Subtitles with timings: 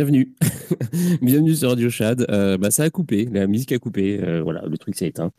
[0.00, 0.32] Bienvenue.
[1.20, 2.24] bienvenue sur Radio Chad.
[2.30, 4.18] Euh, bah, ça a coupé, la musique a coupé.
[4.18, 5.30] Euh, voilà, le truc s'est éteint.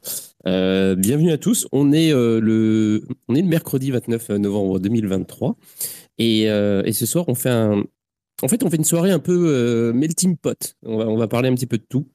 [0.45, 1.67] Euh, bienvenue à tous.
[1.71, 5.55] On est, le, on est le mercredi 29 novembre 2023.
[6.19, 7.83] Et, et, ce soir, on fait un.
[8.43, 10.75] En fait, on fait une soirée un peu melting pot.
[10.83, 12.05] On va, on va parler un petit peu de tout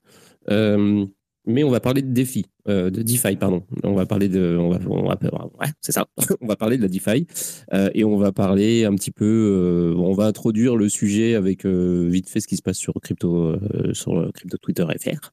[1.47, 3.63] mais on va parler de défi, euh, de DeFi, pardon.
[3.85, 6.07] On va parler de, on va, ouais, c'est ça.
[6.41, 7.27] on va parler de la DeFi
[7.73, 11.65] euh, et on va parler un petit peu, euh, on va introduire le sujet avec
[11.65, 13.57] vite fait ce qui se passe sur crypto,
[13.93, 15.31] sur crypto Twitter FR.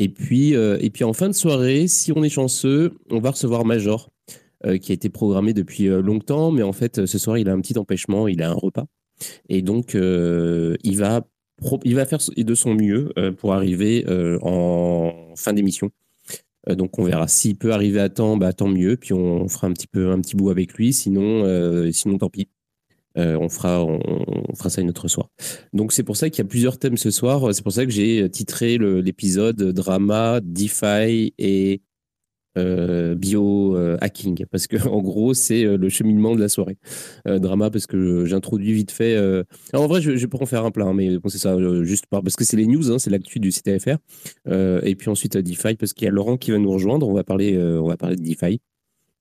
[0.00, 3.64] Et puis, et puis en fin de soirée, si on est chanceux, on va recevoir
[3.64, 4.10] Major,
[4.80, 7.78] qui a été programmé depuis longtemps, mais en fait ce soir il a un petit
[7.78, 8.86] empêchement, il a un repas.
[9.48, 11.26] Et donc, il va
[11.84, 15.90] il va faire de son mieux euh, pour arriver euh, en fin d'émission.
[16.68, 18.96] Euh, donc on verra s'il peut arriver à temps, bah, tant mieux.
[18.96, 20.92] Puis on fera un petit bout avec lui.
[20.92, 22.48] Sinon, sinon tant pis.
[23.16, 25.30] on, fera, on, fera ça une autre soir.
[25.72, 27.54] Donc c'est pour ça qu'il y a plusieurs thèmes ce soir.
[27.54, 31.82] C'est pour ça que j'ai titré l'épisode Drama, DeFi et
[32.56, 36.76] euh, bio-hacking, euh, parce que en gros, c'est euh, le cheminement de la soirée.
[37.26, 39.18] drama, parce que j'introduis vite fait.
[39.72, 42.36] en vrai, je, je peux en faire un plein, hein, mais c'est ça, juste parce
[42.36, 43.96] que c'est les news, hein, c'est l'actu du CTFR.
[44.46, 47.08] et puis ensuite, DeFi, parce qu'il y a Laurent qui va nous rejoindre.
[47.08, 48.60] On va parler, on va parler de DeFi.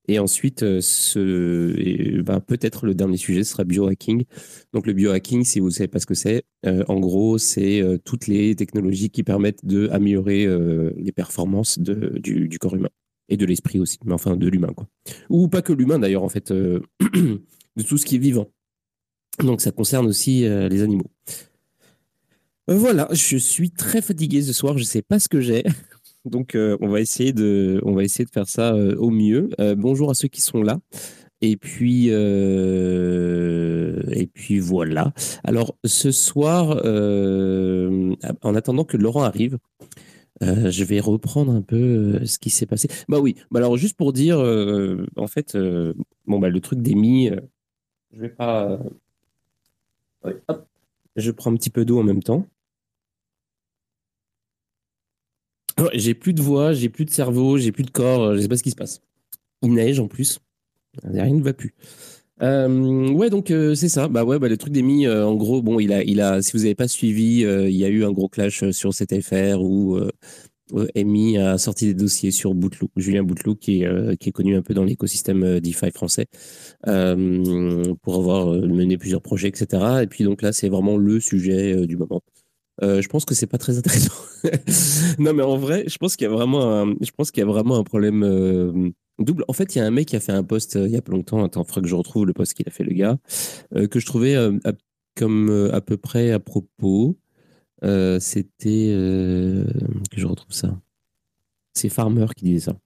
[0.09, 4.25] Et ensuite, bah, peut-être le dernier sujet sera biohacking.
[4.73, 8.27] Donc, le biohacking, si vous ne savez pas ce que c'est, en gros, c'est toutes
[8.27, 10.47] les technologies qui permettent d'améliorer
[10.97, 12.89] les performances du, corps humain
[13.29, 14.87] et de l'esprit aussi, mais enfin de l'humain quoi.
[15.29, 18.49] Ou pas que l'humain d'ailleurs en fait, euh, de tout ce qui est vivant.
[19.39, 21.09] Donc ça concerne aussi euh, les animaux.
[22.69, 25.63] Euh, voilà, je suis très fatigué ce soir, je sais pas ce que j'ai.
[26.25, 29.49] Donc on va essayer de, on va essayer de faire ça au mieux.
[29.75, 30.79] bonjour à ceux qui sont là.
[31.41, 32.13] Et puis, et
[34.33, 35.11] puis voilà.
[35.43, 36.81] Alors ce soir,
[38.41, 39.57] en attendant que Laurent arrive,
[40.43, 41.75] euh, je vais reprendre un peu
[42.21, 42.89] euh, ce qui s'est passé.
[43.07, 45.57] Bah oui, bah alors juste pour dire, euh, en fait,
[46.25, 47.29] bon bah le truc d'Emi,
[48.11, 48.79] je vais pas.
[51.15, 52.47] je prends un petit peu d'eau en même temps.
[55.93, 58.57] j'ai plus de voix, j'ai plus de cerveau, j'ai plus de corps, je sais pas
[58.57, 59.01] ce qui se passe.
[59.61, 60.39] Il neige en plus,
[61.03, 61.73] rien ne va plus.
[62.41, 64.07] Euh, ouais, donc euh, c'est ça.
[64.07, 66.51] Bah ouais, bah, le truc d'Emi, euh, en gros, bon, il a, il a, si
[66.53, 69.99] vous n'avez pas suivi, il y a eu un gros clash sur CTFR où
[70.95, 74.61] Emi a sorti des dossiers sur Bouteloup, Julien Bouteloup, qui est, qui est connu un
[74.61, 76.27] peu dans l'écosystème DeFi français,
[76.83, 80.01] pour avoir mené plusieurs projets, etc.
[80.03, 82.21] Et puis donc là, c'est vraiment le sujet du moment.
[82.81, 84.13] je pense que c'est pas très intéressant.
[85.19, 87.43] non, mais en vrai, je pense qu'il y a vraiment un, je pense qu'il y
[87.43, 89.45] a vraiment un problème Double.
[89.47, 90.97] En fait, il y a un mec qui a fait un post euh, il y
[90.97, 91.43] a pas longtemps.
[91.43, 93.17] Attends, il faudra que je retrouve le post qu'il a fait, le gars,
[93.75, 94.57] euh, que je trouvais euh,
[95.15, 97.17] comme à peu près à propos.
[97.81, 98.89] C'était.
[100.11, 100.79] que je retrouve ça.
[101.73, 102.77] C'est Farmer qui disait ça.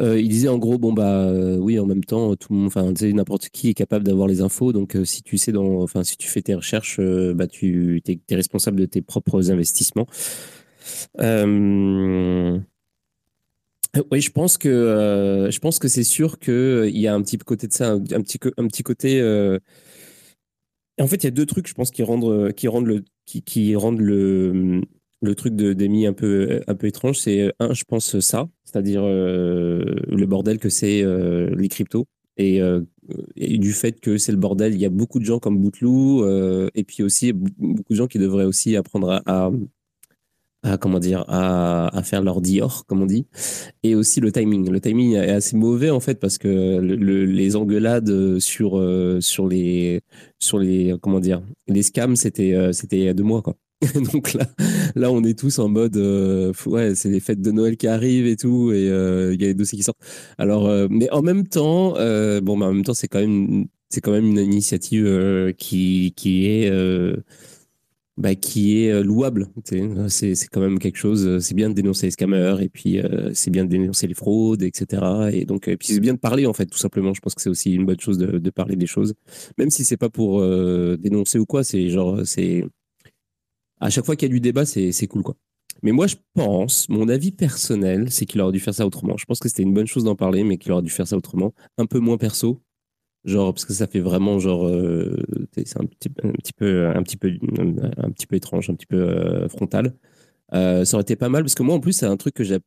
[0.00, 3.48] il disait en gros, bon bah oui, en même temps, tout le monde, enfin, n'importe
[3.48, 4.72] qui est capable d'avoir les infos.
[4.72, 8.80] Donc, si tu sais, dans, enfin, si tu fais tes recherches, bah tu es, responsable
[8.80, 10.06] de tes propres investissements.
[14.12, 17.14] Oui, je pense que euh, je pense que c'est sûr qu'il euh, il y a
[17.14, 19.20] un petit côté de ça, un, petit un petit côté.
[19.20, 19.58] Euh,
[21.00, 23.42] en fait, il y a deux trucs, je pense, qui rendent qui rendent le qui,
[23.42, 24.82] qui rendent le
[25.22, 27.18] le truc de d'Emi un peu un peu étrange.
[27.18, 32.60] C'est un, je pense ça, c'est-à-dire le bordel que c'est les cryptos et,
[33.36, 34.74] du fait que c'est le bordel.
[34.74, 36.24] Il y a beaucoup de gens comme Bouteloup
[36.74, 39.50] et puis aussi beaucoup de gens qui devraient aussi apprendre à
[40.80, 43.26] comment dire à, faire leur Dior comme on dit.
[43.82, 44.70] Et aussi le timing.
[44.70, 50.02] Le timing est assez mauvais en fait parce que les engueulades sur euh, sur les
[50.38, 53.56] sur les comment dire les scams c'était euh, c'était il y a deux mois quoi.
[54.12, 54.46] Donc là
[54.94, 58.26] là on est tous en mode euh, ouais c'est les fêtes de Noël qui arrivent
[58.26, 60.00] et tout et il y a les dossiers qui sortent.
[60.38, 61.94] Alors mais en même temps
[62.42, 66.46] bon mais en même temps c'est quand même c'est quand même une initiative qui qui
[66.46, 66.70] est
[68.16, 69.48] bah, qui est euh, louable.
[70.08, 72.98] C'est, c'est quand même quelque chose, euh, c'est bien de dénoncer les scammers et puis
[73.00, 75.30] euh, c'est bien de dénoncer les fraudes, etc.
[75.32, 77.14] Et donc, puis c'est bien de parler en fait, tout simplement.
[77.14, 79.14] Je pense que c'est aussi une bonne chose de, de parler des choses,
[79.58, 80.40] même si c'est pas pour
[80.98, 81.64] dénoncer ou quoi.
[81.64, 82.64] C'est genre, c'est
[83.80, 85.36] à chaque fois qu'il y a du débat, c'est, c'est cool quoi.
[85.82, 89.16] Mais moi, je pense, mon avis personnel, c'est qu'il aurait dû faire ça autrement.
[89.16, 91.16] Je pense que c'était une bonne chose d'en parler, mais qu'il aurait dû faire ça
[91.16, 92.60] autrement, un peu moins perso,
[93.24, 95.16] genre parce que ça fait vraiment genre euh,
[95.54, 97.30] c'est un petit, un petit peu un petit peu
[97.98, 99.94] un petit peu étrange un petit peu euh, frontal.
[100.52, 102.44] Euh, ça aurait été pas mal parce que moi en plus c'est un truc que
[102.44, 102.64] j'appelle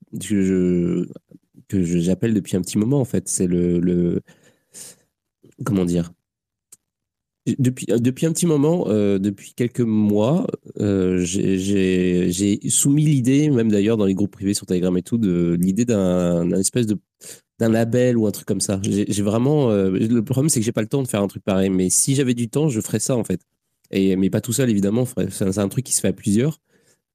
[2.34, 3.28] depuis un petit moment en fait.
[3.28, 4.22] C'est le, le
[5.66, 6.12] comment dire?
[7.60, 10.48] Depuis, depuis un petit moment, depuis quelques mois,
[10.78, 15.84] j'ai soumis l'idée, même d'ailleurs dans les groupes privés sur Telegram et tout, de l'idée
[15.84, 16.98] d'un espèce de
[17.60, 18.80] d'un label ou un truc comme ça.
[18.84, 19.72] J'ai vraiment.
[19.72, 21.70] le problème, c'est que j'ai pas le temps de faire un truc pareil.
[21.70, 23.42] Mais si j'avais du temps, je ferais ça en fait.
[23.92, 25.06] Et, mais pas tout seul, évidemment.
[25.30, 26.60] C'est un truc qui se fait à plusieurs.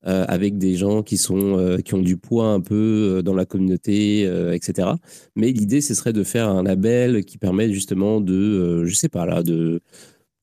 [0.06, 3.34] Euh, avec des gens qui, sont, euh, qui ont du poids un peu euh, dans
[3.34, 4.22] la communauté,
[4.54, 4.90] etc.
[5.34, 9.26] Mais l'idée, ce serait de faire un label qui permet justement de, je sais pas
[9.26, 9.80] là, de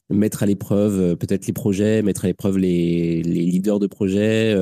[0.10, 4.54] mettre à l'épreuve peut-être les projets, mettre à l'épreuve les, les, leaders de projets,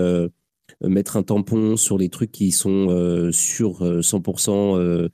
[0.82, 5.10] mettre un tampon sur les trucs qui sont sur 100%.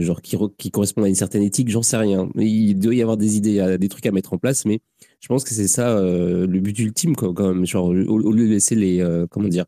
[0.00, 2.28] genre qui, qui correspondent à une certaine éthique, j'en sais rien.
[2.36, 4.80] Il doit y avoir des idées, des trucs à mettre en place, mais
[5.20, 7.66] je pense que c'est ça euh, le but ultime, quand même.
[7.66, 9.64] Genre, au, lieu de laisser les, euh, comment dire,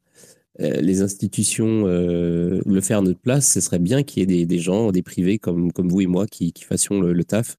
[0.60, 4.58] euh, les institutions le faire à notre place, ce serait bien qu'il y ait des,
[4.58, 7.56] gens, des privés comme, comme vous et moi qui, fassions le, taf.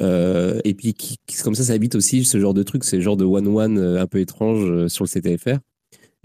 [0.00, 3.24] et puis, qui, comme ça, ça évite aussi ce genre de truc, ce genre de
[3.24, 5.58] one-one un peu étrange sur le CTFR.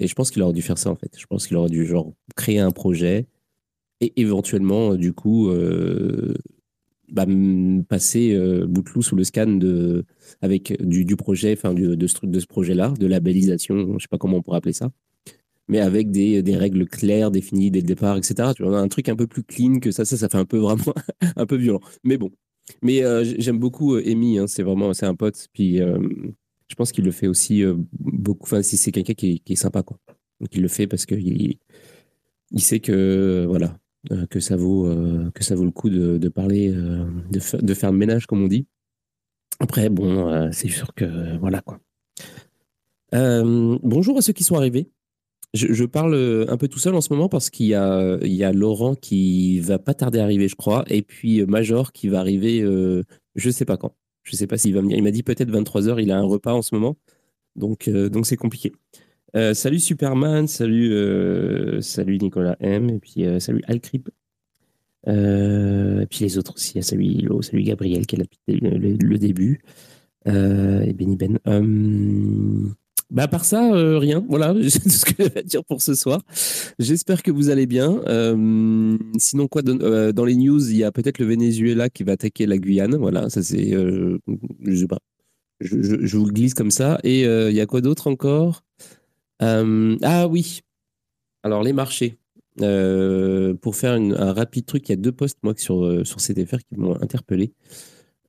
[0.01, 1.17] Et je pense qu'il aurait dû faire ça, en fait.
[1.17, 3.27] Je pense qu'il aurait dû, genre, créer un projet
[4.01, 5.49] et éventuellement, du coup,
[7.11, 7.25] bah,
[7.89, 10.05] passer euh, Bouteloup sous le scan de,
[10.41, 14.07] avec du, projet, enfin de, de, ce, de ce projet-là, de labellisation, je ne sais
[14.09, 14.91] pas comment on pourrait appeler ça,
[15.67, 18.51] mais avec des, des, règles claires définies dès le départ, etc.
[18.55, 20.57] Tu vois, un truc un peu plus clean que ça, ça, ça fait un peu
[20.57, 20.93] vraiment
[21.35, 21.81] un peu violent.
[22.03, 22.31] Mais bon.
[22.81, 25.81] Mais euh, j'aime beaucoup euh, Amy, hein, c'est vraiment c'est un pote, puis
[26.71, 27.63] je pense qu'il le fait aussi
[27.99, 28.43] beaucoup.
[28.43, 29.97] Enfin, si c'est quelqu'un qui, est sympa, quoi.
[30.39, 31.57] Donc il le fait parce qu'il
[32.51, 33.77] il sait que voilà,
[34.11, 37.91] euh, que ça vaut euh, que ça vaut le coup de, parler, euh, de, faire
[37.91, 38.65] le ménage comme on dit.
[39.59, 41.79] Après, bon, c'est sûr que voilà quoi.
[43.11, 44.89] bonjour à ceux qui sont arrivés.
[45.53, 46.15] Je, parle
[46.47, 49.59] un peu tout seul en ce moment parce qu'il y a, y a Laurent qui
[49.59, 53.03] va pas tarder à arriver, je crois, et puis Major qui va arriver, euh,
[53.35, 53.93] je sais pas quand.
[54.23, 54.97] Je sais pas s'il va venir.
[54.97, 56.97] Il m'a dit peut-être 23h, il a un repas en ce moment.
[57.55, 58.71] Donc, donc c'est compliqué.
[59.35, 64.09] Euh, salut Superman, salut, euh, salut Nicolas M, et puis euh, salut Alcrip.
[65.07, 69.61] et puis les autres aussi, salut Hilo, salut Gabriel qui là depuis le, début.
[70.25, 71.39] et Benny Ben.
[73.11, 74.25] Bah, à part ça, rien.
[74.27, 76.21] Voilà, c'est tout ce que j'avais à dire pour ce soir.
[76.79, 78.01] J'espère que vous allez bien.
[79.17, 82.57] sinon, quoi, dans les news, il y a peut-être le Venezuela qui va attaquer la
[82.57, 82.95] Guyane.
[82.95, 83.71] Voilà, ça c'est.
[83.71, 84.99] je sais pas.
[85.59, 86.99] Je, vous glisse comme ça.
[87.03, 88.63] Et il y a quoi d'autre encore?
[89.41, 90.61] Euh, ah oui.
[91.43, 92.17] Alors, les marchés.
[92.61, 96.17] Euh, pour faire un rapide truc, il y a deux posts moi sur, euh, sur
[96.19, 97.53] CTFR qui m'ont interpellé.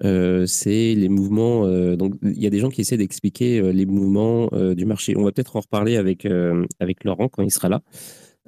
[0.03, 1.67] C'est les mouvements.
[1.97, 5.17] donc, il y a des gens qui essaient d'expliquer les mouvements du marché.
[5.17, 6.27] On va peut-être en reparler avec,
[6.81, 7.83] avec Laurent quand il sera là.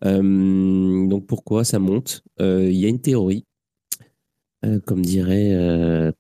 [0.03, 2.23] donc, pourquoi ça monte?
[2.41, 3.45] Il y a une théorie,
[4.85, 6.13] comme dirait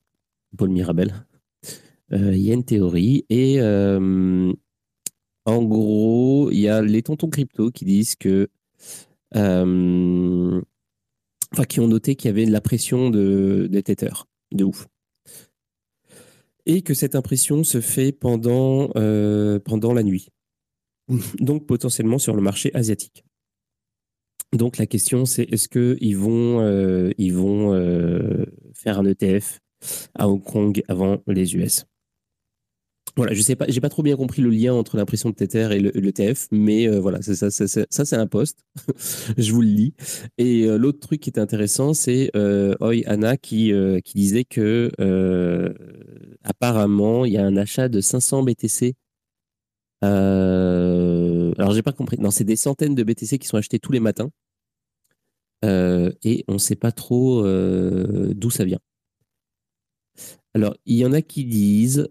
[0.56, 1.12] Paul Mirabel.
[2.12, 3.60] Il y a une théorie et
[5.46, 8.48] en gros, il y a les tontons crypto qui disent que.
[9.36, 10.60] Euh,
[11.52, 14.86] enfin, qui ont noté qu'il y avait de la pression de, des têteurs, de ouf.
[16.66, 20.28] Et que cette impression se fait pendant, euh, pendant la nuit.
[21.38, 23.24] Donc, potentiellement sur le marché asiatique.
[24.52, 27.72] Donc, la question, c'est est-ce qu'ils vont, euh, ils vont
[28.74, 29.60] faire un ETF
[30.14, 31.84] à Hong Kong avant les US
[33.16, 35.68] voilà, je sais pas, j'ai pas trop bien compris le lien entre l'impression de Tether
[35.72, 38.64] et l'ETF, mais euh, voilà, ça, ça, ça, ça c'est un poste.
[39.38, 39.94] je vous le lis.
[40.36, 44.44] Et euh, l'autre truc qui était intéressant, c'est euh, Oi Anna qui, euh, qui disait
[44.44, 44.90] que
[46.44, 48.94] apparemment, il y a un achat de 500 BTC.
[50.02, 52.18] alors, j'ai pas compris.
[52.20, 54.30] Non, c'est des centaines de BTC qui sont achetés tous les matins.
[55.62, 58.80] et on sait pas trop d'où ça vient.
[60.54, 62.08] Alors, il y en a qui disent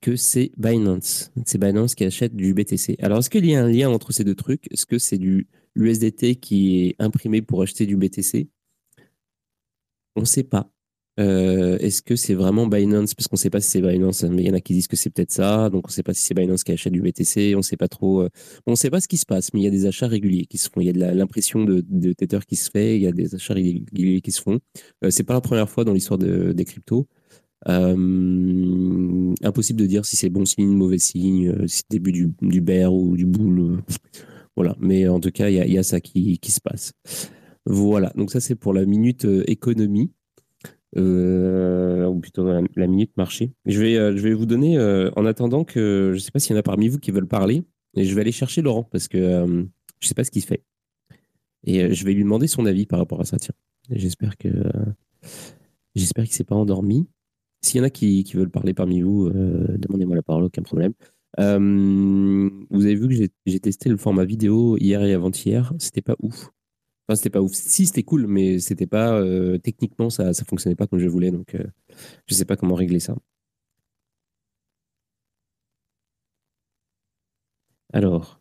[0.00, 1.32] que c'est Binance.
[1.46, 2.96] C'est Binance qui achète du BTC.
[3.00, 4.70] Alors, est-ce qu'il y a un lien entre ces deux trucs?
[4.70, 8.48] Est-ce que c'est du USDT qui est imprimé pour acheter du BTC
[10.16, 10.73] On ne sait pas.
[11.20, 13.14] Euh, est-ce que c'est vraiment Binance?
[13.14, 14.88] Parce qu'on ne sait pas si c'est Binance, mais il y en a qui disent
[14.88, 15.70] que c'est peut-être ça.
[15.70, 17.54] Donc, on ne sait pas si c'est Binance qui achète du BTC.
[17.54, 18.22] On ne sait pas trop.
[18.22, 18.28] Euh,
[18.66, 20.46] on ne sait pas ce qui se passe, mais il y a des achats réguliers
[20.46, 20.80] qui se font.
[20.80, 22.96] Il y a de l'impression de, de qui se fait.
[22.96, 24.58] Il y a des achats réguliers qui se font.
[25.04, 27.06] Euh, c'est pas la première fois dans l'histoire des cryptos.
[27.66, 32.60] Euh, impossible de dire si c'est bon signe, mauvais signe, si c'est début du, du
[32.60, 33.24] bear ou du.
[33.24, 33.76] Euh,
[34.56, 34.76] voilà.
[34.80, 36.92] Mais en tout cas, il y, a, ça qui, se passe.
[37.66, 38.12] Voilà.
[38.16, 40.10] Donc ça, c'est pour la minute économie.
[40.96, 43.52] Ou plutôt la, minute marché.
[43.66, 44.78] Je vais, je vais vous donner,
[45.16, 47.28] en attendant que, je ne sais pas s'il y en a parmi vous qui veulent
[47.28, 47.64] parler,
[47.96, 50.64] et je vais aller chercher Laurent parce que je ne sais pas ce qu'il fait.
[51.66, 53.38] Et je vais lui demander son avis par rapport à ça.
[53.38, 53.54] Tiens,
[53.90, 54.48] j'espère que
[55.94, 57.08] j'espère qu'il s'est pas endormi.
[57.62, 60.92] S'il y en a qui, veulent parler parmi vous, demandez-moi la parole, aucun problème.
[61.38, 65.72] vous avez vu que j'ai testé le format vidéo hier et avant-hier.
[65.78, 66.50] C'était pas ouf.
[67.08, 67.52] Enfin, c'était pas ouf.
[67.54, 69.20] Si, c'était cool, mais c'était pas.
[69.62, 71.30] techniquement, ça, ça fonctionnait pas comme je voulais.
[71.30, 71.56] Donc,
[72.26, 73.14] je sais pas comment régler ça.
[77.94, 78.40] Alors,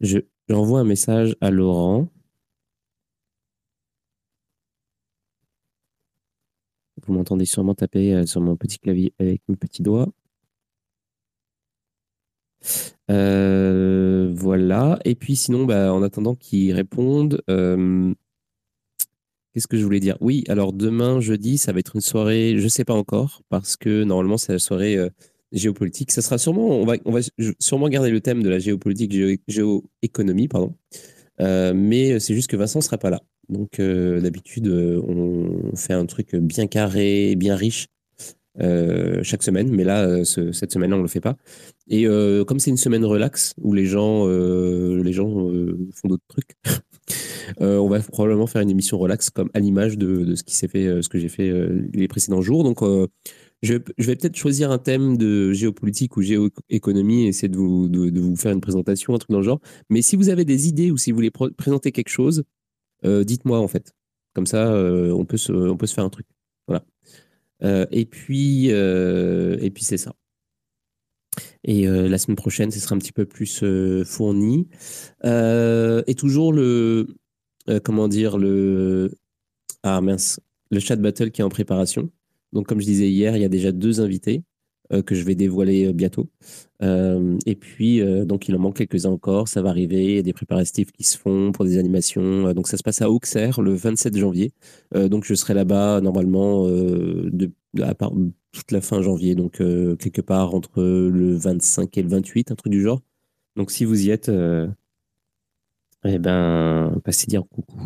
[0.00, 2.08] je, j'envoie un message à Laurent.
[7.06, 10.08] Vous m'entendez sûrement taper euh, sur mon petit clavier avec mes petits doigts.
[13.12, 14.98] Euh, voilà.
[15.04, 18.12] Et puis sinon, bah, en attendant qu'ils répondent, euh,
[19.52, 20.16] qu'est-ce que je voulais dire?
[20.20, 23.76] Oui, alors demain, jeudi, ça va être une soirée, je ne sais pas encore, parce
[23.76, 24.98] que normalement, c'est la soirée
[25.52, 26.10] géopolitique.
[26.12, 27.20] Ça sera sûrement, on va, on va
[27.60, 29.12] sûrement garder le thème de la géopolitique,
[29.48, 30.74] géoéconomie, pardon.
[31.38, 33.20] mais c'est juste que Vincent ne sera pas là.
[33.48, 37.86] Donc, euh, d'habitude, euh, on fait un truc bien carré, bien riche
[38.60, 39.70] euh, chaque semaine.
[39.70, 41.36] Mais là, cette semaine-là, on ne le fait pas.
[41.88, 42.04] Et
[42.46, 45.28] comme c'est une semaine relax où les gens, les gens
[45.94, 46.56] font d'autres trucs,
[47.60, 51.02] on va probablement faire une émission relax comme à l'image de, ce qui s'est fait,
[51.02, 51.52] ce que j'ai fait
[51.92, 52.64] les précédents jours.
[52.64, 52.82] Donc,
[53.62, 58.20] je, vais peut-être choisir un thème de géopolitique ou géoéconomie et essayer de vous, de
[58.20, 59.60] vous, faire une présentation, un truc dans le genre.
[59.88, 62.42] Mais si vous avez des idées ou si vous voulez présenter quelque chose,
[63.04, 63.92] euh, dites-moi en fait.
[64.34, 66.26] Comme ça, euh, on, peut se, on peut faire un truc.
[66.66, 66.84] Voilà.
[67.62, 70.12] Euh, et puis, et puis c'est ça.
[71.64, 73.64] Et la semaine prochaine, ce sera un petit peu plus
[74.04, 74.68] fourni.
[75.24, 77.06] et toujours le,
[77.84, 79.12] comment dire, le,
[79.82, 82.10] ah mince, le chat battle qui est en préparation.
[82.52, 84.42] Donc, comme je disais hier, il y a déjà deux invités.
[84.92, 86.28] Euh, que je vais dévoiler euh, bientôt.
[86.82, 89.48] Euh, et puis, donc, il en manque quelques-uns encore.
[89.48, 90.04] Ça va arriver.
[90.04, 92.52] Il y a des préparatifs qui se font pour des animations.
[92.52, 94.52] donc, ça se passe à Auxerre le 27 janvier.
[94.94, 96.66] donc, je serai là-bas normalement
[98.52, 99.34] toute la fin janvier.
[99.36, 103.00] Donc, quelque part entre le 25 et le 28, un truc du genre.
[103.56, 104.30] Donc, si vous y êtes,
[106.04, 107.80] eh ben, passez dire coucou.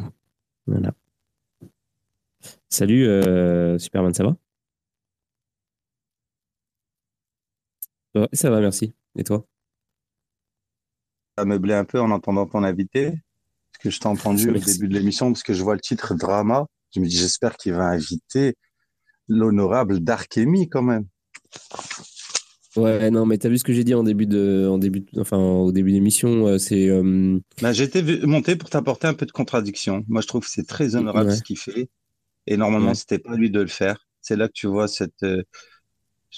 [0.67, 0.95] Voilà.
[2.71, 3.05] Salut,
[3.79, 4.37] Superman, ça va?
[8.33, 8.95] Ça va, merci.
[9.19, 9.47] Et toi?
[11.39, 13.11] Ça meublé un peu en entendant ton invité,
[13.73, 16.15] parce que je t'ai entendu au début de l'émission, parce que je vois le titre
[16.15, 16.67] drama.
[16.95, 18.55] Je me dis, j'espère qu'il va inviter
[19.29, 21.07] l'honorable Darkemi quand même.
[22.77, 25.39] Ouais, non, mais t'as vu ce que j'ai dit en début de, en début, enfin
[25.39, 26.89] au début d'émission, euh, c'est.
[26.89, 27.39] Euh...
[27.63, 30.05] Ben, été monté pour t'apporter un peu de contradiction.
[30.09, 31.89] Moi, je trouve que c'est très honorable ce qu'il fait,
[32.47, 34.07] et normalement, c'était pas lui de le faire.
[34.21, 35.43] C'est là que tu vois cette, euh,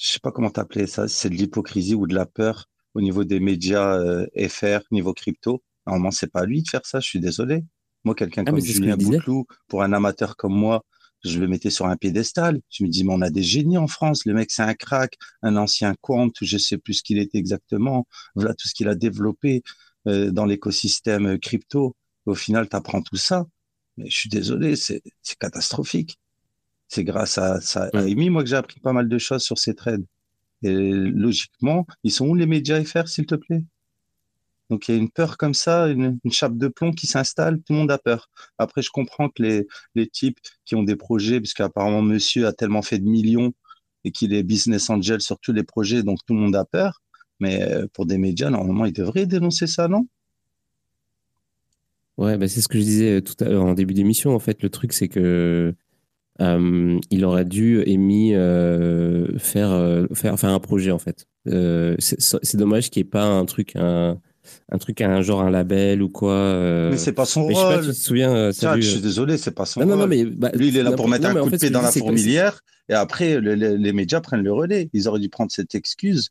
[0.01, 3.25] je sais pas comment t'appeler ça, c'est de l'hypocrisie ou de la peur au niveau
[3.25, 5.63] des médias euh, FR, niveau crypto.
[5.87, 7.65] Normalement, c'est pas à lui de faire ça, je suis désolé.
[8.05, 10.85] Moi, quelqu'un ah, comme Julien Bouclou, pour un amateur comme moi,
[11.25, 12.61] je le mettais sur un piédestal.
[12.71, 14.25] Je me dis, mais on a des génies en France.
[14.25, 18.07] Le mec, c'est un crack, un ancien compte, je sais plus ce qu'il était exactement.
[18.35, 19.63] Voilà tout ce qu'il a développé
[20.07, 21.97] euh, dans l'écosystème crypto.
[22.27, 23.47] Au final, tu apprends tout ça.
[23.97, 25.03] Mais je suis désolé, c'est
[25.41, 26.19] catastrophique.
[26.89, 29.75] C'est grâce à, ça, Amy, moi, que j'ai appris pas mal de choses sur ces
[29.75, 30.05] trades.
[30.63, 33.63] Et logiquement, ils sont où les médias FR, s'il te plaît?
[34.71, 37.73] Donc il y a une peur comme ça, une, chape de plomb qui s'installe, tout
[37.73, 38.29] le monde a peur.
[38.59, 42.83] Après, je comprends que les, les types qui ont des projets, puisqu'apparemment monsieur a tellement
[42.83, 43.53] fait de millions
[44.05, 47.01] et qu'il est business angel sur tous les projets, donc tout le monde a peur.
[47.41, 50.07] Mais euh, pour des médias, normalement, ils devraient dénoncer ça, non?
[52.19, 54.35] Ouais, bah c'est ce que je disais tout à l'heure en début d'émission.
[54.35, 55.73] En fait, le truc, c'est que
[56.41, 61.27] euh, il aurait dû émis euh, faire, euh, faire, faire un projet en fait.
[61.47, 64.21] c'est dommage qu'il n'y ait pas un truc, un,
[64.71, 66.89] un truc, un genre un label ou quoi.
[66.91, 67.55] Mais c'est pas son rôle.
[67.55, 68.51] Je sais pas, tu te souviens.
[68.51, 70.09] je suis désolé, c'est pas son rôle.
[70.09, 72.61] mais, bah, Lui, il est là pour mettre un coup de pied dans la fourmilière
[72.89, 74.91] et après, les médias prennent le relais.
[74.93, 76.31] Ils auraient dû prendre cette excuse,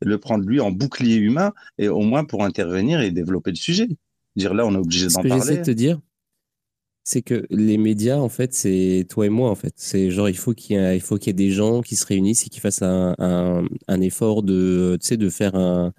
[0.00, 3.88] le prendre lui en bouclier humain et au moins pour intervenir et développer le sujet.
[4.34, 5.30] Dire là, on est obligé d'en parler.
[5.30, 6.00] Ce que j'essaie de te dire,
[7.06, 9.74] c'est que les médias, en fait, c'est toi et moi, en fait.
[9.76, 12.50] C'est genre, il faut qu'il y, qu'il y ait des gens qui se réunissent et
[12.50, 15.92] qui fassent un, un, effort de, tu sais, de faire un,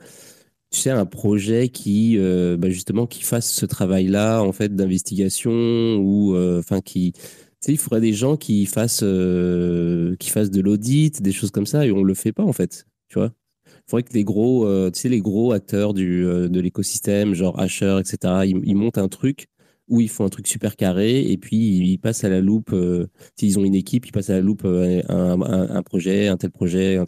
[0.70, 5.96] tu sais, un projet qui, euh, bah, justement, qui fasse ce travail-là, en fait, d'investigation
[5.98, 7.22] ou, euh, enfin, qui, tu
[7.62, 11.66] sais, il faudrait des gens qui fassent, euh, qui fassent de l'audit, des choses comme
[11.66, 13.32] ça, et on le fait pas, en fait, tu vois.
[13.66, 17.98] Il faudrait que les gros, tu sais, les gros acteurs du, de l'écosystème, genre Asher,
[18.02, 19.48] etc., ils montent un truc
[19.88, 22.72] où ils font un truc super carré et puis ils passent à la loupe.
[22.74, 26.52] Euh, s'ils ont une équipe, ils passent à la loupe euh, un, projet, un tel
[26.52, 27.00] projet.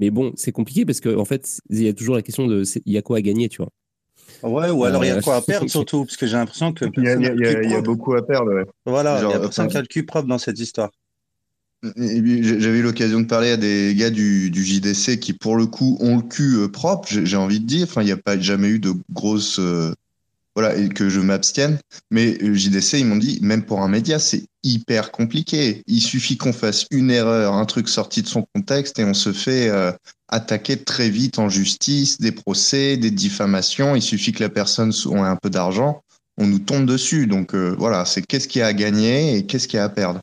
[0.00, 2.62] Mais bon, c'est compliqué parce qu'en en fait, il y a toujours la question de
[2.84, 3.70] il y a quoi à gagner, tu vois.
[4.42, 6.72] Ouais, ou alors il y a euh, quoi à perdre surtout, parce que j'ai l'impression
[6.72, 6.84] que.
[6.96, 8.64] Il y, a, beaucoup à perdre.
[8.86, 10.90] Voilà, il y a personne qui a le cul propre dans cette histoire.
[11.96, 15.96] J'avais eu l'occasion de parler à des gars du, du, JDC qui, pour le coup,
[16.00, 17.84] ont le cul propre, j'ai envie de dire.
[17.84, 19.60] Enfin, il n'y a pas jamais eu de grosses.
[20.58, 21.78] Euh, voilà, et que je m'abstienne.
[22.10, 25.82] Mais le JDC, ils m'ont dit, même pour un média, c'est hyper compliqué.
[25.86, 29.32] Il suffit qu'on fasse une erreur, un truc sorti de son contexte, et on se
[29.32, 29.92] fait euh,
[30.28, 33.94] attaquer très vite en justice, des procès, des diffamations.
[33.94, 36.02] Il suffit que la personne ait un peu d'argent,
[36.36, 37.26] on nous tombe dessus.
[37.26, 39.88] Donc voilà, c'est qu'est-ce qu'il y a à gagner et qu'est-ce qu'il y a à
[39.88, 40.20] perdre.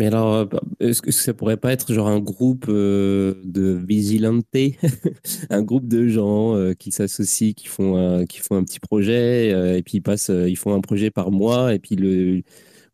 [0.00, 0.46] Mais alors, euh,
[0.80, 4.46] est-ce que ça pourrait pas être genre un groupe euh, de vigilante,
[5.50, 9.82] un groupe de gens euh, qui s'associent, qui font qui font un petit projet et
[9.82, 12.40] puis ils passent, ils font un projet par mois et puis le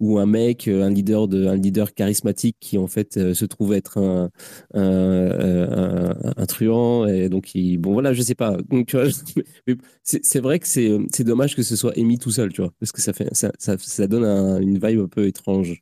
[0.00, 3.98] ou un mec, un leader de un leader charismatique qui en fait se trouve être
[3.98, 4.30] un
[4.74, 8.56] un, un, truand et donc bon voilà je sais pas
[10.02, 13.00] c'est vrai que c'est dommage que ce soit émis tout seul tu vois parce que
[13.00, 14.24] ça fait ça, ça donne
[14.60, 15.80] une vibe un peu étrange.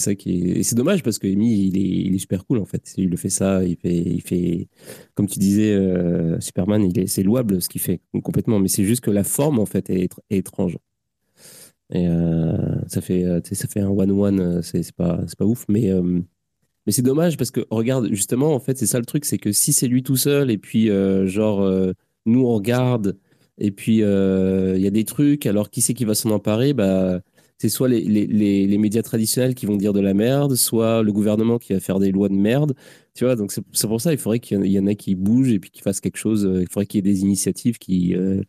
[0.00, 0.58] C'est ça qui est...
[0.58, 2.94] Et c'est dommage parce que Amy, il est, il est, super cool en fait.
[2.96, 4.68] Il le fait ça, il fait, il fait...
[5.14, 8.84] comme tu disais, euh, Superman, il est, c'est louable ce qu'il fait complètement, mais c'est
[8.84, 10.78] juste que la forme en fait est, étrange.
[11.92, 12.56] Et euh,
[12.88, 15.90] ça fait, euh, ça fait un one-one, c'est, c'est pas, c'est pas ouf, mais,
[16.86, 19.52] mais c'est dommage parce que regarde, justement, en fait, c'est ça le truc, c'est que
[19.52, 20.88] si c'est lui tout seul et puis
[21.26, 21.94] genre
[22.26, 23.18] nous on regarde
[23.58, 27.20] et puis il y a des trucs, alors qui c'est qui va s'en emparer, bah
[27.60, 31.12] c'est soit les, les, les, médias traditionnels qui vont dire de la merde, soit le
[31.12, 32.74] gouvernement qui va faire des lois de merde.
[33.12, 35.60] Tu vois, donc c'est pour ça il faudrait qu'il y en ait qui bougent et
[35.60, 36.46] puis qui fassent quelque chose.
[36.46, 38.42] Euh, il faudrait qu'il y ait des initiatives qui, euh,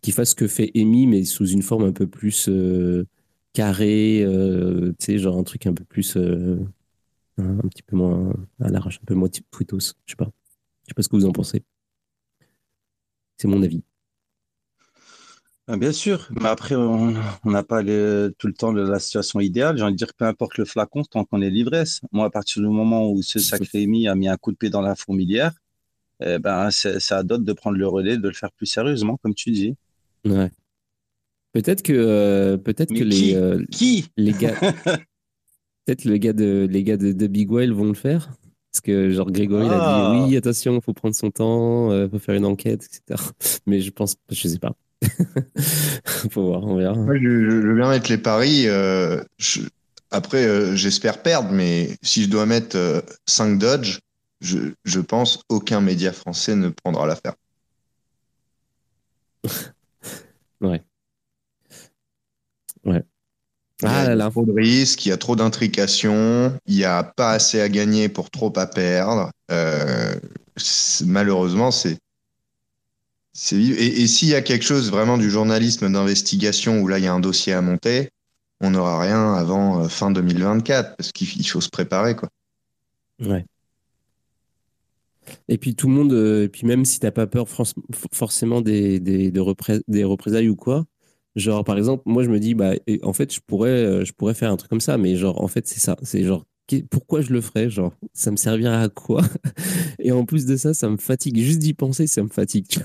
[0.00, 3.06] qui fassent ce que fait Amy, mais sous une forme un peu plus euh,
[3.52, 6.16] carrée, tu sais, genre un truc un peu plus.
[6.16, 9.78] un petit peu moins à l'arrache, un peu moins tweetos.
[10.06, 10.30] Je sais pas.
[10.84, 11.62] Je sais pas ce que vous en pensez.
[13.36, 13.82] C'est mon avis.
[15.68, 17.12] Ah, bien sûr, mais après, on
[17.44, 19.76] n'a pas tout le temps de la situation idéale.
[19.76, 22.00] J'ai envie de dire, peu importe le flacon, tant qu'on est l'ivresse.
[22.12, 24.70] Moi, à partir du moment où ce sacré Amy a mis un coup de pied
[24.70, 25.52] dans la fourmilière,
[26.24, 29.34] eh ben, c'est à d'autres de prendre le relais, de le faire plus sérieusement, comme
[29.34, 29.74] tu dis.
[30.24, 30.50] Ouais.
[31.52, 34.10] Peut-être que, euh, peut-être que les, euh, qui?
[34.16, 34.54] les gars,
[35.86, 38.30] peut-être les gars de, les gars de, Big Whale vont le faire.
[38.70, 40.26] Parce que, genre, Grégory a dit ah.
[40.28, 43.22] oui, attention, il faut prendre son temps, il euh, faut faire une enquête, etc.
[43.66, 44.76] Mais je pense, je sais pas.
[46.30, 46.94] Faut voir, on verra.
[46.94, 48.64] je, veux bien mettre les paris.
[48.66, 49.22] Euh,
[50.10, 53.98] après, euh, j'espère perdre, mais si je dois mettre 5 euh, Dodge,
[54.40, 57.34] je, je pense aucun média français ne prendra l'affaire.
[60.60, 60.82] ouais.
[62.84, 63.02] Ouais.
[63.82, 67.02] Ah il y a trop de risques, il y a trop d'intrications, il n'y a
[67.02, 69.30] pas assez à gagner pour trop à perdre.
[71.04, 71.98] malheureusement, c'est
[73.52, 77.12] et, s'il y a quelque chose vraiment du journalisme d'investigation où là il y a
[77.12, 78.08] un dossier à monter,
[78.60, 82.30] on n'aura rien avant euh, fin 2024 parce qu'il faut se préparer quoi.
[83.20, 83.44] Ouais.
[85.48, 87.46] Et puis tout le monde, euh, et puis même si t'as pas peur
[88.12, 90.86] forcément des, des, représailles ou quoi,
[91.34, 92.72] genre par exemple, moi je me dis bah
[93.02, 95.48] en fait je pourrais euh, je pourrais faire un truc comme ça, mais genre en
[95.48, 96.46] fait c'est ça, c'est genre
[96.90, 99.22] pourquoi je le ferais genre ça me servirait à quoi?
[99.98, 102.78] Et en plus de ça, ça me fatigue juste d'y penser, ça me fatigue.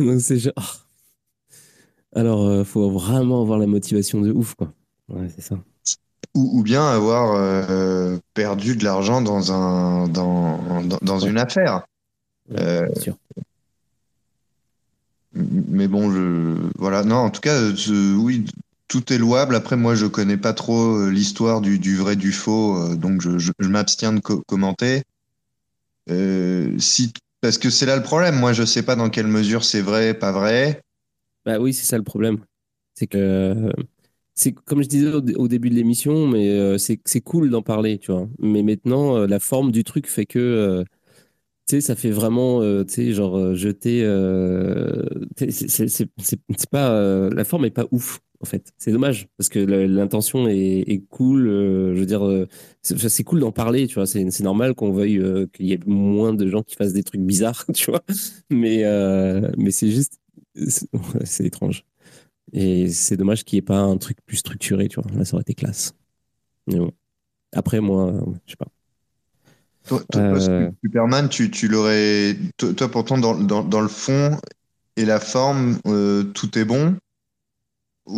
[0.06, 0.54] Donc c'est genre.
[0.56, 0.86] Oh.
[2.14, 4.72] Alors, il euh, faut vraiment avoir la motivation de ouf, quoi.
[5.08, 5.56] Ouais, c'est ça.
[6.34, 11.82] Ou, bien avoir euh, perdu de l'argent dans, un, dans, dans, une affaire.
[12.56, 13.16] Euh, sûr.
[15.32, 17.02] Mais bon, je, voilà.
[17.02, 17.58] Non, en tout cas,
[18.16, 18.44] oui,
[18.86, 19.56] tout est louable.
[19.56, 23.50] Après, moi, je connais pas trop l'histoire du, du, vrai, du faux, donc je, je,
[23.62, 25.02] m'abstiens de commenter.
[26.08, 28.36] si parce que c'est là le problème.
[28.38, 30.80] Moi, je sais pas dans quelle mesure c'est vrai, pas vrai.
[31.44, 32.38] Bah oui, c'est ça le problème.
[32.94, 33.72] C'est que
[34.34, 38.12] c'est comme je disais au, début de l'émission, mais euh, c'est cool d'en parler, tu
[38.12, 38.28] vois.
[38.38, 43.12] Mais maintenant, euh, la forme du truc fait que euh, ça fait vraiment, tu sais,
[43.12, 44.00] genre jeter.
[45.36, 48.72] c'est pas la forme est pas ouf en fait.
[48.78, 51.48] C'est dommage parce que l'intention est, cool.
[51.48, 52.48] Euh, je veux dire, euh,
[52.82, 54.06] c'est cool d'en parler, tu vois.
[54.06, 57.20] C'est normal qu'on veuille euh, qu'il y ait moins de gens qui fassent des trucs
[57.20, 58.02] bizarres, tu vois.
[58.50, 58.84] Mais,
[59.56, 60.20] mais c'est juste,
[61.24, 61.84] c'est étrange.
[62.52, 65.10] Et c'est dommage qu'il n'y ait pas un truc plus structuré, tu vois.
[65.16, 65.94] Là, ça aurait été classe.
[66.66, 66.92] Mais bon.
[67.52, 68.14] Après, moi,
[68.46, 68.68] je sais pas.
[69.86, 70.40] Toi,
[70.84, 72.36] Superman, tu, tu l'aurais.
[72.56, 74.38] Toi, pourtant, dans, dans, dans, le fond
[74.96, 76.96] et la forme, tout est bon.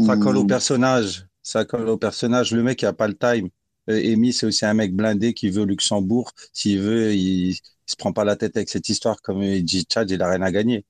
[0.07, 1.26] Ça colle au personnage.
[1.42, 2.52] Ça colle au personnage.
[2.52, 3.48] Le mec, il n'a pas le time.
[3.90, 6.33] Euh, Amy, c'est aussi un mec blindé qui veut Luxembourg.
[6.52, 7.55] S'il veut, il, ne
[7.87, 9.20] se prend pas la tête avec cette histoire.
[9.22, 10.85] Comme il dit Chad, il a rien à gagner.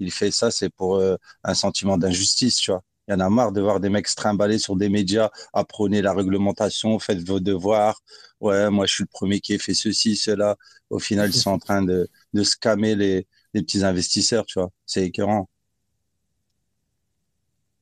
[0.00, 2.82] Il fait ça, c'est pour euh, un sentiment d'injustice, tu vois.
[3.08, 6.00] Il y en a marre de voir des mecs se trimballer sur des médias, apprenez
[6.02, 8.00] la réglementation, faites vos devoirs.
[8.40, 10.56] Ouais, moi, je suis le premier qui ait fait ceci, cela.
[10.90, 14.70] Au final, ils sont en train de, de scammer les, les petits investisseurs, tu vois.
[14.86, 15.48] C'est écœurant.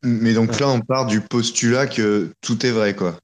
[0.02, 3.18] Mais donc là, on part du postulat que tout est vrai, quoi.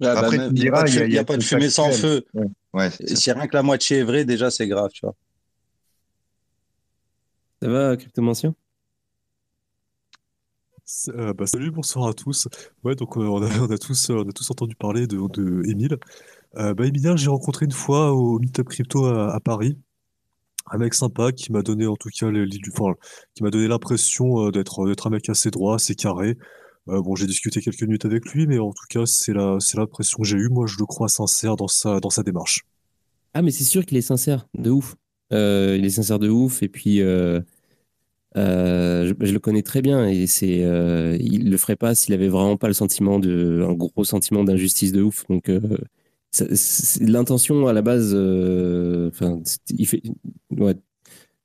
[0.00, 2.24] Bah, Après, il n'y a, pas de fumée sans feu.
[2.72, 2.90] Ouais.
[2.90, 5.14] si rien que la moitié est vrai, déjà, c'est grave, tu vois.
[7.62, 8.54] Ça va, Cryptomancien
[11.08, 12.48] euh, bah, salut, bonsoir à tous.
[12.82, 15.96] Ouais, donc euh, on, a, tous, on a tous entendu parler de, de Émile.
[16.56, 19.78] Euh, bah, Emilien, j'ai rencontré une fois au Meetup Crypto à, Paris.
[20.70, 22.30] Un mec sympa qui m'a donné en tout cas
[23.34, 26.36] qui m'a donné l'impression d'être d'être un mec assez droit, assez carré.
[26.86, 30.18] bon, j'ai discuté quelques minutes avec lui, mais en tout cas, c'est la c'est l'impression
[30.22, 30.48] que j'ai eue.
[30.48, 32.62] Moi, je le crois sincère dans sa dans sa démarche.
[33.34, 34.96] Ah, mais c'est sûr qu'il est sincère, de ouf.
[35.30, 37.02] il est sincère de ouf, et puis
[38.36, 42.28] euh, je, le connais très bien et c'est, euh, il le ferait pas s'il avait
[42.28, 45.24] vraiment pas le sentiment de, un gros sentiment d'injustice de ouf.
[45.28, 45.60] Donc, euh,
[47.00, 50.02] l'intention à la base, euh, enfin, il fait,
[50.50, 50.74] ouais,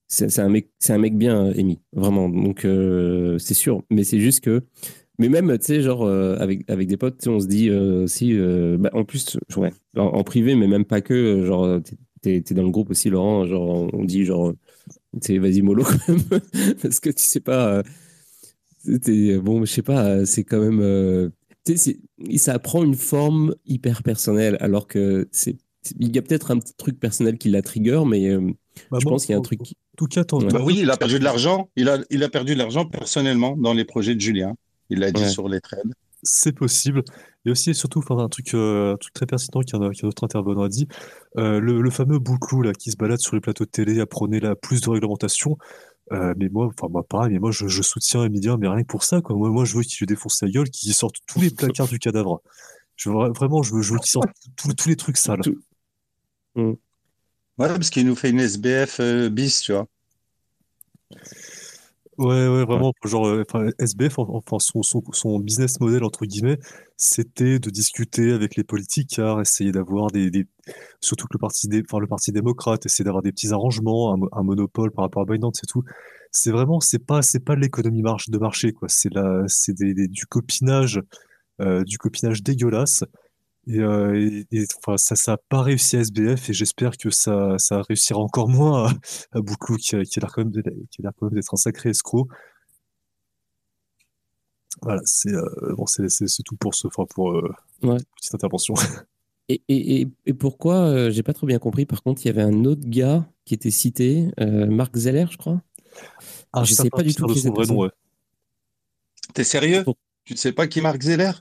[0.08, 2.30] c'est un mec, c'est un mec bien, Amy, vraiment.
[2.30, 2.68] Donc,
[3.40, 3.84] c'est sûr.
[3.90, 4.64] Mais c'est juste que,
[5.20, 8.38] mais même, tu sais, genre avec avec des potes, on se dit aussi,
[8.80, 11.80] bah, en plus, ouais, en, privé, mais même pas que, genre,
[12.22, 13.46] t'es es dans le groupe aussi, Laurent.
[13.46, 14.54] Genre, on dit genre
[15.14, 16.42] vas-y mollo quand même
[16.82, 17.84] parce que tu sais pas
[18.88, 21.30] euh, bon je sais pas c'est quand même euh,
[22.38, 25.58] ça prend une forme hyper personnelle alors que c'est
[25.98, 28.52] il y a peut-être un petit truc personnel qui la trigger mais euh,
[28.92, 29.78] bah, je pense qu'il y a un truc qui...
[29.98, 32.60] tout cas bah oui il a perdu de l'argent il a il a perdu de
[32.60, 34.56] l'argent personnellement dans les projets de Julien
[34.90, 37.04] il l'a dit sur les trades c'est possible.
[37.46, 40.64] Et aussi, et surtout, enfin, un truc, euh, un truc très pertinent qu'un autre intervenant
[40.64, 40.88] a dit,
[41.38, 44.06] euh, le, le, fameux bouclou là, qui se balade sur les plateaux de télé à
[44.06, 45.58] prôner la plus de réglementation.
[46.12, 48.88] Euh, mais moi, enfin moi pareil, mais moi je, je soutiens Emilia, mais rien que
[48.88, 49.36] pour ça, quoi.
[49.36, 52.00] Moi, moi je veux qu'il lui défonce la gueule, qu'il sorte tous les placards du
[52.00, 52.42] cadavre.
[52.96, 55.42] Je veux, vraiment, je veux, je veux qu'il sorte tous les trucs sales.
[56.56, 56.76] Ouais,
[57.58, 59.88] parce qu'il nous fait une SBF bis, tu vois.
[62.20, 66.60] Ouais, ouais, vraiment, genre, euh, enfin, SBF, enfin, son, son, son business model, entre guillemets,
[66.98, 70.46] c'était de discuter avec les politicards, essayer d'avoir des, des,
[71.00, 74.20] surtout que le parti, des, enfin, le parti démocrate, essayer d'avoir des petits arrangements, un,
[74.38, 75.84] un, monopole par rapport à Binance et tout.
[76.32, 78.90] C'est vraiment, c'est pas, c'est pas l'économie marche de marché, quoi.
[78.90, 81.02] C'est la, c'est des, du copinage,
[81.62, 83.06] euh, du copinage dégueulasse.
[83.70, 84.44] Et, euh,
[84.80, 88.50] enfin, ça, ça n'a pas réussi à SBF et j'espère que ça, ça réussira encore
[88.50, 88.94] moins à,
[89.38, 92.28] à Bouclou qui, a, qui a l'air quand même d'être un sacré escroc.
[94.82, 96.08] Voilà, c'est euh, bon, c'est
[96.44, 98.74] tout pour ce, enfin, pour euh, petite intervention.
[99.52, 102.44] Et, et, et pourquoi, euh, j'ai pas trop bien compris, par contre, il y avait
[102.44, 105.60] un autre gars qui était cité, euh, Marc Zeller, je crois.
[106.54, 107.90] Ah, je sais pas du tout qui nom, ouais.
[109.34, 109.84] T'es sérieux?
[110.24, 111.32] Tu ne sais pas qui est Marc Zeller?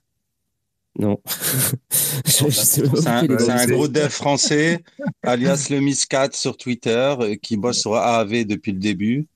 [0.99, 1.21] Non.
[2.25, 4.83] c'est un, gros dev français,
[5.23, 9.27] alias le Miscat sur Twitter, euh, qui bosse sur AAV depuis le début,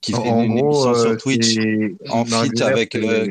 [0.00, 1.56] qui fait une émission sur euh, Twitch
[2.10, 3.30] en fit avec le.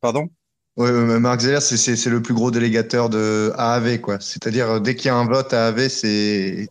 [0.00, 0.28] Pardon?
[0.76, 4.18] Oui, Marc Zeller, c'est le plus gros délégateur de AAV, quoi.
[4.18, 6.68] C'est-à-dire, euh, dès qu'il y a un vote AAV, c'est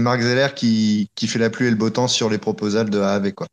[0.00, 3.00] Marc Zeller qui, qui fait la pluie et le beau temps sur les proposals de
[3.00, 3.46] AAV, quoi.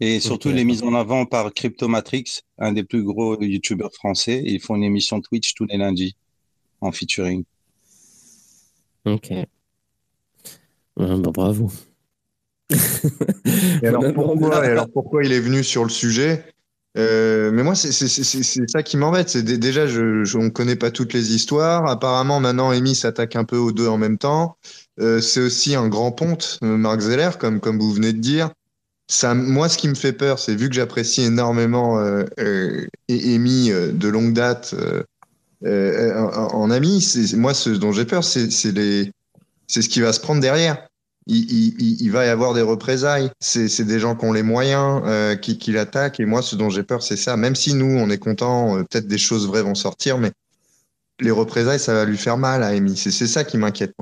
[0.00, 4.42] Et surtout, les mises en avant par Cryptomatrix, un des plus gros youtubeurs français.
[4.44, 6.16] Ils font une émission Twitch tous les lundis
[6.82, 7.44] en featuring.
[9.06, 9.32] Ok.
[10.96, 11.70] bah, bravo.
[12.70, 16.44] et, alors pourquoi, et alors pourquoi il est venu sur le sujet?
[16.98, 19.30] Euh, mais moi, c'est ça qui m'embête.
[19.30, 21.88] C'est déjà, je, je, on ne connaît pas toutes les histoires.
[21.88, 24.56] Apparemment, maintenant, Amy s'attaque un peu aux deux en même temps.
[25.00, 28.50] Euh, c'est aussi un grand ponte, euh, Marc Zeller, comme, comme vous venez de dire
[29.08, 33.70] ça, moi, ce qui me fait peur, c'est vu que j'apprécie énormément euh, euh, Amy
[33.70, 35.02] euh, de longue date euh,
[35.64, 39.12] euh en, en, ami, moi, ce dont j'ai peur, c'est les,
[39.68, 40.86] c'est ce qui va se prendre derrière.
[41.28, 43.30] Il, il, il, va y avoir des représailles.
[43.40, 46.20] C'est des gens qui ont les moyens euh, qui, qui l'attaquent.
[46.20, 47.36] Et moi, ce dont j'ai peur, c'est ça.
[47.36, 50.30] Même si nous, on est content, peut-être des choses vraies vont sortir, mais
[51.18, 52.96] les représailles, ça va lui faire mal à Amy.
[52.96, 53.92] C'est ça qui m'inquiète.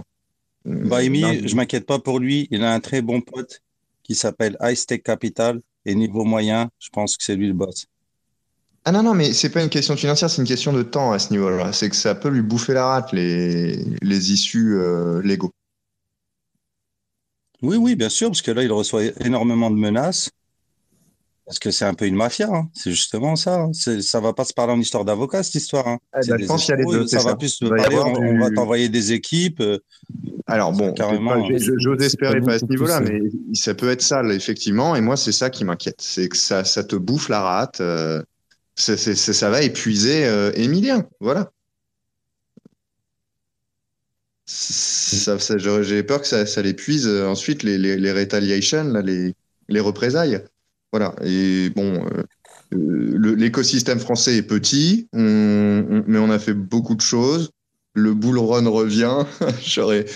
[0.66, 2.46] Bah, Amy, je m'inquiète pas pour lui.
[2.50, 3.62] Il a un très bon pote
[4.04, 5.60] qui s'appelle High Stake Capital.
[5.86, 7.86] Et niveau moyen, je pense que c'est lui le boss.
[8.86, 11.18] Ah non, non, mais c'est pas une question financière, c'est une question de temps à
[11.18, 11.72] ce niveau-là.
[11.72, 15.52] C'est que ça peut lui bouffer la rate, les, les issues euh, légaux.
[17.62, 20.30] Oui, oui, bien sûr, parce que là, il reçoit énormément de menaces.
[21.46, 22.70] Parce que c'est un peu une mafia, hein.
[22.72, 23.64] c'est justement ça.
[23.64, 23.72] Hein.
[23.74, 25.86] Ça va pas se parler en histoire d'avocat, cette histoire.
[25.86, 25.98] Hein.
[26.22, 27.06] Je pense qu'il y a les deux.
[27.06, 29.60] Ça va plus se parler, on, va t'envoyer des équipes.
[29.60, 29.78] Euh,
[30.46, 31.46] Alors bon, Carrément.
[31.50, 33.20] je- j'ose espérer pas pas à ce niveau-là, mais
[33.52, 34.96] ça peut être sale, effectivement.
[34.96, 36.00] Et moi, c'est ça qui m'inquiète.
[36.00, 37.80] C'est que ça, ça te bouffe la rate.
[37.82, 38.22] euh,
[38.74, 41.06] c'est- c'est- c'est- ça va épuiser euh, Emilien.
[41.20, 41.50] Voilà.
[44.46, 45.36] Ça,
[45.82, 49.34] J'ai peur que ça, ça l'épuise ensuite, les, les, les,
[49.68, 50.42] les représailles.
[50.94, 51.12] Voilà.
[51.24, 52.22] Et bon, euh,
[52.72, 57.50] euh, l'écosystème français est petit, mais on a fait beaucoup de choses.
[57.94, 59.24] Le bull run revient.
[59.60, 60.06] J'aurais,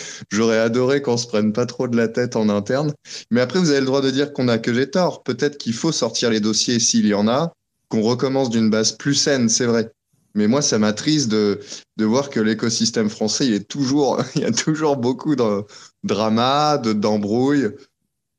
[0.57, 2.93] adoré qu'on se prenne pas trop de la tête en interne.
[3.33, 5.25] Mais après, vous avez le droit de dire qu'on a que j'ai tort.
[5.25, 7.53] Peut-être qu'il faut sortir les dossiers s'il y en a,
[7.89, 9.91] qu'on recommence d'une base plus saine, c'est vrai.
[10.37, 11.59] Mais moi, ça m'attriste de,
[11.97, 15.65] de voir que l'écosystème français, il est toujours, il y a toujours beaucoup de
[16.05, 17.67] drama, de, d'embrouilles.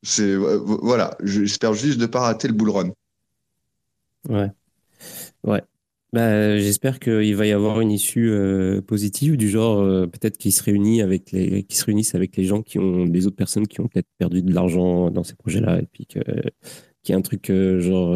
[0.01, 1.17] C'est, voilà.
[1.23, 2.91] J'espère juste de pas rater le bull run.
[4.27, 4.51] Ouais.
[5.43, 5.61] Ouais.
[6.11, 10.53] Bah, j'espère qu'il va y avoir une issue euh, positive du genre euh, peut-être qu'ils
[10.53, 13.79] se réunissent avec les se réunissent avec les gens qui ont des autres personnes qui
[13.79, 16.19] ont peut-être perdu de l'argent dans ces projets-là et puis que
[17.03, 18.15] qu'il y ait un truc euh, genre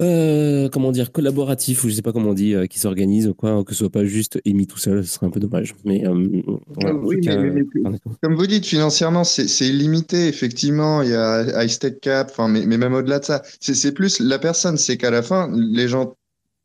[0.00, 3.34] euh, comment dire collaboratif ou je sais pas comment on dit euh, qui s'organise ou
[3.34, 6.04] quoi que ce soit pas juste émis tout seul ce serait un peu dommage mais
[6.04, 8.12] euh, ouais, en Oui, tout mais- cas, mais- mais- honnêtement.
[8.20, 11.02] Comme vous dites, financièrement, c'est illimité, effectivement.
[11.02, 14.18] Il y a High Stake Cap, enfin, mais, mais même au-delà de ça, c'est plus
[14.20, 16.16] la personne, c'est qu'à la fin, les gens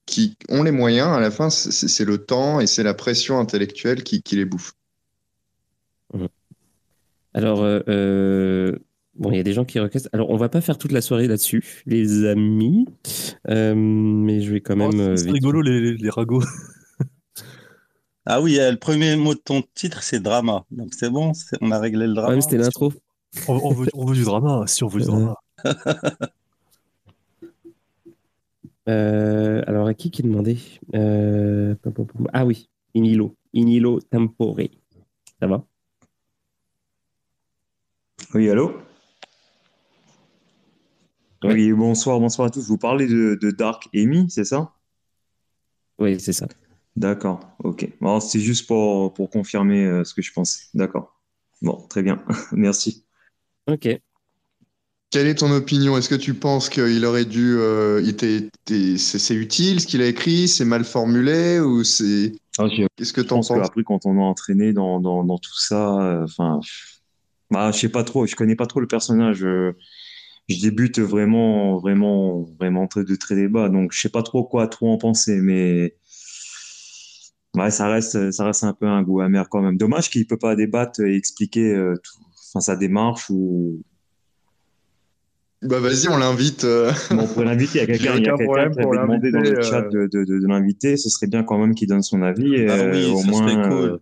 [0.08, 3.38] qui ont les moyens, à la fin, c'est c'est le temps et c'est la pression
[3.39, 4.74] intellectuelle qui, qui les bouffe.
[7.36, 8.76] Alors, euh, euh,
[9.19, 10.10] bon, il y a des gens qui requestent.
[10.13, 12.86] Alors, on va pas faire toute la soirée là-dessus, les amis,
[13.49, 14.91] Euh, mais je vais quand même.
[14.93, 16.41] Oh, euh, c'est vite- rigolo les, les, les ragots.
[18.32, 20.63] Ah oui, euh, le premier mot de ton titre, c'est drama.
[20.69, 22.39] Donc c'est bon, c'est- on a réglé le drama.
[22.41, 22.93] c'était l'intro.
[23.47, 25.36] On, on veut, on veut du drama, si on veut du drama.
[28.88, 30.58] Euh, alors, à qui qui demandait
[30.95, 31.75] Euh.
[32.34, 34.58] Ah oui, Inilo, Inilo Tempore.
[35.39, 35.63] Ça va?
[38.34, 38.73] Oui, allô?
[41.43, 42.67] Oui, bonsoir, bonsoir à tous.
[42.67, 44.73] Vous parlez de, de Dark Amy, c'est ça?
[45.99, 46.47] Oui, c'est ça.
[46.95, 47.88] D'accord, ok.
[48.02, 50.63] Bon, c'est juste pour, pour confirmer euh, ce que je pensais.
[50.73, 51.17] D'accord.
[51.62, 52.23] Bon, très bien.
[52.52, 53.06] Merci.
[53.67, 54.02] Ok.
[55.12, 55.97] Quelle est ton opinion?
[55.97, 58.04] Est-ce que tu penses qu'il aurait dû, euh,
[58.67, 63.38] c'est utile ce qu'il a écrit, c'est mal formulé ou c'est, Ah, qu'est-ce que t'en
[63.38, 63.67] pense penses?
[63.67, 66.60] qu'après, quand on est entraîné dans, dans, dans tout ça, euh, enfin,
[67.49, 69.43] bah, je sais pas trop, je connais pas trop le personnage.
[70.50, 74.68] Je débute vraiment, vraiment, vraiment très, de très débat, donc je sais pas trop quoi
[74.68, 75.96] trop en penser, mais
[77.56, 79.78] ouais, ça reste, ça reste un peu un goût amer quand même.
[79.78, 82.20] Dommage qu'il peut pas débattre et expliquer euh, tout,
[82.54, 83.82] enfin, sa démarche ou
[85.62, 86.64] Bah vas-y, on l'invite.
[86.64, 87.80] euh, Bon, on pourrait l'inviter.
[87.80, 89.90] Il y a quelqu'un, problème qui pour avait demandé dans le l'inviter, chat euh.
[89.90, 90.98] de, de, de, de l'inviter.
[90.98, 92.66] Ce serait bien quand même qu'il donne son avis.
[92.68, 94.00] Ah oui, au ça moins, serait cool.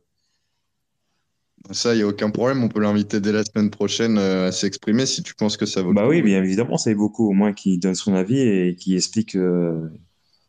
[1.72, 2.64] Ça, il n'y a aucun problème.
[2.64, 5.82] On peut l'inviter dès la semaine prochaine euh, à s'exprimer si tu penses que ça
[5.82, 6.10] vaut le bah coup.
[6.10, 7.28] oui, bien évidemment, ça vaut beaucoup.
[7.30, 9.90] Au moins qu'il donne son avis et qu'il explique, euh,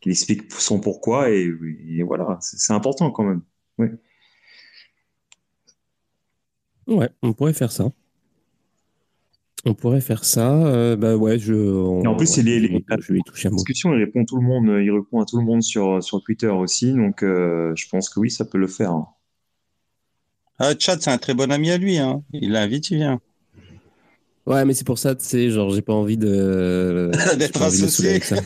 [0.01, 1.29] qu'il explique son pourquoi.
[1.31, 1.51] Et,
[1.89, 3.41] et voilà, c'est important quand même.
[3.77, 3.87] Oui.
[6.87, 7.89] Ouais, on pourrait faire ça.
[9.65, 10.65] On pourrait faire ça.
[10.67, 11.53] euh, bah ouais, je.
[11.53, 13.51] Et en plus, ouais, il est- je, il est- vais- je vais y toucher un
[13.51, 13.57] La mot.
[13.57, 16.47] discussion, il répond tout le monde, il répond à tout le monde sur, sur Twitter
[16.47, 16.93] aussi.
[16.93, 18.91] Donc, euh, je pense que oui, ça peut le faire.
[18.91, 19.07] hein.
[20.59, 21.97] Ah, Chad, c'est un très bon ami à lui.
[21.97, 22.21] Hein.
[22.33, 23.19] Il l'invite, il vient.
[24.45, 27.11] Ouais, mais c'est pour ça, tu sais, genre, j'ai pas envie de.
[27.37, 28.09] D'être associé.
[28.09, 28.37] avec ça.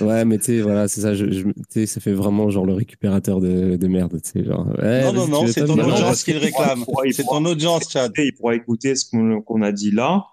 [0.00, 1.14] Ouais, mais tu sais, voilà, c'est ça.
[1.14, 4.66] Je, je- ça fait vraiment genre le récupérateur de, de merde, tu sais, genre.
[4.66, 6.84] non, non, non, c'est ton audience qu'il réclame.
[7.12, 8.12] C'est ton audience, Chad.
[8.18, 9.04] Il pourra écouter ce
[9.44, 10.24] qu'on a dit là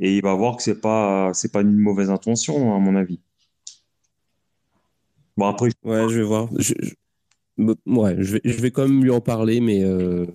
[0.00, 3.20] et il va voir que c'est pas c'est pas une mauvaise intention à mon avis.
[5.36, 6.48] Bon après Ouais, je vais voir.
[6.58, 6.74] Je,
[7.58, 10.26] ouais, je vais, je vais quand même lui en parler, mais euh,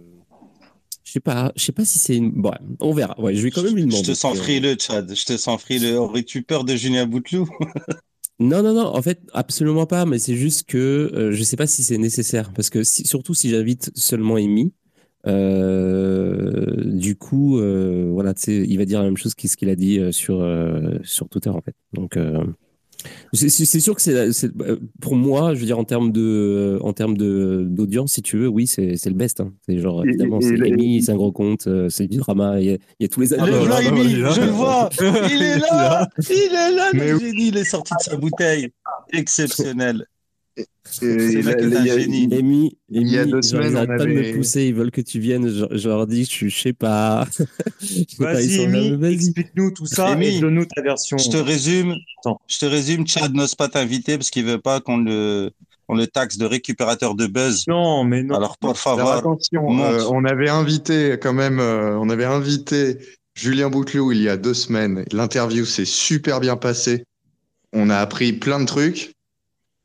[1.04, 2.32] je sais pas, je sais pas si c'est une.
[2.32, 3.20] Bon, ouais, on verra.
[3.20, 4.08] Ouais, je vais quand même lui Je demander.
[4.08, 5.14] te sens Euh, frileux, Chad.
[5.14, 5.98] Je te sens frileux.
[5.98, 7.48] Aurais-tu peur de Julien Bouteloup
[8.40, 10.78] Non, non, non, en fait, absolument pas, mais c'est juste que
[11.14, 14.74] euh, je sais pas si c'est nécessaire, parce que si- surtout si j'invite seulement Amy,
[15.28, 17.58] euh, du coup,
[18.12, 20.46] voilà, il va dire la même chose que ce qu'il a dit sur,
[21.04, 21.76] sur Twitter, en fait.
[21.94, 22.18] Donc,
[23.34, 27.18] c'est sûr que c'est, euh, pour moi, je veux dire, en termes de, en termes
[27.18, 29.40] de, d'audience, si tu veux, oui, c'est, c'est le best.
[29.42, 29.54] hein.
[29.68, 30.56] C'est genre, évidemment, c'est
[31.02, 33.22] c'est un gros compte, euh, c'est du drama, il y, a- il y a tous
[33.22, 34.30] les Ah Le bah, bah, Amy, il est là.
[34.32, 34.90] je le vois.
[35.00, 36.08] Il est là.
[36.30, 37.48] Il est là, Mais le génie.
[37.48, 38.70] Il est sorti de sa bouteille.
[39.12, 40.06] Exceptionnel.
[41.02, 45.02] Amy, Il y a deux semaines, on pas de me avait- pousser, ils veulent que
[45.02, 45.48] tu viennes.
[45.72, 47.28] Je, leur dis, je, je sais pas.
[48.20, 51.18] Vas-y Amy, explique-nous tout ça Amy, et donne-nous ta version.
[51.18, 51.96] Je te résume.
[52.48, 53.08] Je te résume.
[53.08, 55.52] Chad n'ose pas t'inviter parce qu'il veut pas qu'on le
[55.90, 57.66] on le taxe de récupérateur de buzz.
[57.68, 58.36] Non, mais non.
[58.36, 62.98] Alors, pour favor, attention, euh, on avait invité quand même, euh, on avait invité
[63.36, 65.04] Julien Bouteloup il y a deux semaines.
[65.12, 67.04] L'interview s'est super bien passée.
[67.74, 69.14] On a appris plein de trucs.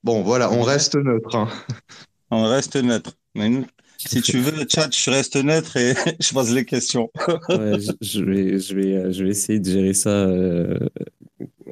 [0.04, 1.34] Bon, voilà, on reste neutre.
[1.34, 1.48] hein.
[2.30, 3.12] on reste neutre.
[3.34, 3.66] Mais nous,
[3.98, 7.10] si tu veux, chat, je reste neutre et je pose les questions.
[7.48, 10.78] Ouais, je, je vais, je, vais, euh, je vais essayer de gérer ça euh,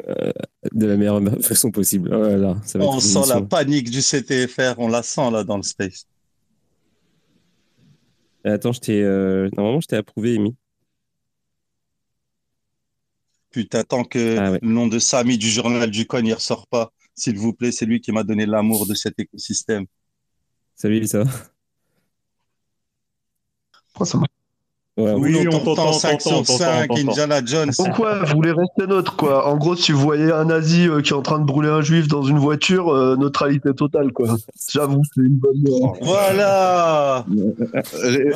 [0.09, 0.33] euh,
[0.73, 2.09] de la meilleure façon possible.
[2.15, 5.57] Voilà, ça va être On sent la panique du CTFR, on la sent là dans
[5.57, 6.07] le space.
[8.45, 10.55] Attends, je t'ai, euh, normalement, je t'ai approuvé, Amy.
[13.51, 14.59] Putain, tant que Ah ouais.
[14.63, 17.87] le nom de Samy du journal du coin n'y ressort pas, s'il vous plaît, c'est
[17.87, 19.87] lui qui m'a donné l'amour de cet écosystème.
[20.75, 21.25] Salut, Lisa.
[24.05, 24.19] Ça
[24.99, 27.01] Ouais, Oui, on on t'entend, t'entend on 5 t'entend, sur on 5, t'entend.
[27.11, 27.71] Indiana Jones.
[27.77, 31.11] Pourquoi vous voulez rester neutre, quoi En gros, si vous voyez un nazi euh, qui
[31.11, 34.37] est en train de brûler un juif dans une voiture, euh, neutralité totale, quoi.
[34.73, 35.63] J'avoue, c'est une bonne.
[35.69, 37.27] euh, Voilà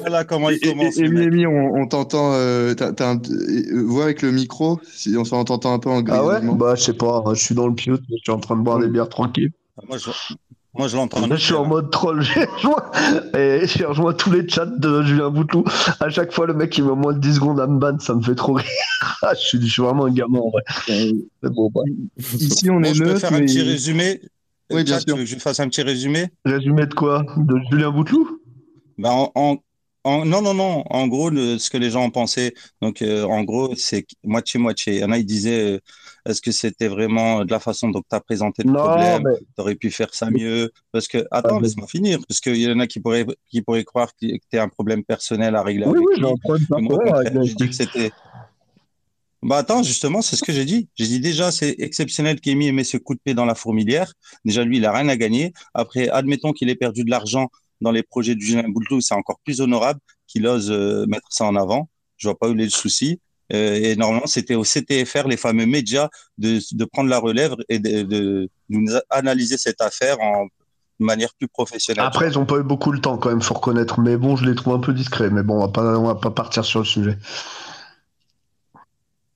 [0.02, 0.98] Voilà comment il et- et- commence.
[0.98, 2.32] Amy, on, on t'entend.
[2.34, 6.26] Euh, t'as- un- euh, vois avec le micro, si on s'entend un peu en Ah
[6.26, 6.40] ouais?
[6.56, 8.78] Bah, je sais pas, je suis dans le pilote, je suis en train de boire
[8.80, 9.50] des bières tranquilles.
[9.88, 10.10] Moi, je,
[10.74, 11.26] moi, je l'entends.
[11.26, 12.90] Je suis en mode troll, j'ai rejoint,
[13.36, 15.64] et j'ai rejoint tous les chats de Julien Bouteloup.
[15.98, 18.14] À chaque fois, le mec, il met moins de 10 secondes à me ban, ça
[18.14, 18.66] me fait trop rire.
[19.22, 20.62] Ah, je, suis, je suis vraiment un gamin, en vrai.
[21.42, 21.80] Mais bon, bah,
[22.18, 23.20] Ici, on Bon, est je peux neutre.
[23.20, 24.20] faire un petit résumé.
[24.70, 25.14] Oui, bien Chat, sûr.
[25.14, 27.24] Tu veux que je fasse un petit résumé résumé de quoi?
[27.36, 28.40] De Julien Bouteloup?
[28.98, 29.56] Ben, en, en-
[30.04, 30.84] en- non, non, non.
[30.90, 34.94] En gros, le- ce que les gens ont pensé, donc euh, en gros, c'est moitié-moitié.
[34.96, 35.80] Il y en a, ils disaient, euh,
[36.26, 39.22] est-ce que c'était vraiment de la façon dont tu as présenté le Non, problème?
[39.24, 40.70] mais Tu aurais pu faire ça mieux?
[40.92, 42.18] Parce que, attends, laisse-moi finir.
[42.28, 45.02] Parce qu'il y en a qui pourraient, qui pourraient croire que tu as un problème
[45.04, 46.22] personnel à régler oui, avec oui, lui.
[46.22, 48.10] j'ai un problème Mais moi, avec j'ai dit que c'était.
[49.42, 50.88] Bah attends, justement, c'est ce que j'ai dit.
[50.96, 54.12] J'ai dit déjà, c'est exceptionnel qu'Amy ait mis ce coup de pied dans la fourmilière.
[54.44, 55.54] Déjà, lui, il a rien à gagner.
[55.72, 57.48] Après, admettons qu'il ait perdu de l'argent
[57.80, 61.46] dans les projets du Julien Bouteloup, c'est encore plus honorable qu'il ose euh, mettre ça
[61.46, 61.88] en avant.
[62.18, 63.18] Je vois pas où est le souci.
[63.52, 66.08] Euh, et normalement, c'était au CTFR, les fameux médias,
[66.38, 70.46] de, de prendre la relève et de, de nous analyser cette affaire en
[71.00, 72.04] de manière plus professionnelle.
[72.04, 74.00] Après, ils ont pas eu beaucoup le temps quand même, faut reconnaître.
[74.00, 75.30] Mais bon, je les trouve un peu discrets.
[75.30, 77.16] Mais bon, on va pas, on va pas partir sur le sujet.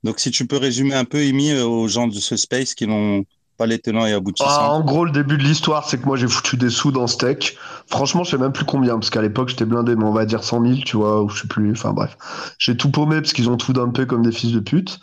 [0.04, 2.86] Donc, si tu peux résumer un peu, Amy, euh, aux gens de ce space qui
[2.86, 3.24] n'ont
[3.56, 4.14] pas les et.
[4.40, 7.06] Ah, en gros, le début de l'histoire, c'est que moi j'ai foutu des sous dans
[7.06, 7.56] Steak.
[7.86, 10.42] Franchement, je sais même plus combien, parce qu'à l'époque j'étais blindé, mais on va dire
[10.42, 11.72] 100 000, tu vois, ou je sais plus.
[11.72, 12.16] Enfin bref,
[12.58, 14.98] j'ai tout paumé parce qu'ils ont tout dumpé comme des fils de pute.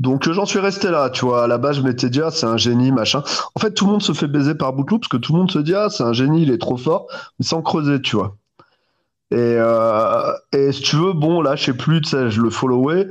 [0.00, 1.44] Donc euh, j'en suis resté là, tu vois.
[1.44, 3.22] À la base, je m'étais dit, ah, c'est un génie, machin.
[3.54, 5.50] En fait, tout le monde se fait baiser par Bouteloup parce que tout le monde
[5.50, 7.06] se dit, ah, c'est un génie, il est trop fort,
[7.38, 8.36] mais sans creuser, tu vois.
[9.30, 10.32] Et, euh,
[10.72, 13.08] si tu veux, bon, là, je sais plus, tu sais, je le followais.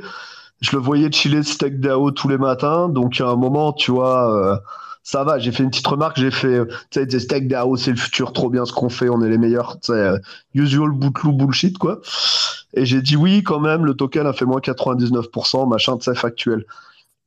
[0.61, 2.89] Je le voyais chiller steak DAO tous les matins.
[2.89, 4.57] Donc, à un moment, tu vois, euh,
[5.03, 5.39] ça va.
[5.39, 6.19] J'ai fait une petite remarque.
[6.19, 8.89] J'ai fait, euh, tu sais, des steak DAO, c'est le futur, trop bien ce qu'on
[8.89, 9.79] fait, on est les meilleurs.
[9.79, 10.17] Tu sais, euh,
[10.53, 12.01] usual boutlou bullshit, quoi.
[12.73, 16.15] Et j'ai dit oui, quand même, le token a fait moins 99%, machin, tu sais,
[16.15, 16.65] factuel.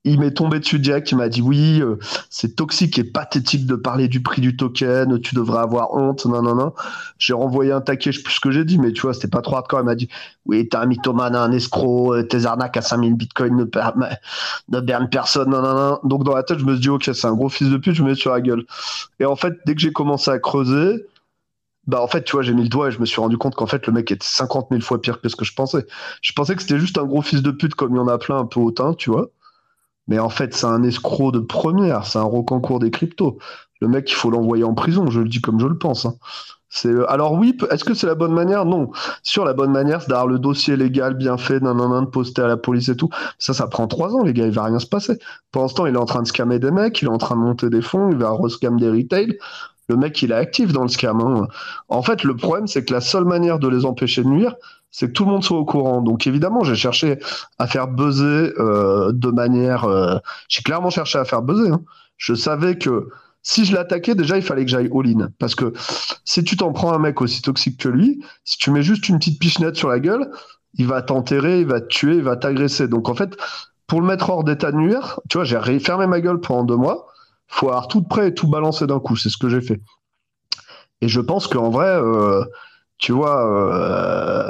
[0.05, 1.99] Il m'est tombé dessus direct, il m'a dit oui, euh,
[2.31, 6.41] c'est toxique et pathétique de parler du prix du token, tu devrais avoir honte, non,
[6.41, 6.73] non, non.
[7.19, 9.29] J'ai renvoyé un taquet, je sais plus ce que j'ai dit, mais tu vois, c'était
[9.29, 9.81] pas trop hardcore.
[9.81, 10.09] Il m'a dit
[10.47, 13.91] oui, t'es un mythomane, un escroc, euh, tes arnaques à 5000 bitcoins ne, per-
[14.71, 15.99] ne bernent personne, non, non, non.
[16.05, 17.95] Donc dans la tête, je me suis dit ok, c'est un gros fils de pute,
[17.95, 18.65] je me mets sur la gueule.
[19.21, 21.07] Et en fait, dès que j'ai commencé à creuser,
[21.87, 23.55] bah en fait, tu vois, j'ai mis le doigt et je me suis rendu compte
[23.55, 25.87] qu'en fait, le mec était 50 000 fois pire que ce que je pensais.
[26.23, 28.19] Je pensais que c'était juste un gros fils de pute comme il y en a
[28.19, 29.31] plein un peu hautain, tu vois.
[30.11, 33.39] Mais en fait, c'est un escroc de première, c'est un rocancourt des cryptos.
[33.81, 36.05] Le mec, il faut l'envoyer en prison, je le dis comme je le pense.
[36.05, 36.15] hein.
[36.73, 38.65] C'est alors oui, est-ce que c'est la bonne manière?
[38.65, 38.93] Non.
[39.25, 42.11] Sur la bonne manière, c'est d'avoir le dossier légal bien fait, nan, nan, nan, de
[42.11, 43.09] poster à la police et tout.
[43.39, 44.47] Ça, ça prend trois ans, les gars.
[44.47, 45.19] Il va rien se passer.
[45.51, 47.41] Pour l'instant, il est en train de scammer des mecs, il est en train de
[47.41, 49.37] monter des fonds, il va rescam des retail.
[49.89, 51.21] Le mec, il est actif dans le scam.
[51.21, 51.49] hein.
[51.89, 54.55] En fait, le problème, c'est que la seule manière de les empêcher de nuire,
[54.91, 56.03] c'est que tout le monde soit au courant.
[56.03, 57.19] Donc évidemment, j'ai cherché
[57.59, 59.85] à faire buzzer euh, de manière.
[59.85, 60.17] euh,
[60.49, 61.71] J'ai clairement cherché à faire buzzer.
[61.71, 61.83] hein.
[62.17, 63.09] Je savais que
[63.43, 65.31] si je l'attaquais, déjà, il fallait que j'aille all-in.
[65.39, 65.73] Parce que
[66.25, 69.19] si tu t'en prends un mec aussi toxique que lui, si tu mets juste une
[69.19, 70.31] petite pichenette sur la gueule,
[70.75, 72.87] il va t'enterrer, il va te tuer, il va t'agresser.
[72.89, 73.37] Donc en fait,
[73.87, 76.77] pour le mettre hors d'état de nuire, tu vois, j'ai fermé ma gueule pendant deux
[76.77, 77.07] mois.
[77.49, 79.17] faut avoir tout de prêt et tout balancer d'un coup.
[79.17, 79.81] C'est ce que j'ai fait.
[81.01, 82.45] Et je pense qu'en vrai, euh,
[83.01, 84.49] tu vois, euh,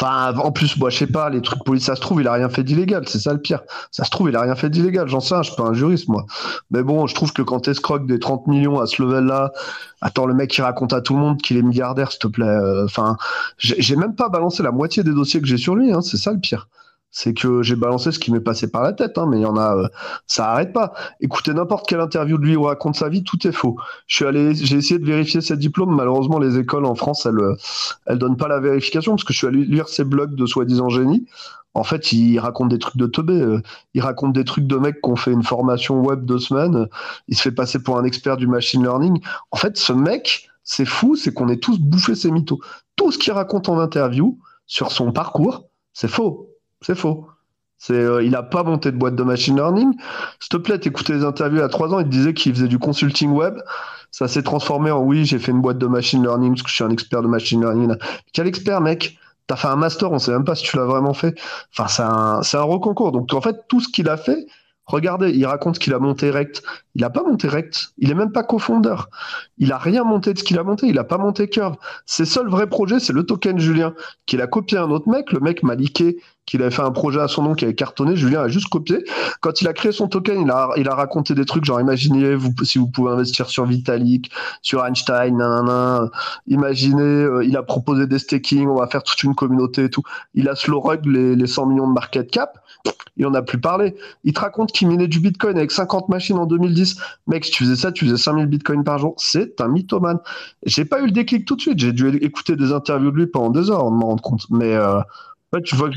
[0.00, 2.32] enfin, en plus, moi, je sais pas, les trucs police, ça se trouve, il a
[2.32, 3.04] rien fait d'illégal.
[3.06, 3.60] C'est ça le pire.
[3.90, 5.08] Ça se trouve, il a rien fait d'illégal.
[5.08, 6.26] J'en sais je suis pas un juriste, moi.
[6.70, 9.52] Mais bon, je trouve que quand t'escroques des 30 millions à ce level-là,
[10.00, 12.44] attends, le mec, il raconte à tout le monde qu'il est milliardaire, s'il te plaît.
[12.46, 13.16] euh, Enfin,
[13.58, 16.00] j'ai j'ai même pas balancé la moitié des dossiers que j'ai sur lui, hein.
[16.02, 16.68] C'est ça le pire.
[17.12, 19.46] C'est que j'ai balancé ce qui m'est passé par la tête, hein, mais il y
[19.46, 19.88] en a, euh,
[20.26, 20.94] ça arrête pas.
[21.20, 23.76] Écoutez n'importe quelle interview de lui où raconte sa vie, tout est faux.
[24.06, 25.94] Je suis allé, j'ai essayé de vérifier ses diplômes.
[25.94, 27.54] Malheureusement, les écoles en France, elles, euh,
[28.06, 30.88] elles donnent pas la vérification parce que je suis allé lire ses blogs de soi-disant
[30.88, 31.26] génie.
[31.74, 33.34] En fait, il raconte des trucs de teubé.
[33.34, 33.60] Euh,
[33.92, 36.88] il raconte des trucs de mecs qui ont fait une formation web deux semaines.
[37.28, 39.20] Il se fait passer pour un expert du machine learning.
[39.50, 42.60] En fait, ce mec, c'est fou, c'est qu'on est tous bouffés ses mythos.
[42.96, 46.51] Tout ce qu'il raconte en interview sur son parcours, c'est faux.
[46.82, 47.26] C'est faux.
[47.90, 49.92] Euh, il n'a pas monté de boîte de machine learning.
[50.40, 52.78] S'il te plaît, écoutais les interviews à trois ans, il te disait qu'il faisait du
[52.78, 53.58] consulting web.
[54.10, 56.74] Ça s'est transformé en oui, j'ai fait une boîte de machine learning parce que je
[56.74, 57.96] suis un expert de machine learning.
[58.32, 59.18] Quel expert, mec?
[59.48, 61.36] T'as fait un master, on sait même pas si tu l'as vraiment fait.
[61.76, 63.10] Enfin, c'est un, un reconcours.
[63.10, 64.46] Donc, en fait, tout ce qu'il a fait,
[64.86, 66.62] Regardez, il raconte qu'il a monté Rect.
[66.94, 67.92] Il n'a pas monté Rect.
[67.98, 69.08] Il est même pas cofondeur.
[69.58, 70.86] Il a rien monté de ce qu'il a monté.
[70.86, 71.76] Il n'a pas monté Curve.
[72.04, 73.94] Ses seuls vrais projets, c'est le token Julien,
[74.26, 75.32] qu'il a copié à un autre mec.
[75.32, 76.18] Le mec m'a liqué
[76.52, 78.14] qu'il avait fait un projet à son nom qui avait cartonné.
[78.14, 79.02] Julien a juste copié.
[79.40, 82.88] Quand il a créé son token, il a, raconté des trucs genre imaginez si vous
[82.88, 84.30] pouvez investir sur Vitalik,
[84.60, 86.10] sur Einstein, nanana.
[86.46, 90.02] Imaginez, euh, il a proposé des staking, on va faire toute une communauté et tout.
[90.34, 92.58] Il a slow rug les, les 100 millions de market cap
[93.16, 93.94] il en a plus parlé.
[94.24, 96.96] Il te raconte qu'il minait du bitcoin avec 50 machines en 2010.
[97.26, 99.14] Mec, si tu faisais ça, tu faisais 5000 bitcoins par jour.
[99.18, 100.18] C'est un mythomane.
[100.64, 101.78] J'ai pas eu le déclic tout de suite.
[101.78, 104.46] J'ai dû écouter des interviews de lui pendant deux heures avant de me rendre compte.
[104.50, 105.00] Mais euh,
[105.60, 105.96] tu vois que.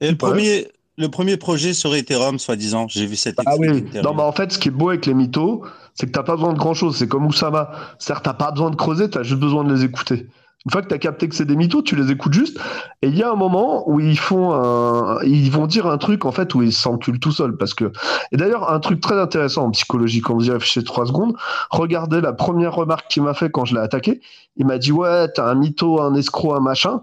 [0.00, 4.14] Et le premier, le premier projet sur Ethereum, soi-disant, j'ai vu cette Ah oui, non,
[4.14, 5.62] mais en fait, ce qui est beau avec les mythos,
[5.94, 6.96] c'est que t'as pas besoin de grand chose.
[6.96, 7.70] C'est comme Oussama.
[7.98, 10.28] Certes, t'as pas besoin de creuser, t'as juste besoin de les écouter.
[10.66, 12.58] Une fois que tu as capté que c'est des mythos, tu les écoutes juste.
[13.02, 15.22] Et il y a un moment où ils font un...
[15.22, 17.92] ils vont dire un truc en fait où ils s'enculent tout seuls parce que
[18.32, 21.36] et d'ailleurs un truc très intéressant en psychologie quand vous y réfléchissez trois secondes,
[21.70, 24.22] regardez la première remarque qu'il m'a fait quand je l'ai attaqué.
[24.56, 27.02] Il m'a dit ouais t'as un mytho, un escroc, un machin.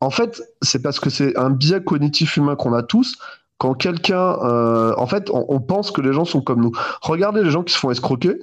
[0.00, 3.18] En fait c'est parce que c'est un biais cognitif humain qu'on a tous.
[3.58, 6.72] Quand quelqu'un, euh, en fait, on, pense que les gens sont comme nous.
[7.02, 8.38] Regardez les gens qui se font escroquer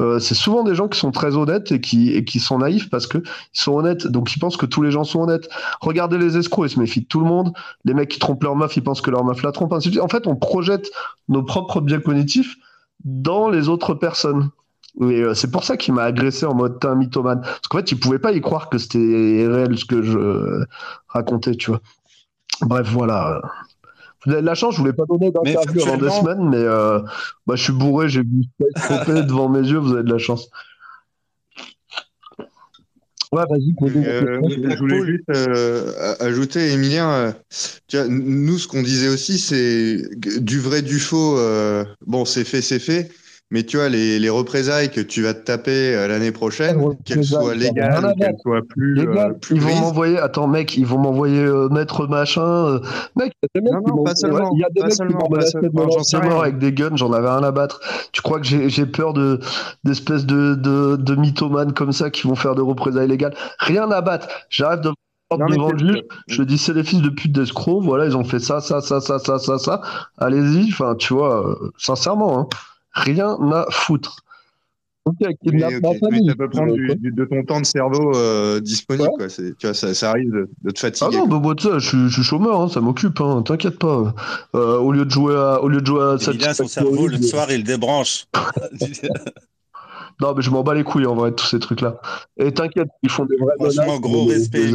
[0.00, 3.22] euh, c'est souvent des gens qui sont très honnêtes et qui, sont naïfs parce qu'ils
[3.52, 5.48] sont honnêtes, donc ils pensent que tous les gens sont honnêtes.
[5.80, 7.52] Regardez les escrocs, ils se méfient de tout le monde.
[7.84, 9.72] Les mecs qui trompent leur meuf, ils pensent que leur meuf la trompe.
[9.72, 10.90] En fait, on projette
[11.28, 12.56] nos propres biais cognitifs
[13.04, 14.50] dans les autres personnes.
[15.00, 17.40] Et euh, c'est pour ça qu'il m'a agressé en mode t'es un mythomane.
[17.40, 18.98] Parce qu'en fait, il pouvait pas y croire que c'était
[19.48, 20.64] réel ce que je
[21.08, 21.80] racontais, tu vois.
[22.62, 23.40] Bref, voilà.
[24.26, 27.00] Vous avez de la chance, je voulais pas donner d'interview avant deux semaines, mais euh,
[27.46, 28.44] bah, je suis bourré, j'ai vu
[28.76, 30.50] tromper devant mes yeux, vous avez de la chance.
[33.32, 33.74] Ouais, vas-y.
[33.82, 37.32] Euh, je voulais juste euh, ajouter, Emilien,
[37.86, 41.38] tu vois, nous, ce qu'on disait aussi, c'est du vrai, du faux.
[42.06, 43.10] bon, c'est fait, c'est fait.
[43.52, 47.24] Mais tu vois, les, les représailles que tu vas te taper euh, l'année prochaine, qu'elles
[47.24, 49.00] soient légales, qu'elles soient plus.
[49.00, 52.80] Euh, plus ils vont m'envoyer, attends, mec, ils vont m'envoyer euh, maître machin.
[53.16, 55.14] mec, il y a des mecs, non, pas seulement, il y a des mecs qui
[55.14, 57.80] m'ont menacé de mort avec des guns, j'en avais un à battre.
[58.12, 59.40] Tu crois que j'ai peur de
[59.82, 63.34] d'espèces de, de, de mythomanes comme ça qui vont faire des représailles légales?
[63.58, 64.28] Rien à battre.
[64.48, 64.90] J'arrive de
[65.32, 68.40] devant le juge, je dis c'est les fils de pute d'escrocs, voilà, ils ont fait
[68.40, 69.80] ça, ça, ça, ça, ça, ça, ça.
[70.18, 72.48] Allez-y, enfin, tu vois, sincèrement, hein
[72.92, 74.24] rien à foutre.
[75.06, 75.16] Ok,
[75.46, 75.68] mais, ça
[76.36, 79.08] peut prendre de ton temps de cerveau euh, disponible.
[79.16, 79.28] Quoi.
[79.28, 80.30] Tu vois, ça, ça, arrive
[80.62, 81.16] de, te fatiguer.
[81.16, 84.14] Ah non, bah, bah ça, je, je, suis chômeur, hein, ça m'occupe, hein, t'inquiète pas.
[84.54, 86.42] Euh, au lieu de jouer à, au lieu de jouer à cette.
[86.54, 88.26] son cerveau, le soir, il débranche.
[90.20, 91.98] non, mais je m'en bats les couilles en vrai de tous ces trucs-là.
[92.36, 94.70] Et t'inquiète, ils font des vrais Franchement, gros respect.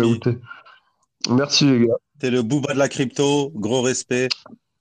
[1.30, 1.95] Merci les gars.
[2.20, 4.30] T'es le booba de la crypto, gros respect.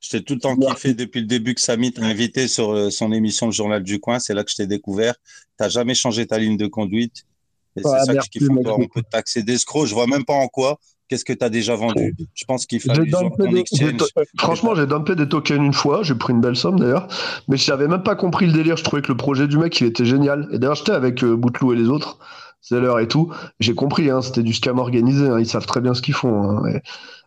[0.04, 2.90] Je t'ai tout le temps kiffé depuis le début que Samy t'a invité sur euh,
[2.90, 4.18] son émission Le Journal du Coin.
[4.18, 5.14] C'est là que je t'ai découvert.
[5.14, 5.30] Tu
[5.60, 7.24] n'as jamais changé ta ligne de conduite.
[7.74, 9.86] Et c'est ça que je kiffe On peut taxer d'escroc.
[9.86, 10.78] Je vois même pas en quoi.
[11.08, 12.14] Qu'est-ce que tu as déjà vendu?
[12.34, 12.90] Je pense qu'il faut
[14.38, 16.02] Franchement, j'ai dumpé des tokens une fois.
[16.02, 17.08] J'ai pris une belle somme d'ailleurs.
[17.48, 18.76] Mais je n'avais même pas compris le délire.
[18.76, 20.48] Je trouvais que le projet du mec, il était génial.
[20.52, 22.18] Et d'ailleurs, j'étais avec euh, Boutlou et les autres.
[22.66, 23.30] C'est l'heure et tout.
[23.60, 25.28] J'ai compris, hein, c'était du scam organisé.
[25.28, 25.38] Hein.
[25.38, 26.64] ils savent très bien ce qu'ils font.
[26.64, 26.80] Hein.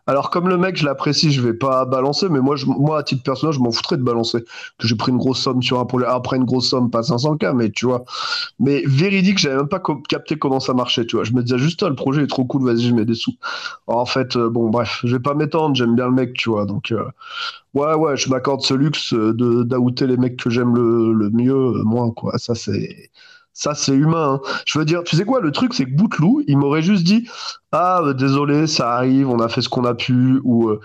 [0.08, 3.22] Alors, comme le mec, je l'apprécie, je vais pas balancer, mais moi, moi à titre
[3.22, 4.40] personnel, je m'en foutrais de balancer.
[4.78, 6.06] Que j'ai pris une grosse somme sur un projet.
[6.06, 8.04] Après, une grosse somme, pas 500K, mais tu vois.
[8.58, 11.24] Mais véridique, j'avais même pas capté comment ça marchait, tu vois.
[11.24, 13.34] Je me disais juste, ah, le projet est trop cool, vas-y, je mets des sous.
[13.86, 16.66] en fait, euh, bon, bref, je vais pas m'étendre, j'aime bien le mec, tu vois.
[16.66, 17.04] Donc, euh,
[17.74, 21.54] ouais, ouais, je m'accorde ce luxe de d'outer les mecs que j'aime le, le mieux,
[21.54, 22.38] euh, moins, quoi.
[22.38, 23.10] Ça, c'est
[23.58, 24.34] ça, c'est humain.
[24.34, 24.50] Hein.
[24.66, 27.28] Je veux dire, tu sais quoi, le truc, c'est que Boutlou, il m'aurait juste dit
[27.72, 30.40] Ah, euh, désolé, ça arrive, on a fait ce qu'on a pu.
[30.44, 30.80] Ou, euh,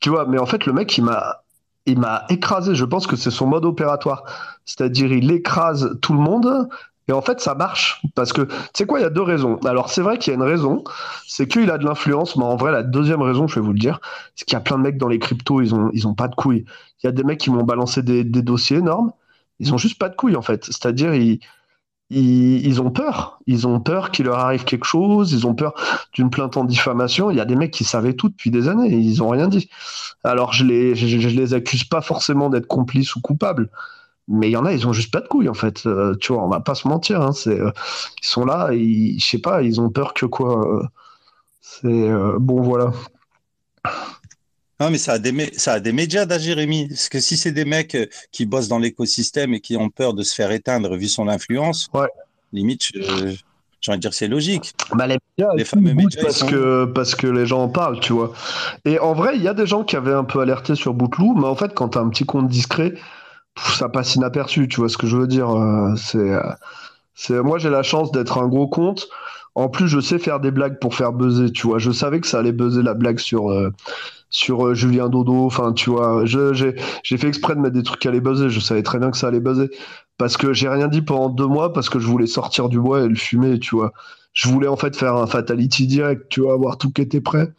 [0.00, 1.42] tu vois, mais en fait, le mec, il m'a.
[1.84, 4.24] Il m'a écrasé, je pense que c'est son mode opératoire.
[4.66, 6.68] C'est-à-dire, il écrase tout le monde
[7.08, 8.02] Et en fait, ça marche.
[8.14, 9.58] Parce que, tu sais quoi, il y a deux raisons.
[9.64, 10.84] Alors, c'est vrai qu'il y a une raison,
[11.26, 13.78] c'est qu'il a de l'influence, mais en vrai, la deuxième raison, je vais vous le
[13.78, 14.00] dire,
[14.34, 16.28] c'est qu'il y a plein de mecs dans les cryptos, ils ont, ils ont pas
[16.28, 16.64] de couilles.
[17.02, 19.12] Il y a des mecs qui m'ont balancé des, des dossiers énormes,
[19.58, 20.64] ils ont juste pas de couilles, en fait.
[20.66, 21.40] C'est-à-dire, ils,
[22.10, 23.38] ils, ont peur.
[23.46, 25.32] Ils ont peur qu'il leur arrive quelque chose.
[25.32, 25.74] Ils ont peur
[26.12, 27.30] d'une plainte en diffamation.
[27.30, 28.88] Il y a des mecs qui savaient tout depuis des années.
[28.94, 29.68] Ils ont rien dit.
[30.24, 33.70] Alors je les, je, les accuse pas forcément d'être complices ou coupables,
[34.26, 35.86] mais il y en a, ils ont juste pas de couilles en fait.
[35.86, 37.20] Euh, tu vois, on va pas se mentir.
[37.22, 37.70] Hein, euh,
[38.22, 40.66] ils sont là, je sais pas, ils ont peur que quoi.
[40.66, 40.86] Euh,
[41.60, 42.92] c'est bon, voilà.
[44.80, 46.88] Non, mais ça a des, ça a des médias, da, Jérémy.
[46.88, 47.96] Parce que si c'est des mecs
[48.30, 51.88] qui bossent dans l'écosystème et qui ont peur de se faire éteindre vu son influence,
[51.94, 52.08] ouais.
[52.52, 53.34] limite, je,
[53.80, 54.74] j'ai envie de dire c'est logique.
[54.92, 56.46] Bah, les, médias, les fameux médias parce sont...
[56.46, 58.32] que parce que les gens en parlent, tu vois.
[58.84, 61.34] Et en vrai, il y a des gens qui avaient un peu alerté sur Bouteloup,
[61.34, 62.94] mais en fait, quand tu as un petit compte discret,
[63.76, 65.48] ça passe inaperçu, tu vois ce que je veux dire.
[65.96, 66.32] C'est
[67.14, 69.08] c'est moi j'ai la chance d'être un gros compte.
[69.54, 71.80] En plus, je sais faire des blagues pour faire buzzer, tu vois.
[71.80, 73.72] Je savais que ça allait buzzer la blague sur euh,
[74.30, 75.46] sur euh, Julien Dodo.
[75.46, 78.48] Enfin, tu vois, j'ai fait exprès de mettre des trucs qui allaient buzzer.
[78.50, 79.70] Je savais très bien que ça allait buzzer
[80.18, 83.02] parce que j'ai rien dit pendant deux mois parce que je voulais sortir du bois
[83.02, 83.92] et le fumer, tu vois.
[84.34, 87.52] Je voulais en fait faire un fatality direct, tu vois, avoir tout qui était prêt.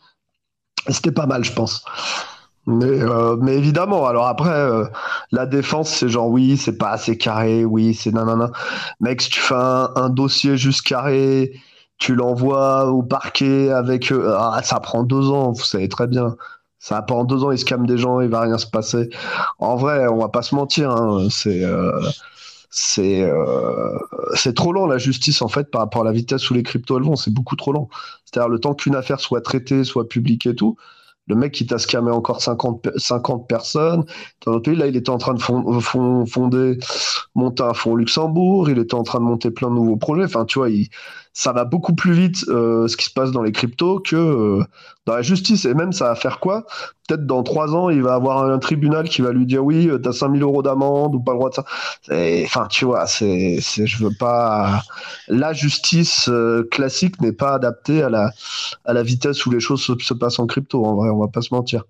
[0.90, 1.84] C'était pas mal, je pense.
[2.68, 4.86] Mais, euh, évidemment, alors après, euh,
[5.32, 8.52] la défense, c'est genre oui, c'est pas assez carré, oui, c'est nanana.
[9.00, 11.54] Mec, si tu fais un, dossier juste carré,
[11.98, 14.14] tu l'envoies au parquet avec.
[14.14, 16.36] Ah, ça prend deux ans, vous savez très bien.
[16.80, 19.10] Ça pendant deux ans, il se calme des gens, il va rien se passer.
[19.60, 21.64] En vrai, on va pas se mentir, hein, c'est
[22.72, 23.98] c'est euh,
[24.36, 27.00] c'est trop lent la justice en fait par rapport à la vitesse où les cryptos
[27.00, 27.90] vont c'est beaucoup trop lent
[28.26, 30.78] c'est-à-dire le temps qu'une affaire soit traitée soit publique et tout
[31.30, 34.04] le mec qui t'a scamé encore 50, 50 personnes.
[34.46, 36.80] Dans notre pays, là, il était en train de fonder,
[37.36, 40.24] monter un fonds Luxembourg, il était en train de monter plein de nouveaux projets.
[40.24, 40.90] Enfin, tu vois, il,
[41.34, 44.64] ça va beaucoup plus vite euh, ce qui se passe dans les cryptos que euh,
[45.06, 45.66] dans la justice.
[45.66, 46.66] Et même, ça va faire quoi?
[47.08, 49.98] Peut-être dans trois ans, il va avoir un, tribunal qui va lui dire oui, euh,
[49.98, 51.66] t'as 5000 euros d'amende ou pas le droit de ça.
[52.46, 54.84] Enfin, tu vois, c'est, c'est, je veux pas.
[55.28, 58.32] La justice euh, classique n'est pas adaptée à la,
[58.86, 60.86] à la vitesse où les choses se, se passent en crypto.
[60.86, 61.84] En vrai, on va pas se mentir.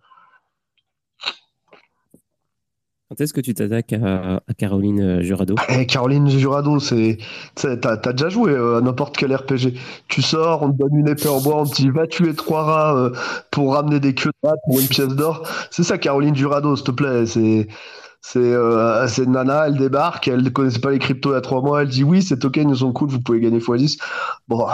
[3.09, 5.55] Quand est-ce que tu t'attaques à, Caroline Jurado?
[5.69, 7.17] Eh, Caroline Jurado, c'est,
[7.55, 9.73] t'as, as déjà joué euh, à n'importe quel RPG.
[10.07, 12.63] Tu sors, on te donne une épée en bois, on te dit va tuer trois
[12.63, 13.09] rats euh,
[13.49, 15.41] pour ramener des queues de rats pour une pièce d'or.
[15.71, 17.25] C'est ça, Caroline Jurado, s'il te plaît.
[17.25, 17.67] C'est,
[18.21, 21.41] c'est, euh, c'est Nana, elle débarque, elle ne connaissait pas les cryptos il y a
[21.41, 23.99] trois mois, elle dit oui, ces tokens, ils sont cool, vous pouvez gagner x10.
[24.47, 24.67] Bon,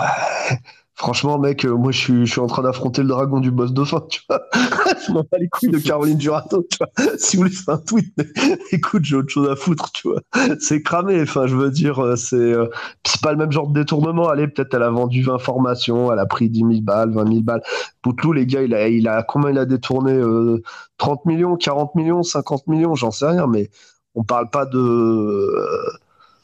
[0.97, 3.73] Franchement, mec, euh, moi, je suis, je suis en train d'affronter le dragon du boss
[3.73, 4.41] de fin, tu vois.
[5.05, 7.17] je m'en bats les couilles de Caroline Durato, tu vois.
[7.17, 8.25] Si vous voulez faire un tweet, mais
[8.71, 10.21] écoute, j'ai autre chose à foutre, tu vois.
[10.59, 12.67] C'est cramé, enfin, je veux dire, euh, c'est, euh,
[13.05, 14.29] c'est pas le même genre de détournement.
[14.29, 17.41] Allez, peut-être elle a vendu 20 formations, elle a pris 10 000 balles, 20 000
[17.41, 17.61] balles.
[18.01, 20.63] Poutlou, les gars, il a, il a, combien il a détourné, euh,
[20.97, 23.69] 30 millions, 40 millions, 50 millions, j'en sais rien, mais
[24.15, 25.51] on parle pas de,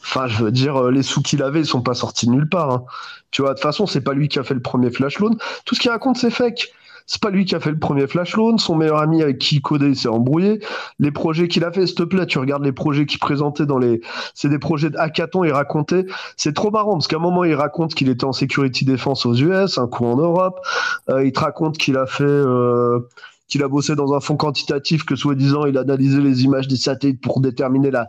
[0.04, 2.72] Enfin, je veux dire, les sous qu'il avait, ils sont pas sortis de nulle part.
[2.72, 2.86] Hein.
[3.32, 5.36] Tu vois, de toute façon, c'est pas lui qui a fait le premier flash loan.
[5.66, 6.72] Tout ce qu'il raconte, c'est fake.
[7.08, 8.58] C'est pas lui qui a fait le premier flash loan.
[8.58, 10.62] Son meilleur ami avec qui il codait, s'est embrouillé.
[11.00, 13.80] Les projets qu'il a fait, s'il te plaît, tu regardes les projets qu'il présentait dans
[13.80, 14.02] les.
[14.34, 16.06] C'est des projets de hackathon, il racontait.
[16.38, 19.34] C'est trop marrant parce qu'à un moment, il raconte qu'il était en security défense aux
[19.34, 20.60] US, un coup en Europe.
[21.10, 22.24] Euh, il te raconte qu'il a fait.
[22.24, 23.00] Euh
[23.52, 26.78] qu'il a bossé dans un fonds quantitatif, que soi-disant il a analysé les images des
[26.78, 28.08] satellites pour déterminer la,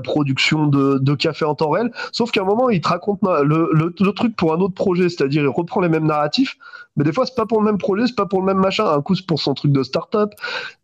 [0.00, 1.92] production de, café en temps réel.
[2.12, 5.48] Sauf qu'à un moment, il te raconte le truc pour un autre projet, c'est-à-dire il
[5.48, 6.56] reprend les mêmes narratifs,
[6.98, 8.84] mais des fois, c'est pas pour le même projet, c'est pas pour le même machin.
[8.84, 10.32] Un coup, c'est pour son truc de start-up.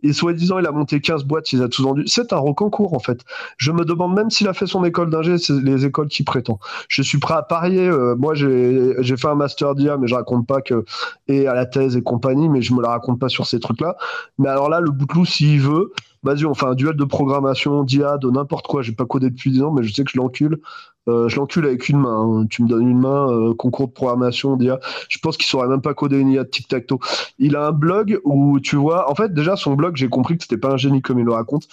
[0.02, 2.04] Et soi-disant, il a monté 15 boîtes, il a tout vendu.
[2.06, 3.20] C'est un reconcours, en fait.
[3.58, 6.60] Je me demande même s'il a fait son école d'ingé, c'est les écoles qui prétend.
[6.88, 7.88] Je suis prêt à parier.
[7.88, 10.84] Euh, moi, j'ai fait un master d'IA, mais je raconte pas que,
[11.26, 13.96] et à la thèse et compagnie, mais je me la raconte pas sur ces trucs-là.
[14.38, 15.92] Mais alors là, le bouteloup, s'il veut,
[16.24, 18.82] vas-y, on fait un duel de programmation, d'IA, de n'importe quoi.
[18.82, 20.60] J'ai pas codé depuis 10 ans, mais je sais que je l'encule.
[21.06, 22.40] Euh, je l'encule avec une main.
[22.40, 22.46] Hein.
[22.48, 24.80] Tu me donnes une main, euh, concours de programmation, d'IA.
[25.08, 26.98] Je pense qu'il saurait même pas coder une IA de tic-tac-toe.
[27.38, 30.44] Il a un blog où tu vois, en fait, déjà, son blog, j'ai compris que
[30.44, 31.68] c'était pas un génie comme il le raconte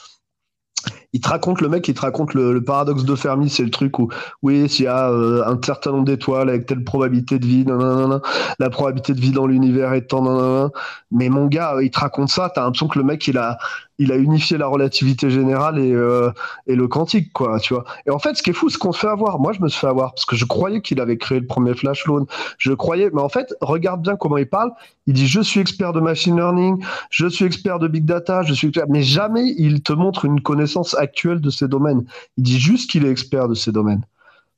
[1.14, 4.00] il te raconte le mec, il te raconte le, paradoxe de Fermi, c'est le truc
[4.00, 4.10] où
[4.42, 8.22] oui, s'il y a euh, un certain nombre d'étoiles avec telle probabilité de vie, nanana,
[8.60, 10.70] la probabilité de vie dans l'univers est tant, nanana.
[11.12, 13.58] mais mon gars, il te raconte ça, t'as l'impression que le mec il a
[14.02, 16.32] il a unifié la relativité générale et, euh,
[16.66, 17.86] et le quantique, quoi, tu vois.
[18.08, 19.40] Et en fait, ce qui est fou, c'est qu'on se fait avoir.
[19.40, 21.76] Moi, je me suis fait avoir parce que je croyais qu'il avait créé le premier
[21.76, 22.26] flash loan.
[22.58, 24.72] Je croyais, mais en fait, regarde bien comment il parle.
[25.06, 28.54] Il dit, je suis expert de machine learning, je suis expert de big data, je
[28.56, 28.88] suis expert...
[28.90, 32.04] mais jamais il te montre une connaissance actuelle de ces domaines.
[32.38, 34.04] Il dit juste qu'il est expert de ces domaines.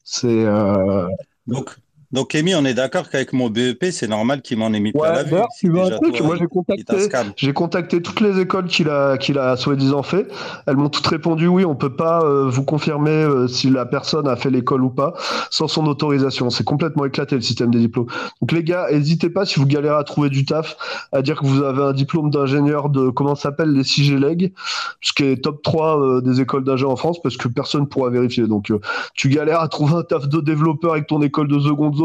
[0.06, 0.46] C'est.
[0.46, 1.08] Euh...
[1.48, 1.76] Donc,
[2.14, 5.01] donc, Amy, on est d'accord qu'avec mon BEP, c'est normal qu'il m'en ait mis ouais,
[5.01, 5.36] plein la vue.
[5.59, 9.39] Tu veux un truc Moi, j'ai contacté, j'ai contacté toutes les écoles qu'il a, qu'il
[9.39, 10.28] a soi-disant fait.
[10.68, 14.28] Elles m'ont toutes répondu oui, on peut pas euh, vous confirmer euh, si la personne
[14.28, 15.16] a fait l'école ou pas
[15.49, 16.51] sans son autorisation.
[16.51, 18.05] C'est complètement éclaté le système des diplômes.
[18.41, 20.78] Donc, les gars, n'hésitez pas si vous galérez à trouver du taf,
[21.14, 24.53] à dire que vous avez un diplôme d'ingénieur de comment s'appelle les CIGLEG,
[25.01, 28.11] ce qui est top 3 euh, des écoles d'ingénieur en France, parce que personne pourra
[28.11, 28.45] vérifier.
[28.45, 28.72] Donc,
[29.16, 32.03] tu galères à trouver un taf de développeur avec ton école de seconde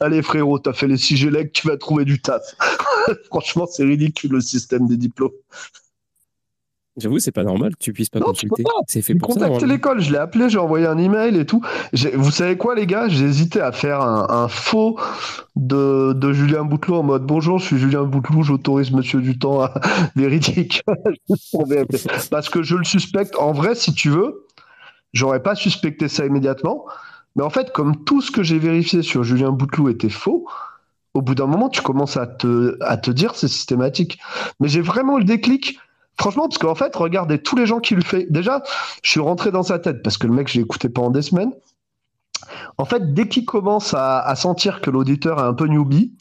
[0.00, 2.42] Allez frérot, t'as fait les 6 GLEC, tu vas trouver du taf.
[3.26, 5.32] Franchement, c'est ridicule le système des diplômes.
[6.98, 8.64] J'avoue, c'est pas normal que tu puisses pas consulter.
[8.88, 9.48] C'est fait pour ça.
[9.66, 11.62] l'école, je l'ai appelé, j'ai envoyé un email et tout.
[12.14, 14.98] Vous savez quoi, les gars J'ai hésité à faire un, faux
[15.54, 19.74] de, Julien Bouteloup en mode Bonjour, je suis Julien Bouteloup, j'autorise Monsieur Dutemps à
[20.16, 20.82] véridique.
[22.30, 23.36] Parce que je le suspecte.
[23.36, 24.46] En vrai, si tu veux,
[25.12, 26.84] j'aurais pas suspecté ça immédiatement.
[27.36, 30.46] Mais en fait, comme tout ce que j'ai vérifié sur Julien Bouteloup était faux,
[31.14, 34.18] au bout d'un moment, tu commences à te, à te dire c'est systématique.
[34.60, 35.78] Mais j'ai vraiment le déclic.
[36.18, 38.26] Franchement, parce qu'en fait, regardez tous les gens qui lui fait.
[38.30, 38.62] Déjà,
[39.02, 41.22] je suis rentré dans sa tête parce que le mec, je l'ai écouté pendant des
[41.22, 41.52] semaines.
[42.76, 46.12] En fait, dès qu'il commence à, à sentir que l'auditeur est un peu newbie,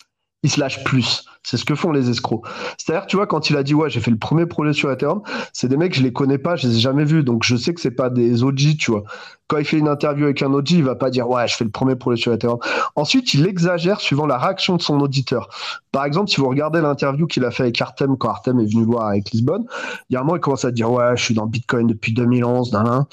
[0.43, 1.25] il se lâche plus.
[1.43, 2.45] C'est ce que font les escrocs.
[2.77, 5.21] C'est-à-dire, tu vois, quand il a dit ouais, j'ai fait le premier projet sur Ethereum,
[5.53, 7.73] c'est des mecs je les connais pas, je les ai jamais vus, donc je sais
[7.73, 9.03] que c'est pas des OG, tu vois.
[9.47, 11.63] Quand il fait une interview avec un OG, il va pas dire ouais, je fais
[11.63, 12.59] le premier projet sur Ethereum.
[12.95, 15.49] Ensuite, il exagère suivant la réaction de son auditeur.
[15.91, 18.83] Par exemple, si vous regardez l'interview qu'il a fait avec Artem quand Artem est venu
[18.83, 19.65] voir avec Lisbonne,
[20.09, 22.13] il y a un moment il commence à dire ouais, je suis dans Bitcoin depuis
[22.13, 23.07] 2011, d'un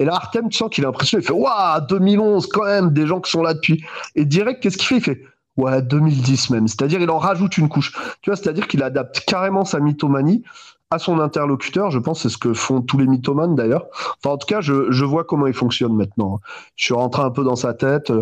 [0.00, 3.06] et là, Artem, tu sens qu'il a l'impression, il fait Waouh, 2011, quand même, des
[3.06, 3.84] gens qui sont là depuis.
[4.14, 4.96] Et direct, qu'est-ce qu'il fait?
[4.96, 5.24] Il fait
[5.56, 6.68] Ouais, 2010 même.
[6.68, 7.92] C'est-à-dire, il en rajoute une couche.
[8.22, 10.42] Tu vois, c'est-à-dire qu'il adapte carrément sa mythomanie
[10.90, 11.90] à son interlocuteur.
[11.90, 13.86] Je pense c'est ce que font tous les mythomanes d'ailleurs.
[14.18, 16.40] Enfin, en tout cas, je, je, vois comment il fonctionne maintenant.
[16.76, 18.12] Je suis rentré un peu dans sa tête.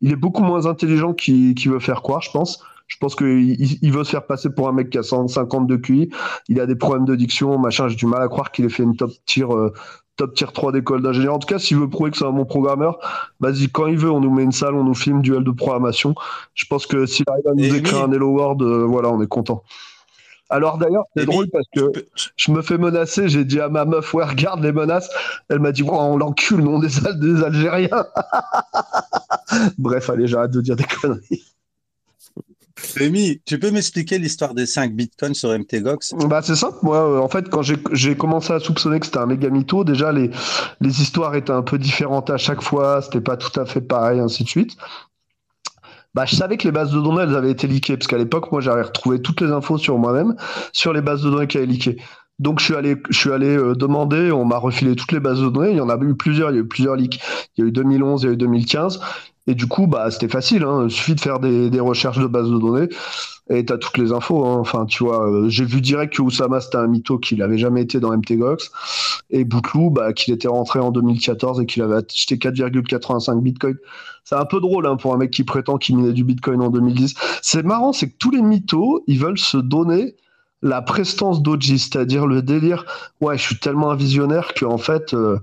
[0.00, 2.64] Il est beaucoup moins intelligent qu'il veut faire croire, je pense.
[2.86, 5.76] Je pense qu'il il veut se faire passer pour un mec qui a 150 de
[5.76, 6.10] QI.
[6.48, 7.88] Il a des problèmes de diction, machin.
[7.88, 9.70] J'ai du mal à croire qu'il ait fait une top tier euh,
[10.16, 11.34] top tier 3 d'école d'ingénieur.
[11.34, 12.98] En tout cas, s'il veut prouver que c'est un bon programmeur,
[13.40, 16.14] vas-y, quand il veut, on nous met une salle, on nous filme, duel de programmation.
[16.54, 19.26] Je pense que s'il arrive à nous écrire un Hello World, euh, voilà, on est
[19.26, 19.62] content.
[20.50, 21.90] Alors d'ailleurs, c'est drôle parce que
[22.36, 25.10] je me fais menacer, j'ai dit à ma meuf, ouais, regarde les menaces.
[25.48, 28.06] Elle m'a dit, on l'encule, non, des, des Algériens.
[29.78, 31.44] Bref, allez, j'arrête de dire des conneries.
[32.92, 36.76] Rémi, tu peux m'expliquer l'histoire des 5 bitcoins sur MTGOX bah, C'est simple.
[36.82, 40.12] Moi, euh, en fait, quand j'ai commencé à soupçonner que c'était un méga mytho, déjà,
[40.12, 40.30] les,
[40.80, 43.02] les histoires étaient un peu différentes à chaque fois.
[43.02, 44.76] C'était pas tout à fait pareil, ainsi de suite.
[46.14, 48.52] Bah, je savais que les bases de données, elles avaient été leakées, parce qu'à l'époque,
[48.52, 50.36] moi, j'avais retrouvé toutes les infos sur moi-même,
[50.72, 51.96] sur les bases de données qui avaient leaké.
[52.40, 55.40] Donc je suis allé, je suis allé euh, demander, on m'a refilé toutes les bases
[55.40, 55.70] de données.
[55.70, 57.20] Il y en a eu plusieurs, il y a eu plusieurs leaks.
[57.56, 59.00] Il y a eu 2011, il y a eu 2015.
[59.46, 60.62] Et du coup, bah, c'était facile.
[60.64, 60.84] Hein.
[60.84, 62.88] Il suffit de faire des, des, recherches de bases de données
[63.50, 64.44] et tu as toutes les infos.
[64.44, 64.56] Hein.
[64.58, 67.82] Enfin, tu vois, euh, j'ai vu direct que Oussama, c'était un mytho qu'il n'avait jamais
[67.82, 68.70] été dans MTGOX.
[69.30, 73.76] Et Boutlou, bah, qu'il était rentré en 2014 et qu'il avait acheté 4,85 bitcoin.
[74.24, 76.70] C'est un peu drôle hein, pour un mec qui prétend qu'il minait du bitcoin en
[76.70, 77.14] 2010.
[77.42, 80.16] C'est marrant, c'est que tous les mythos, ils veulent se donner
[80.62, 82.86] la prestance d'Oji, c'est-à-dire le délire.
[83.20, 85.12] Ouais, je suis tellement un visionnaire qu'en fait.
[85.12, 85.38] Euh,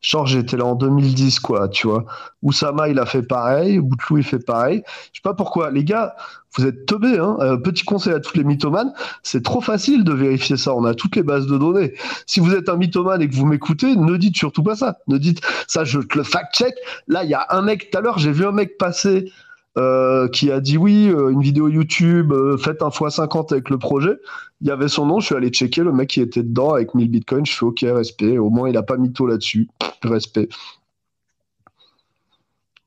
[0.00, 2.04] Genre, j'étais là en 2010, quoi, tu vois.
[2.42, 3.80] Oussama, il a fait pareil.
[3.80, 4.82] Boutlou, il fait pareil.
[5.12, 5.70] Je sais pas pourquoi.
[5.70, 6.14] Les gars,
[6.56, 7.36] vous êtes teubés, hein.
[7.40, 8.92] Euh, petit conseil à tous les mythomanes.
[9.22, 10.74] C'est trop facile de vérifier ça.
[10.74, 11.94] On a toutes les bases de données.
[12.26, 14.98] Si vous êtes un mythomane et que vous m'écoutez, ne dites surtout pas ça.
[15.08, 16.74] Ne dites ça, je le fact-check.
[17.08, 19.32] Là, il y a un mec, tout à l'heure, j'ai vu un mec passer
[19.78, 23.78] euh, qui a dit oui, euh, une vidéo YouTube, euh, faites un x50 avec le
[23.78, 24.14] projet.
[24.62, 26.94] Il y avait son nom, je suis allé checker, le mec qui était dedans avec
[26.94, 29.68] 1000 bitcoins, je fais ok, respect, au moins il a pas mytho là-dessus,
[30.02, 30.48] respect.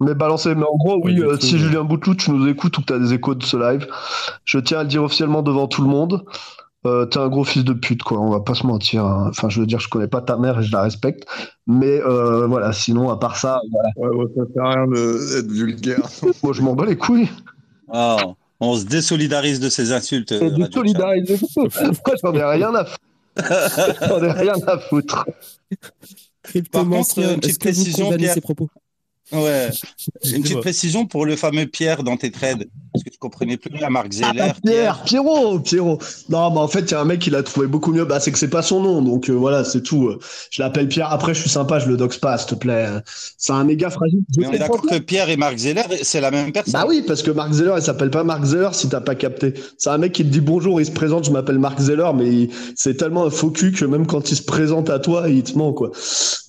[0.02, 2.94] Mais balancer, mais en gros, oui, si Julien Boutlou, tu nous écoutes ou que tu
[2.94, 3.86] as des échos de ce live,
[4.46, 6.26] je tiens à le dire officiellement devant tout le monde.
[6.86, 8.20] Euh, t'es un gros fils de pute, quoi.
[8.20, 9.04] On va pas se mentir.
[9.04, 9.28] Hein.
[9.30, 11.28] Enfin, je veux dire, je connais pas ta mère et je la respecte.
[11.68, 13.90] Mais euh, voilà, sinon, à part ça, voilà.
[13.98, 16.08] Ouais, ouais, ça sert à rien d'être vulgaire.
[16.44, 17.30] Moi, je m'en bats les couilles.
[17.92, 18.18] Ah,
[18.62, 20.32] on se désolidarise de ces insultes.
[20.32, 21.44] Euh, désolidarise.
[21.58, 21.68] Moi,
[22.24, 23.00] j'en ai rien à foutre.
[24.08, 25.26] j'en ai rien à foutre.
[26.72, 28.34] Par contre, une petite précision, Pierre.
[28.34, 28.70] Ses propos?
[29.32, 29.70] Ouais.
[30.24, 32.68] Une petite précision pour le fameux Pierre dans tes trades.
[32.94, 33.70] Parce que tu comprenais plus.
[33.90, 34.42] Marc Zeller.
[34.42, 36.00] Ah, Pierre, Pierrot, Pierrot.
[36.30, 38.06] Non, bah en fait, il y a un mec qui l'a trouvé beaucoup mieux.
[38.06, 40.12] Bah, c'est que c'est pas son nom, donc euh, voilà, c'est tout.
[40.52, 41.12] Je l'appelle Pierre.
[41.12, 42.88] Après, je suis sympa, je le doxe pas, s'il te plaît.
[43.38, 44.22] C'est un méga fragile.
[44.38, 46.74] Mais on est d'accord que Pierre et Marc Zeller, c'est la même personne.
[46.74, 49.54] Bah oui, parce que Marc Zeller, il s'appelle pas Marc Zeller si t'as pas capté.
[49.78, 52.50] C'est un mec qui te dit bonjour, il se présente, je m'appelle Marc Zeller, mais
[52.76, 55.58] c'est tellement un faux cul que même quand il se présente à toi, il te
[55.58, 55.92] ment, quoi.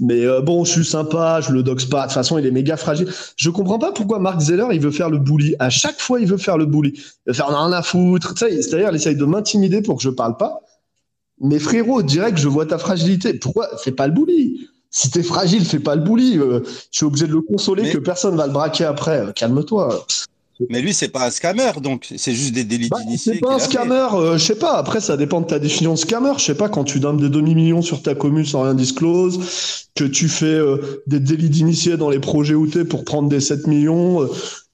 [0.01, 2.03] Mais euh, bon, je suis sympa, je le doxe pas.
[2.03, 3.09] De toute façon, il est méga fragile.
[3.37, 5.55] Je comprends pas pourquoi Marc Zeller, il veut faire le bully.
[5.59, 6.93] À chaque fois, il veut faire le bully.
[6.95, 8.35] Il veut faire rien à foutre.
[8.37, 10.61] C'est-à-dire, il essaye de m'intimider pour que je parle pas.
[11.41, 13.35] Mais frérot, direct, je vois ta fragilité.
[13.35, 13.69] Pourquoi?
[13.79, 14.69] Fais pas le bully.
[14.91, 16.39] Si t'es fragile, fais pas le bully.
[16.39, 19.19] Euh, je suis obligé de le consoler que personne va le braquer après.
[19.19, 20.07] Euh, calme-toi.
[20.69, 23.59] Mais lui, c'est pas un scammer, donc c'est juste des délits bah, C'est pas un
[23.59, 24.77] scammer, euh, je sais pas.
[24.77, 26.33] Après, ça dépend de ta définition de scammer.
[26.37, 29.41] Je sais pas, quand tu donnes des demi-millions sur ta commune sans rien disclose,
[29.95, 33.67] que tu fais euh, des délits d'initié dans les projets UT pour prendre des 7
[33.69, 34.29] millions, euh,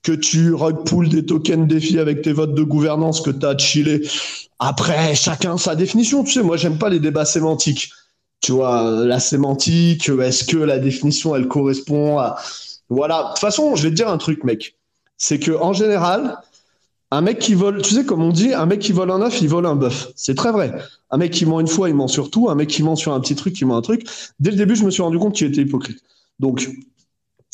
[0.07, 4.09] que tu rug des tokens défis avec tes votes de gouvernance que tu as chillé.
[4.61, 6.23] Après, chacun sa définition.
[6.23, 7.91] Tu sais, moi, j'aime pas les débats sémantiques.
[8.41, 12.37] Tu vois, la sémantique, est-ce que la définition, elle correspond à.
[12.89, 13.23] Voilà.
[13.23, 14.77] De toute façon, je vais te dire un truc, mec
[15.19, 16.39] c'est que en général,
[17.11, 19.41] un mec qui vole, tu sais, comme on dit, un mec qui vole un œuf,
[19.41, 20.13] il vole un bœuf.
[20.15, 20.73] C'est très vrai.
[21.11, 22.49] Un mec qui ment une fois, il ment sur tout.
[22.49, 24.07] Un mec qui ment sur un petit truc, il ment un truc.
[24.39, 25.99] Dès le début, je me suis rendu compte qu'il était hypocrite.
[26.39, 26.69] Donc,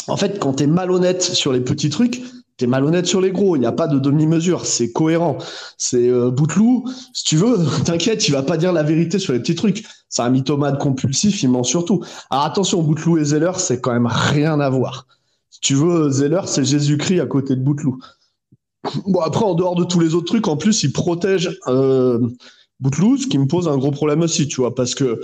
[0.09, 2.22] en fait, quand tu es malhonnête sur les petits trucs,
[2.66, 3.56] malhonnête sur les gros.
[3.56, 4.66] Il n'y a pas de demi-mesure.
[4.66, 5.38] C'est cohérent.
[5.78, 9.40] C'est euh, Bouteloup, si tu veux, t'inquiète, il va pas dire la vérité sur les
[9.40, 9.84] petits trucs.
[10.08, 12.02] C'est un mythomane compulsif, il ment sur tout.
[12.30, 15.06] Alors attention, Bouteloup et Zeller, c'est quand même rien à voir
[15.62, 17.98] tu veux, Zeller, c'est Jésus-Christ à côté de Bouteloup.
[19.06, 22.18] Bon, après, en dehors de tous les autres trucs, en plus, il protège euh,
[22.80, 25.20] Bouteloup, ce qui me pose un gros problème aussi, tu vois, parce que,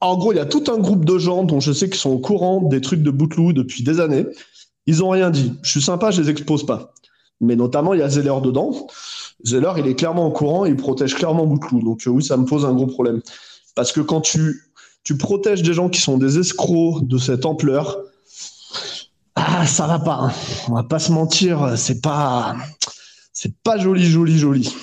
[0.00, 2.10] en gros, il y a tout un groupe de gens dont je sais qu'ils sont
[2.10, 4.24] au courant des trucs de Bouteloup depuis des années.
[4.88, 5.52] Ils ont rien dit.
[5.60, 6.94] Je suis sympa, je les expose pas.
[7.42, 8.86] Mais notamment, il y a Zeller dedans.
[9.44, 11.82] Zeller, il est clairement au courant, il protège clairement Bouteloup.
[11.82, 13.20] Donc, euh, oui, ça me pose un gros problème.
[13.74, 14.64] Parce que quand tu,
[15.18, 17.98] protèges des gens qui sont des escrocs de cette ampleur,
[19.34, 20.20] ah, ça va pas.
[20.22, 20.32] Hein.
[20.68, 22.56] On va pas se mentir, c'est pas,
[23.34, 24.74] c'est pas joli, joli, joli.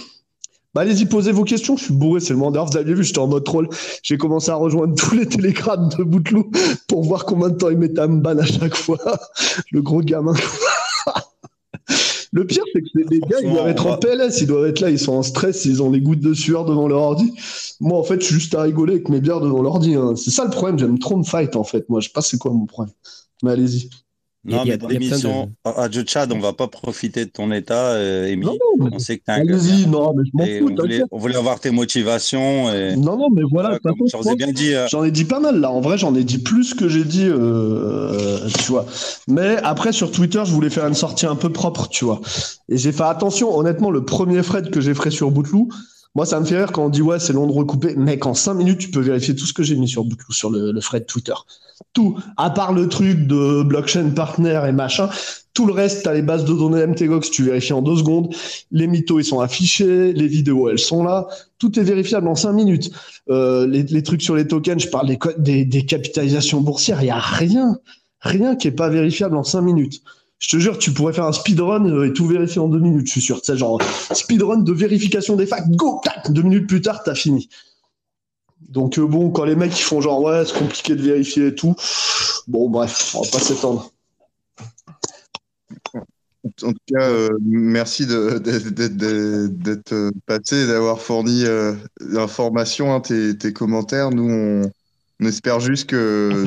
[0.75, 1.77] Bah, allez-y, posez vos questions.
[1.77, 3.69] Je suis bourré, c'est le moment Vous aviez vu, j'étais en mode troll.
[4.03, 6.51] J'ai commencé à rejoindre tous les télégrammes de Bouteloup
[6.89, 8.99] pour voir combien de temps il mettait à me ban à chaque fois.
[9.71, 10.33] Le gros gamin.
[12.33, 14.89] le pire, c'est que les gars, ils doivent être en PLS, ils doivent être là,
[14.89, 17.31] ils sont en stress, ils ont les gouttes de sueur devant leur ordi.
[17.79, 19.95] Moi, en fait, je suis juste à rigoler avec mes bières devant l'ordi.
[19.95, 20.15] Hein.
[20.17, 21.87] C'est ça le problème, j'aime trop me fight, en fait.
[21.87, 22.93] Moi, je sais pas c'est quoi mon problème.
[23.43, 23.89] Mais allez-y.
[24.45, 25.69] Non, mais dans l'émission de...
[25.71, 29.23] à Chad, on va pas profiter de ton état, euh, Non, non, on sait que
[29.27, 30.71] un Allez-y, non, mais je m'en fous.
[30.71, 32.71] On voulait, on voulait, avoir tes motivations.
[32.71, 32.95] Et...
[32.95, 33.79] Non, non, mais voilà.
[33.83, 34.75] j'en ai bien dit.
[34.75, 35.71] Euh, j'en ai dit pas mal, là.
[35.71, 38.85] En vrai, j'en ai dit plus que j'ai dit, euh, tu vois.
[39.27, 42.21] Mais après, sur Twitter, je voulais faire une sortie un peu propre, tu vois.
[42.69, 45.69] Et j'ai fait attention, honnêtement, le premier Fred que j'ai fait sur Bouteloup,
[46.13, 47.95] moi, ça me fait rire quand on dit ouais, c'est long de recouper.
[47.95, 50.51] Mec, en 5 minutes, tu peux vérifier tout ce que j'ai mis sur Bouteloup, sur
[50.51, 51.33] le, le Fred Twitter.
[51.93, 55.09] Tout, à part le truc de blockchain partner et machin,
[55.55, 58.35] tout le reste, tu as les bases de données MTGOX, tu vérifies en deux secondes.
[58.71, 60.11] Les mythos, ils sont affichés.
[60.11, 61.27] Les vidéos, elles sont là.
[61.57, 62.91] Tout est vérifiable en 5 minutes.
[63.29, 67.79] Euh, les, trucs sur les tokens, je parle des, capitalisations boursières, il y a rien.
[68.19, 70.01] Rien qui est pas vérifiable en 5 minutes.
[70.39, 73.07] Je te jure, tu pourrais faire un speedrun euh, et tout vérifier en deux minutes,
[73.07, 73.39] je suis sûr.
[73.41, 77.47] C'est genre speedrun de vérification des facts, go, tac, deux minutes plus tard, t'as fini.
[78.69, 81.55] Donc euh, bon, quand les mecs ils font genre ouais, c'est compliqué de vérifier et
[81.55, 81.75] tout,
[82.47, 83.91] bon bref, on va pas s'étendre.
[86.63, 91.43] En tout cas, euh, merci d'être passé, d'avoir fourni
[91.99, 94.11] l'information, hein, tes, commentaires.
[94.11, 94.69] Nous,
[95.19, 96.45] on, espère juste que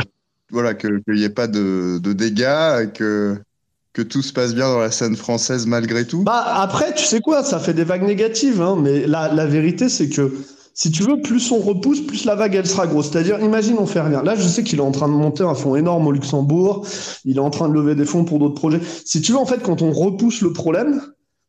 [0.50, 3.38] voilà qu'il n'y ait pas de, de dégâts, que
[3.98, 7.20] que tout se passe bien dans la scène française malgré tout Bah après, tu sais
[7.20, 10.32] quoi, ça fait des vagues négatives, hein, mais la, la vérité c'est que
[10.80, 13.10] si tu veux, plus on repousse, plus la vague elle sera grosse.
[13.10, 14.22] C'est-à-dire, imagine on fait rien.
[14.22, 16.86] Là, je sais qu'il est en train de monter un fonds énorme au Luxembourg,
[17.24, 18.80] il est en train de lever des fonds pour d'autres projets.
[19.04, 21.02] Si tu veux, en fait, quand on repousse le problème,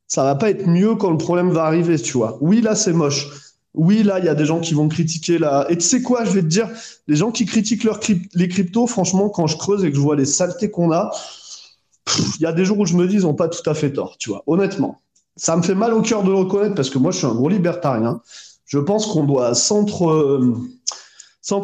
[0.08, 2.40] ça va pas être mieux quand le problème va arriver, tu vois.
[2.42, 3.28] Oui, là c'est moche.
[3.76, 5.68] Oui, là, il y a des gens qui vont critiquer là.
[5.70, 6.68] Et tu sais quoi, je vais te dire,
[7.08, 7.88] les gens qui critiquent
[8.34, 11.12] les cryptos, franchement, quand je creuse et que je vois les saletés qu'on a,
[12.38, 13.94] il y a des jours où je me dis, ils n'ont pas tout à fait
[13.94, 15.02] tort, tu vois, honnêtement.
[15.36, 17.36] Ça me fait mal au cœur de le reconnaître parce que moi, je suis un
[17.36, 18.22] gros libertarien.
[18.70, 20.62] Je pense qu'on doit centre,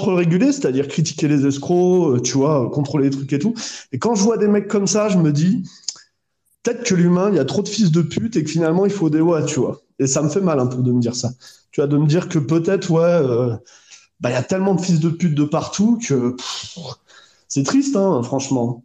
[0.08, 3.54] réguler cest c'est-à-dire critiquer les escrocs, euh, tu vois, contrôler les trucs et tout.
[3.92, 5.64] Et quand je vois des mecs comme ça, je me dis,
[6.64, 8.92] peut-être que l'humain, il y a trop de fils de pute et que finalement, il
[8.92, 9.82] faut des lois, tu vois.
[10.00, 11.32] Et ça me fait mal un peu de me dire ça.
[11.72, 13.56] Tu vois, de me dire que peut-être, ouais, euh,
[14.20, 16.36] bah, il y a tellement de fils de pute de partout que
[17.48, 18.84] c'est triste, hein, franchement.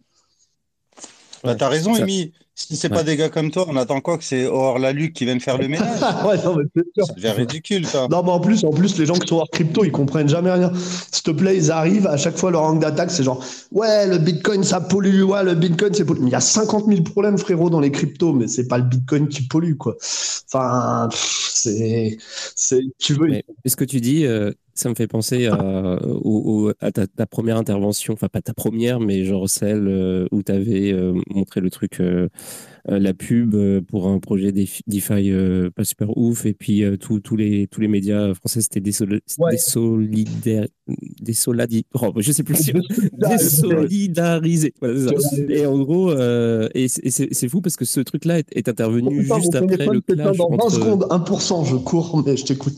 [1.42, 2.34] Bah, t'as raison, Amy.
[2.68, 5.14] Si c'est pas des gars comme toi, on attend quoi que c'est hors la Luc
[5.14, 5.88] qui vienne faire le ménage
[6.26, 7.06] ouais, non, mais c'est sûr.
[7.06, 8.06] Ça devient ridicule, ça.
[8.10, 10.50] Non, mais en plus, en plus, les gens qui sont hors crypto, ils comprennent jamais
[10.50, 10.70] rien.
[11.10, 13.42] S'il te plaît, ils arrivent, à chaque fois, leur angle d'attaque, c'est genre,
[13.72, 16.22] ouais, le bitcoin, ça pollue, ouais, le bitcoin, c'est pollué.
[16.26, 19.28] Il y a 50 000 problèmes, frérot, dans les cryptos, mais c'est pas le bitcoin
[19.28, 19.96] qui pollue, quoi.
[20.52, 22.18] Enfin, c'est,
[22.54, 23.28] c'est, tu veux.
[23.28, 27.06] Mais ce que tu dis, euh, ça me fait penser à, au- au- à ta,
[27.06, 30.92] ta première intervention, enfin pas ta première, mais genre celle euh, où tu avais
[31.28, 32.28] montré le truc, euh,
[32.90, 36.82] euh, la pub euh, pour un projet Def- DeFi euh, pas super ouf, et puis
[36.82, 39.52] euh, tous les, tous les médias français c'était désoli- Ouais.
[39.52, 40.66] désolidaire-
[41.22, 42.72] désoladi- oh, je sais plus si
[43.12, 44.72] désolidarisé.
[44.80, 45.12] Voilà.
[45.48, 49.54] Et en gros, euh, et c'est- fou parce que ce truc-là est, est intervenu juste
[49.54, 50.70] après le clash dans 20 entre.
[50.70, 52.74] secondes, 1%, je cours, mais je t'écoute.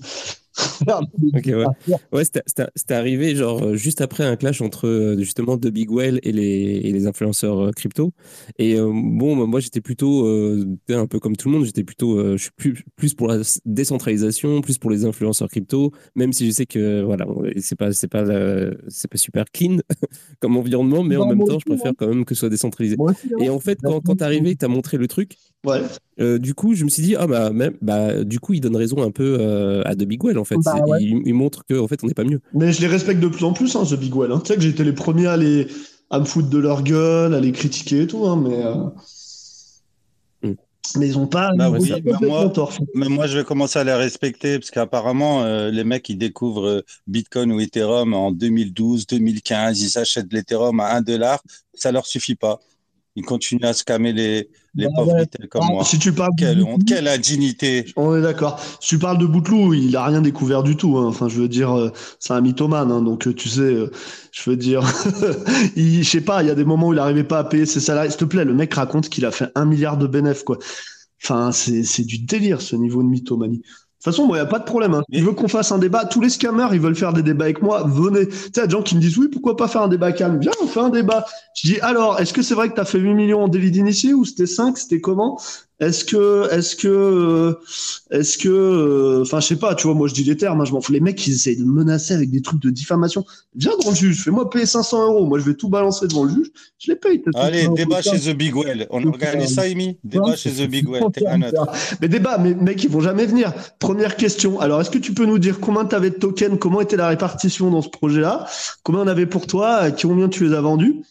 [1.35, 1.65] Ok, ouais.
[2.13, 6.21] Ouais, c'était- arrivé genre euh, juste après un clash entre euh, justement The Big Well
[6.23, 8.13] et les, et les influenceurs euh, crypto.
[8.59, 11.85] Et euh, bon, bah, moi j'étais plutôt euh, un peu comme tout le monde, j'étais
[11.85, 16.33] plutôt, euh, je suis plus, plus pour la décentralisation, plus pour les influenceurs crypto, même
[16.33, 17.27] si je sais que voilà,
[17.59, 18.25] c'est pas, c'est pas,
[18.89, 19.79] c'est pas super clean
[20.41, 22.97] comme environnement, mais en même temps, aussi, je préfère quand même que ce soit décentralisé.
[22.99, 23.37] Aussi, hein.
[23.41, 25.81] Et en fait, quand, quand t'es arrivé et que t'as montré le truc, Ouais.
[26.21, 28.75] euh, du coup, je me suis dit, ah bah, même, bah, du coup, il donne
[28.75, 30.57] raison un peu euh, à The Big Well, en fait.
[30.65, 30.99] Bah ouais.
[31.01, 32.41] il, il montre qu'en fait, on n'est pas mieux.
[32.53, 34.31] Mais je les respecte de plus en plus, hein, The Big Well.
[34.33, 34.41] Hein.
[34.45, 35.67] Tu sais que j'étais les premiers à, les,
[36.11, 38.75] à me foutre de leur gueule, à les critiquer et tout, hein, mais, euh,
[40.43, 40.55] Mm.
[40.99, 41.51] mais ils ont pas.
[41.57, 42.53] Bah ils oui, bah moi-.
[42.95, 46.67] Mais moi, je vais commencer à les respecter parce qu'apparemment, euh, les mecs, ils découvrent
[46.67, 49.81] euh, Bitcoin ou Ethereum en 2012, 2015.
[49.81, 51.41] Ils achètent l'Ethereum à 1 dollar.
[51.75, 52.61] Ça leur suffit pas.
[53.17, 55.27] Ils continuent à scammer les, les Bah pauvres ouais.
[55.51, 55.85] comme Ah, moi.
[55.85, 57.87] Si tu parles de Quelle Bouteloup, honte, quelle indignité.
[57.97, 58.59] on est d'accord.
[58.81, 60.97] Si tu parles de Bouteloup, il a rien découvert du tout.
[60.99, 61.07] hein.
[61.07, 61.91] Enfin, je veux dire, euh,
[62.21, 62.91] c'est un mythomane.
[62.91, 63.03] hein.
[63.03, 63.91] Donc, euh, tu sais, euh,
[64.33, 64.83] je veux dire,
[65.77, 67.67] il, je sais pas, il y a des moments où il n'arrivait pas à payer
[67.67, 68.11] ses salariés.
[68.11, 70.59] S'il te plaît, le mec raconte qu'il a fait un milliard de bénéfices, quoi.
[71.23, 73.63] Enfin, c'est c'est du délire, ce niveau de mythomanie.
[74.03, 74.95] De toute façon, moi, il n'y a pas de problème.
[74.95, 75.05] Hein.
[75.13, 77.63] Tu veux qu'on fasse un débat, tous les scammers, ils veulent faire des débats avec
[77.63, 78.27] moi, venez.
[78.27, 80.41] Tu sais, des gens qui me disent, oui, pourquoi pas faire un débat calme?
[80.41, 81.25] Viens, on fait un débat.
[81.55, 83.71] Je dis, alors, est-ce que c'est vrai que tu as fait 8 millions en délit
[83.71, 85.39] d'initié ou c'était 5 C'était comment?
[85.83, 87.55] Est-ce que, est-ce que, euh,
[88.13, 90.65] est-ce que, euh, enfin, je sais pas, tu vois, moi, je dis les termes, hein,
[90.65, 90.93] je m'en fous.
[90.93, 93.25] Les mecs, ils essayent de me menacer avec des trucs de diffamation.
[93.57, 95.27] Viens devant le juge, fais-moi payer 500 euros.
[95.27, 96.53] Moi, je vais tout balancer devant le juge.
[96.79, 97.21] Je les paye.
[97.35, 97.77] Allez, 500 euros.
[97.77, 98.87] débat chez The Big Well.
[98.91, 99.99] On organise ça, Amy?
[100.05, 101.03] Débat chez The Big Well.
[102.01, 103.53] Mais débat, mais mec, ils vont jamais venir.
[103.81, 104.61] Première question.
[104.61, 107.09] Alors, est-ce que tu peux nous dire combien tu avais de tokens, comment était la
[107.09, 108.47] répartition dans ce projet-là,
[108.85, 111.03] combien on avait pour toi, combien tu les as vendus?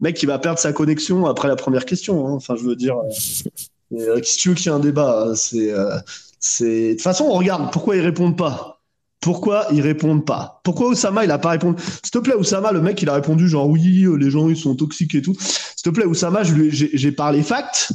[0.00, 2.26] Mec, il va perdre sa connexion après la première question.
[2.26, 2.32] hein.
[2.32, 3.50] Enfin, je veux dire, euh,
[3.92, 5.96] euh, si tu veux qu'il y ait un débat, c'est, euh,
[6.38, 6.88] c'est.
[6.88, 7.72] De toute façon, on regarde.
[7.72, 8.82] Pourquoi ils répondent pas
[9.20, 10.60] Pourquoi ils répondent pas?
[10.64, 11.82] Pourquoi Oussama il a pas répondu?
[12.02, 14.56] S'il te plaît, Oussama, le mec, il a répondu genre oui, euh, les gens ils
[14.56, 15.34] sont toxiques et tout.
[15.38, 17.92] S'il te plaît, Oussama, j'ai parlé facts.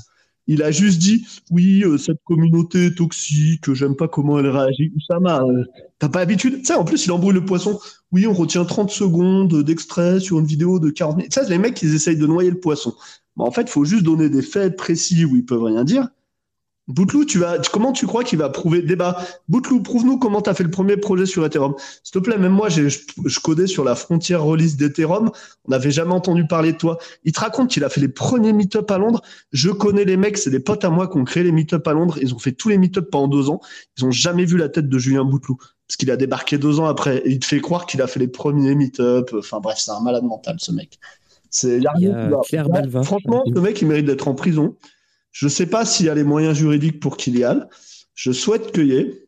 [0.50, 4.94] Il a juste dit oui, cette communauté est toxique, j'aime pas comment elle réagit.
[4.96, 5.44] Oussama,
[6.00, 6.60] t'as pas l'habitude?
[6.60, 7.78] Tu sais, en plus, il embrouille le poisson.
[8.14, 11.34] Oui, on retient 30 secondes d'extrait sur une vidéo de 40 minutes.
[11.34, 12.94] Sais, les mecs, ils essayent de noyer le poisson.
[13.38, 16.10] Mais en fait, il faut juste donner des faits précis où ils peuvent rien dire.
[16.88, 19.18] Boutlou, tu vas, comment tu crois qu'il va prouver débat?
[19.50, 21.76] Boutlou, prouve-nous comment tu as fait le premier projet sur Ethereum.
[22.02, 25.30] S'il te plaît, même moi, je, je codais sur la frontière release d'Ethereum.
[25.66, 26.98] On n'avait jamais entendu parler de toi.
[27.26, 29.22] Il te raconte qu'il a fait les premiers meet-up à Londres.
[29.52, 31.92] Je connais les mecs, c'est des potes à moi qui ont créé les meet-up à
[31.92, 32.18] Londres.
[32.22, 33.60] Ils ont fait tous les meet-up pendant deux ans.
[33.98, 35.58] Ils ont jamais vu la tête de Julien Boutlou.
[35.58, 37.22] Parce qu'il a débarqué deux ans après.
[37.26, 39.32] Il te fait croire qu'il a fait les premiers meet-up.
[39.38, 41.00] Enfin bref, c'est un malade mental, ce mec.
[41.50, 41.80] C'est.
[42.44, 43.04] Claire Balva.
[43.04, 44.76] Franchement, ce mec, il mérite d'être en prison.
[45.32, 47.64] Je sais pas s'il y a les moyens juridiques pour qu'il y aille.
[48.16, 49.28] Je souhaite qu'il y ait.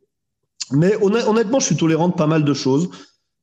[0.71, 2.89] Mais honn- honnêtement, je suis tolérant de pas mal de choses.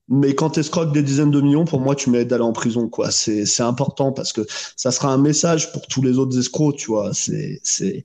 [0.08, 2.88] Mais quand tu escroques des dizaines de millions, pour moi, tu mérites d'aller en prison.
[2.88, 3.10] quoi.
[3.10, 4.42] C'est important parce que
[4.76, 7.12] ça sera un message pour tous les autres escrocs, tu vois.
[7.12, 8.04] C'est c'est-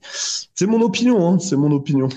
[0.56, 1.38] c'est mon opinion, hein.
[1.40, 2.10] c'est mon opinion.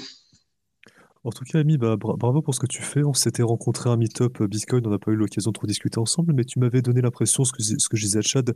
[1.25, 3.03] En tout cas, Ami, bah, bra- bravo pour ce que tu fais.
[3.03, 5.67] On s'était rencontré à un meet-up euh, Bitcoin, on n'a pas eu l'occasion de trop
[5.67, 8.55] discuter ensemble, mais tu m'avais donné l'impression, ce que, ce que je disais à Chad,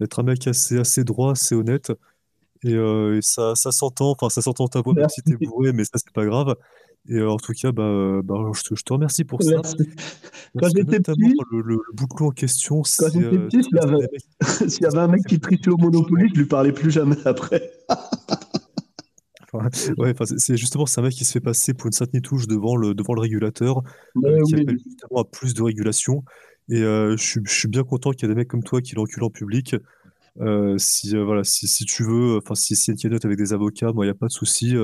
[0.00, 1.92] d'être un mec assez, assez droit, assez honnête.
[2.64, 5.72] Et, euh, et ça, ça s'entend, enfin, ça s'entend ta voix, même si t'es bourré,
[5.72, 6.54] mais ça, c'est pas grave.
[7.08, 9.50] Et euh, en tout cas, bah, bah, je te, je te remercie pour ça.
[9.52, 9.76] Merci.
[9.76, 11.20] Quand Parce j'étais petit,
[11.52, 13.12] le, le, le en question, quand c'est.
[13.12, 13.62] j'étais petit,
[14.68, 17.70] s'il y avait un mec qui trichait au Monopoly, je lui parlais plus jamais après.
[19.56, 22.14] Enfin, ouais, enfin, c'est justement, c'est un mec qui se fait passer pour une sainte
[22.14, 23.82] nitouche devant le, devant le régulateur,
[24.24, 24.62] euh, qui oui.
[24.62, 26.24] appelle justement à plus de régulation.
[26.68, 28.80] Et euh, je suis, je suis bien content qu'il y ait des mecs comme toi
[28.80, 29.76] qui le reculent en public.
[30.40, 33.38] Euh, si, voilà, si, si tu veux, enfin, si, si y a une cagnotte avec
[33.38, 34.74] des avocats, moi, il n'y a pas de souci.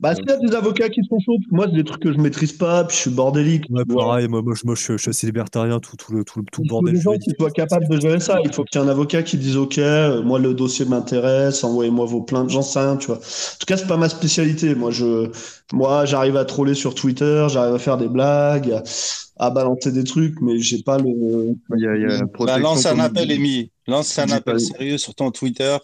[0.00, 2.18] Bah, s'il y a des avocats qui sont chauds, moi, c'est des trucs que je
[2.18, 3.64] maîtrise pas, puis je suis bordélique.
[3.70, 6.24] Ouais, pareil, moi, moi, je, moi, je, suis- je suis assez libertarien, tout, tout le,
[6.24, 8.38] tout, le- tout Il faut bordel des gens qui soient capables de gérer ça.
[8.44, 11.62] Il faut qu'il y ait un avocat qui dise OK, euh, moi le dossier m'intéresse,
[11.64, 13.16] envoyez-moi vos plaintes, j'en sais rien, tu vois.
[13.16, 14.74] En tout cas, c'est pas ma spécialité.
[14.74, 15.30] Moi, je,
[15.72, 18.82] moi, j'arrive à troller sur Twitter, j'arrive à faire des blagues, à,
[19.46, 21.04] à balancer des trucs, mais j'ai pas le.
[21.74, 23.70] Il y a, il y a Bah, lance un appel, Amy.
[23.86, 25.76] Lance un appel sérieux sur ton Twitter.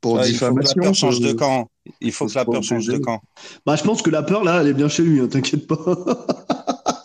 [0.00, 0.80] Pour Ouais, il faut que la diffamation.
[0.80, 1.70] peur change de camp.
[2.00, 3.20] Il faut que la peur change de camp.
[3.66, 5.76] Bah, je pense que la peur là, elle est bien chez lui, hein, t'inquiète pas.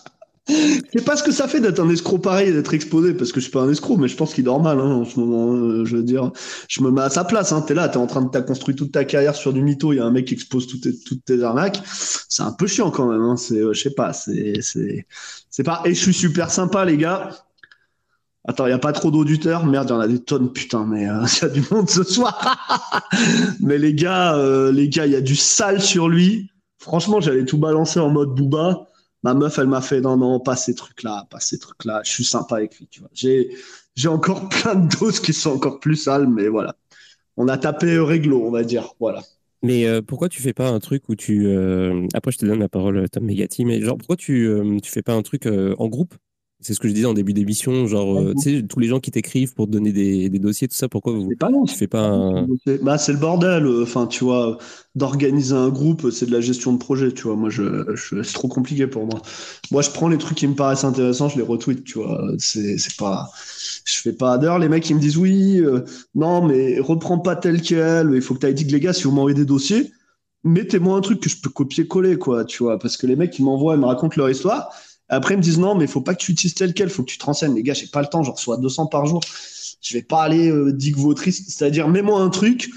[0.47, 3.39] C'est pas ce que ça fait d'être un escroc pareil et d'être exposé, parce que
[3.39, 5.51] je suis pas un escroc, mais je pense qu'il dort mal hein, en ce moment.
[5.53, 6.31] hein, je veux dire,
[6.69, 7.51] je me mets à sa place.
[7.51, 9.91] Hein, t'es là, t'es en train de t'as construit toute ta carrière sur du mytho.
[9.91, 11.81] Il y a un mec qui expose toutes tes, toutes tes arnaques.
[12.29, 13.21] C'est un peu chiant quand même.
[13.21, 15.07] Hein, c'est, euh, je sais pas, c'est, c'est,
[15.49, 15.81] c'est pas.
[15.85, 17.29] Et je suis super sympa, les gars.
[18.47, 19.65] Attends, il y a pas trop d'auditeurs?
[19.65, 20.85] Merde, il y en a des tonnes, putain.
[20.85, 23.09] Mais euh, il y a du monde ce soir.
[23.59, 26.49] mais les gars, euh, les gars, il y a du sale sur lui.
[26.77, 28.87] Franchement, j'allais tout balancer en mode booba.
[29.23, 32.01] Ma meuf, elle m'a fait non, non, pas ces trucs-là, pas ces trucs-là.
[32.05, 33.09] Je suis sympa avec lui, tu vois.
[33.13, 33.49] J'ai,
[33.95, 36.75] j'ai encore plein de doses qui sont encore plus sales, mais voilà.
[37.37, 38.93] On a tapé euh, réglo, on va dire.
[38.99, 39.23] Voilà.
[39.63, 41.49] Mais pourquoi tu fais pas un truc où tu.
[42.13, 44.47] Après, je te donne la parole, Tom Megati, mais genre, pourquoi tu,
[44.83, 46.13] tu fais pas un truc en groupe?
[46.61, 48.99] C'est ce que je disais en début d'émission, genre, euh, tu sais, tous les gens
[48.99, 51.65] qui t'écrivent pour te donner des, des dossiers, tout ça, pourquoi vous, pas long.
[51.65, 52.47] tu fais pas un.
[52.81, 53.65] Bah, c'est le bordel.
[53.65, 54.57] euh, Enfin, tu vois,
[54.95, 57.35] d'organiser un groupe, c'est de la gestion de projet, tu vois.
[57.35, 59.21] Moi, je, je- c'est trop compliqué pour moi.
[59.69, 62.21] Moi, je prends les trucs qui me paraissent intéressants, je les retweet, tu vois.
[62.39, 63.29] C'est, pas,
[63.85, 64.37] je fais pas.
[64.37, 65.81] D'ailleurs, les mecs, ils me disent oui, euh,
[66.15, 68.11] non, mais reprends pas tel quel.
[68.15, 69.91] Il faut que tu dit que les gars, si vous m'envoyez des dossiers,
[70.43, 72.79] mettez-moi un truc que je peux copier-coller, quoi, tu vois.
[72.79, 74.69] Parce que les mecs, ils m'envoient, ils me racontent leur histoire.
[75.09, 77.03] Après, ils me disent non, mais il faut pas que tu utilises tel quel, faut
[77.03, 77.55] que tu te renseignes.
[77.55, 79.21] Les gars, j'ai pas le temps, j'en reçois 200 par jour.
[79.81, 81.45] Je vais pas aller euh, digue vautrice.
[81.47, 82.69] C'est-à-dire, mets-moi un truc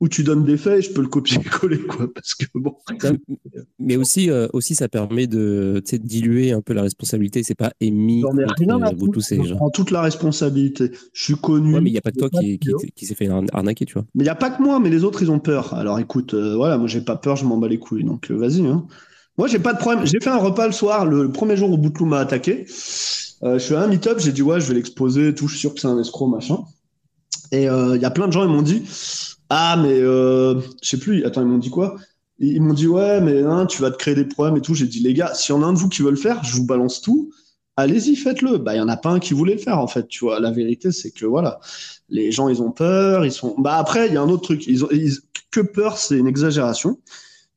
[0.00, 2.06] où tu donnes des faits et je peux le copier-coller, quoi.
[2.14, 2.76] Parce que bon.
[3.78, 7.42] Mais aussi, euh, aussi, ça permet de, diluer un peu la responsabilité.
[7.42, 9.20] C'est pas émis J'en ai contre, rien à euh, foutre.
[9.20, 10.90] Je prends toute la responsabilité.
[11.12, 11.74] Je suis connu.
[11.74, 13.86] Ouais, mais il n'y a pas que toi qui, de qui, qui s'est fait arnaquer,
[13.86, 14.04] tu vois.
[14.14, 15.72] Mais il n'y a pas que moi, mais les autres, ils ont peur.
[15.72, 18.04] Alors écoute, euh, voilà, moi, j'ai pas peur, je m'en bats les couilles.
[18.04, 18.66] Donc, vas-y.
[18.66, 18.86] Hein.
[19.38, 20.06] Moi, j'ai pas de problème.
[20.06, 22.66] J'ai fait un repas le soir, le, premier jour où Boutlou m'a attaqué.
[23.42, 25.60] Euh, je suis à un meet-up, j'ai dit, ouais, je vais l'exposer, tout, je suis
[25.60, 26.58] sûr que c'est un escroc, machin.
[27.52, 28.82] Et euh, il y a plein de gens, ils m'ont dit,
[29.50, 31.96] ah, mais euh, je sais plus, attends, ils m'ont dit quoi?
[32.38, 34.74] Ils, ils m'ont dit, ouais, mais hein, tu vas te créer des problèmes et tout.
[34.74, 36.42] J'ai dit, les gars, s'il y en a un de vous qui veut le faire,
[36.44, 37.30] je vous balance tout.
[37.76, 38.58] Allez-y, faites-le.
[38.58, 40.08] Bah, il y en a pas un qui voulait le faire, en fait.
[40.08, 41.60] Tu vois, la vérité, c'est que voilà,
[42.08, 43.54] les gens, ils ont peur, ils sont.
[43.58, 44.66] Bah après, il y a un autre truc.
[44.66, 45.18] Ils ont, ils-
[45.50, 46.98] Que peur, c'est une exagération.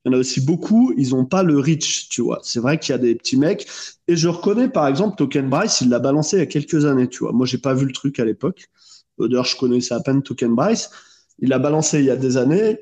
[0.06, 2.40] Il y en a aussi beaucoup, ils ont pas le reach, tu vois.
[2.44, 3.68] C'est vrai qu'il y a des petits mecs.
[4.08, 7.10] Et je reconnais, par exemple, Token Bryce, il l'a balancé il y a quelques années,
[7.10, 7.34] tu vois.
[7.34, 8.70] Moi, j'ai pas vu le truc à l'époque.
[9.20, 10.90] Euh, D'ailleurs, je connaissais à peine Token Bryce.
[11.40, 12.80] Il l'a balancé il y a des années.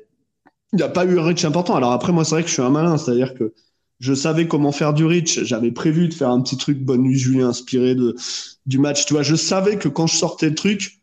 [0.72, 1.74] Il n'y a pas eu un reach important.
[1.74, 3.52] Alors après, moi, c'est vrai que je suis un malin, c'est-à-dire que
[4.00, 5.42] je savais comment faire du reach.
[5.44, 8.14] J'avais prévu de faire un petit truc Bonne nuit Julien inspiré de,
[8.66, 9.06] du match.
[9.06, 11.00] Tu vois, je savais que quand je sortais le truc,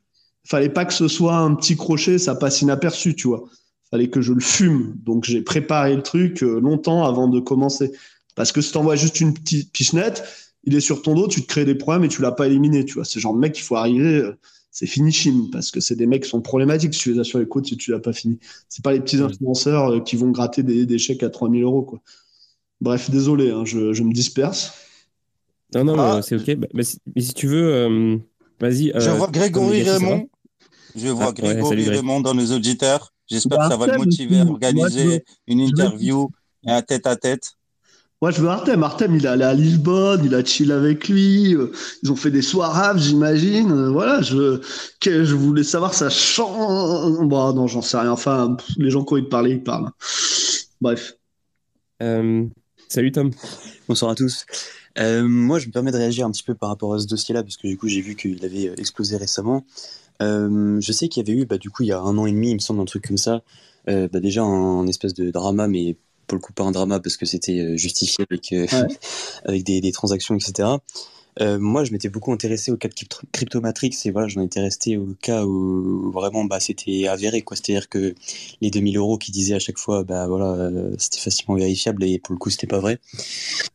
[0.47, 3.43] fallait pas que ce soit un petit crochet, ça passe inaperçu, tu vois.
[3.91, 4.95] Fallait que je le fume.
[5.03, 7.91] Donc j'ai préparé le truc euh, longtemps avant de commencer.
[8.35, 10.23] Parce que si t'envoies juste une petite pichenette,
[10.63, 12.83] il est sur ton dos, tu te crées des problèmes et tu l'as pas éliminé,
[12.83, 13.05] tu vois.
[13.05, 14.35] C'est le genre de mec qu'il faut arriver, euh,
[14.71, 17.23] c'est fini chim, parce que c'est des mecs qui sont problématiques si tu les as
[17.23, 18.39] sur les côtes si tu l'as pas fini.
[18.67, 21.83] C'est pas les petits influenceurs euh, qui vont gratter des, des chèques à 3000 euros,
[21.83, 22.01] quoi.
[22.81, 24.73] Bref, désolé, hein, je, je me disperse.
[25.73, 26.21] Non, non, Ah.
[26.21, 26.55] c'est ok.
[26.73, 28.17] Bah, si, mais si tu veux, euh,
[28.59, 28.91] vas-y.
[28.95, 30.27] Je vois Grégory Raymond.
[30.95, 31.95] Je vois Ah, ouais, Grégory salut.
[31.95, 33.13] Raymond dans nos auditeurs.
[33.27, 36.29] J'espère a que ça va le motiver à organiser Moi, une interview
[36.65, 37.53] et un tête-à-tête.
[38.21, 38.81] Moi, je veux Artem.
[38.81, 41.53] Artem, il est allé à Lisbonne, il a chill avec lui.
[41.53, 41.71] euh,
[42.01, 43.71] Ils ont fait des soirées, j'imagine.
[43.71, 44.61] euh, Voilà, je,
[45.01, 47.27] que, je voulais savoir ça chante.
[47.27, 48.11] Bon, non, j'en sais rien.
[48.11, 49.91] Enfin, les gens, quand ils parlaient, ils parlent.
[50.81, 51.17] Bref.
[52.01, 52.45] Euh,
[52.87, 53.31] salut Tom.
[53.87, 54.45] Bonsoir à tous.
[54.97, 57.43] Euh, moi, je me permets de réagir un petit peu par rapport à ce dossier-là,
[57.43, 59.65] parce que du coup, j'ai vu qu'il avait explosé récemment.
[60.21, 62.25] Euh, je sais qu'il y avait eu, bah, du coup, il y a un an
[62.25, 63.41] et demi, il me semble, un truc comme ça.
[63.89, 65.97] Euh, bah, déjà, un, un espèce de drama, mais
[66.27, 68.97] pour le coup, pas un drama, parce que c'était euh, justifié avec, euh, Ouais.
[69.45, 70.69] avec des, des transactions, etc.
[71.41, 74.61] Euh, moi, je m'étais beaucoup intéressé au cas de Crypto- Cryptomatrix et voilà, j'en étais
[74.61, 77.57] resté au cas où vraiment bah, c'était avéré, quoi.
[77.57, 78.15] C'est-à-dire que
[78.61, 82.19] les 2000 euros qu'ils disaient à chaque fois, bah voilà, euh, c'était facilement vérifiable et
[82.19, 82.99] pour le coup, c'était pas vrai.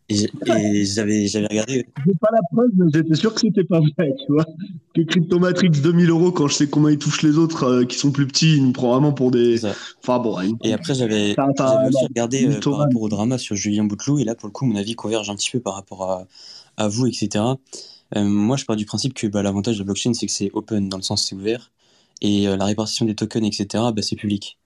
[0.08, 0.26] Et,
[0.86, 4.32] j'avais, j'avais regardé, J'ai pas la preuve, mais j'étais sûr que c'était pas vrai, tu
[4.32, 4.46] vois.
[4.94, 8.10] Que Cryptomatrix 2000 euros, quand je sais comment ils touchent les autres euh, qui sont
[8.10, 9.64] plus petits, ils nous prend vraiment pour des.
[10.02, 11.34] Enfin bon, il- Et après, j'avais
[11.88, 14.76] aussi regardé par rapport au drama sur Julien Bouteloup, et là, pour le coup, mon
[14.76, 16.26] avis converge un petit peu par rapport à,
[16.80, 17.44] à vous, etc.
[18.16, 20.50] Euh, moi, je pars du principe que bah, l'avantage de la blockchain, c'est que c'est
[20.54, 21.70] open, dans le sens c'est ouvert,
[22.22, 24.58] et euh, la répartition des tokens, etc., bah, c'est public.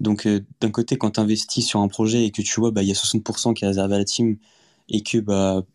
[0.00, 2.82] Donc, euh, d'un côté, quand tu investis sur un projet et que tu vois, bah,
[2.82, 4.36] il y a 60% qui est réservé à la team
[4.88, 5.18] et que,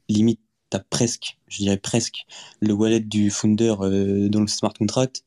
[0.10, 2.26] limite, tu as presque, je dirais presque,
[2.60, 3.76] le wallet du founder
[4.30, 5.24] dans le smart contract,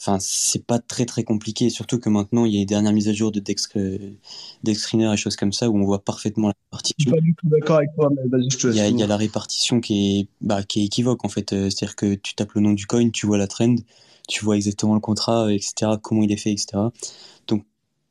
[0.00, 1.70] enfin, c'est pas très très compliqué.
[1.70, 3.98] Surtout que maintenant, il y a les dernières mises à jour de Dex, euh,
[4.62, 6.96] Dextrainer et choses comme ça où on voit parfaitement la répartition.
[6.98, 8.84] Je suis pas du tout d'accord avec toi, mais vas-y, je te Il y, a,
[8.84, 11.52] laisse il y a la répartition qui est, bah, qui est équivoque en fait.
[11.52, 13.76] Euh, C'est-à-dire que tu tapes le nom du coin, tu vois la trend,
[14.28, 16.78] tu vois exactement le contrat, etc., comment il est fait, etc.
[17.46, 17.64] Donc,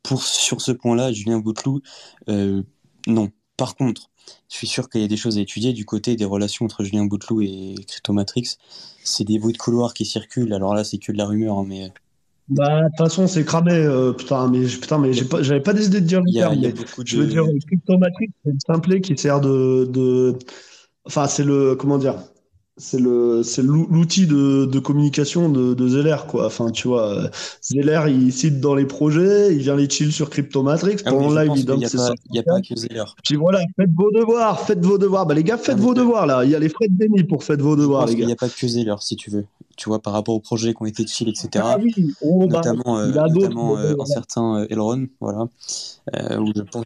[0.03, 1.81] pour, sur ce point-là, Julien Bouteloup,
[2.29, 2.63] euh,
[3.07, 3.31] non.
[3.57, 4.09] Par contre,
[4.49, 6.83] je suis sûr qu'il y a des choses à étudier du côté des relations entre
[6.83, 8.57] Julien Bouteloup et Cryptomatrix.
[9.03, 10.53] C'est des bruits de couloir qui circulent.
[10.53, 11.91] Alors là, c'est que de la rumeur, hein, mais
[12.49, 15.73] Bah, de toute façon, c'est cramé, euh, putain, mais, putain, mais j'ai pas, j'avais pas
[15.73, 17.07] décidé de dire le terme, il y a mais beaucoup de.
[17.07, 20.37] je veux dire, Cryptomatrix, c'est le simplet qui sert de, de,
[21.05, 22.15] enfin, c'est le, comment dire,
[22.77, 26.47] c'est le, c'est l'ou- l'outil de, de communication de, de Zeller, quoi.
[26.47, 27.29] Enfin, tu vois,
[27.61, 31.39] Zeller, il cite dans les projets, il vient les chill sur Cryptomatrix, Ah oui, pendant
[31.39, 31.97] live, il donne ses
[32.31, 33.03] il y a pas que Zeller.
[33.23, 35.25] Puis voilà, faites vos devoirs, faites vos devoirs.
[35.25, 36.43] Bah, les gars, faites Ah, vos devoirs, là.
[36.45, 38.25] Il y a les frais de déni pour faites vos devoirs, les gars.
[38.25, 39.45] n'y a pas que Zeller, si tu veux.
[39.75, 41.49] Tu vois, par rapport aux projets qui ont été chill, etc.
[41.63, 45.47] Ah oui, oh, bah, notamment euh, notamment euh, un certain euh, Elron, voilà,
[46.15, 46.83] euh, où je pense,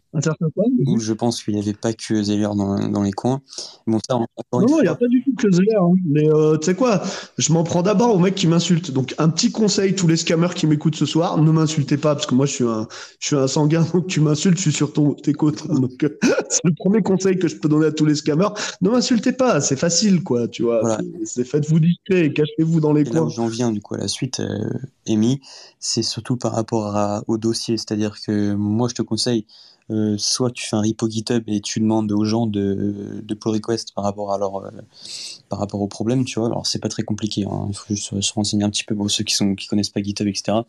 [0.86, 3.40] où je pense qu'il n'y avait pas que Zeller dans, dans les coins.
[3.86, 5.76] Bon, ça, Non, il n'y a pas du tout que Zeller.
[5.80, 5.94] Hein.
[6.06, 7.02] Mais euh, tu sais quoi
[7.36, 8.90] Je m'en prends d'abord aux mecs qui m'insultent.
[8.90, 12.26] Donc, un petit conseil, tous les scammers qui m'écoutent ce soir, ne m'insultez pas, parce
[12.26, 12.86] que moi, je suis un,
[13.20, 15.64] je suis un sanguin, donc tu m'insultes, je suis sur ton, tes côtes.
[15.68, 15.74] hein.
[15.80, 15.92] donc,
[16.48, 18.48] c'est le premier conseil que je peux donner à tous les scammers.
[18.80, 20.80] Ne m'insultez pas, c'est facile, quoi, tu vois.
[20.80, 20.98] Voilà.
[21.24, 22.32] C'est- faites-vous dicter et
[22.80, 24.68] dans les et là où j'en viens, du coup, à la suite, euh,
[25.08, 25.40] Amy,
[25.78, 27.76] c'est surtout par rapport à- au dossier.
[27.76, 29.46] C'est-à-dire que moi, je te conseille,
[29.90, 33.52] euh, soit tu fais un repo GitHub et tu demandes aux gens de, de pull
[33.54, 34.70] request par rapport à leur, euh,
[35.48, 36.48] par rapport au problème, tu vois.
[36.48, 37.66] Alors, c'est pas très compliqué, hein.
[37.70, 40.02] Il faut juste se renseigner un petit peu pour ceux qui sont, qui connaissent pas
[40.02, 40.66] GitHub, etc.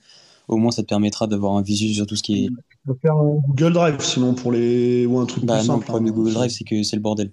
[0.47, 2.99] Au moins, ça te permettra d'avoir un visu sur tout ce qui est, Je peux
[3.01, 5.05] faire un Google Drive, sinon, pour les.
[5.05, 6.13] ou un truc Bah plus non, le problème de hein.
[6.15, 7.31] Google Drive, c'est que c'est le bordel.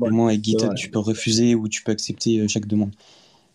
[0.00, 2.92] Au moins, avec GitHub, tu peux refuser ou tu peux accepter chaque demande.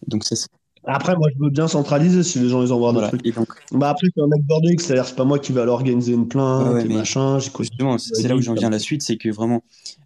[0.05, 0.47] Donc, ça, c'est-
[0.85, 3.11] Après, moi, je veux bien centraliser si les gens ils envoient voilà.
[3.11, 3.33] des trucs.
[3.71, 6.27] Bah après, c'est un mec bordélique, c'est-à-dire c'est pas moi qui vais aller organiser une
[6.27, 7.39] plainte Ouais, et machin.
[7.39, 9.63] Justement, c'est là où j'en viens à la suite, c'est que vraiment,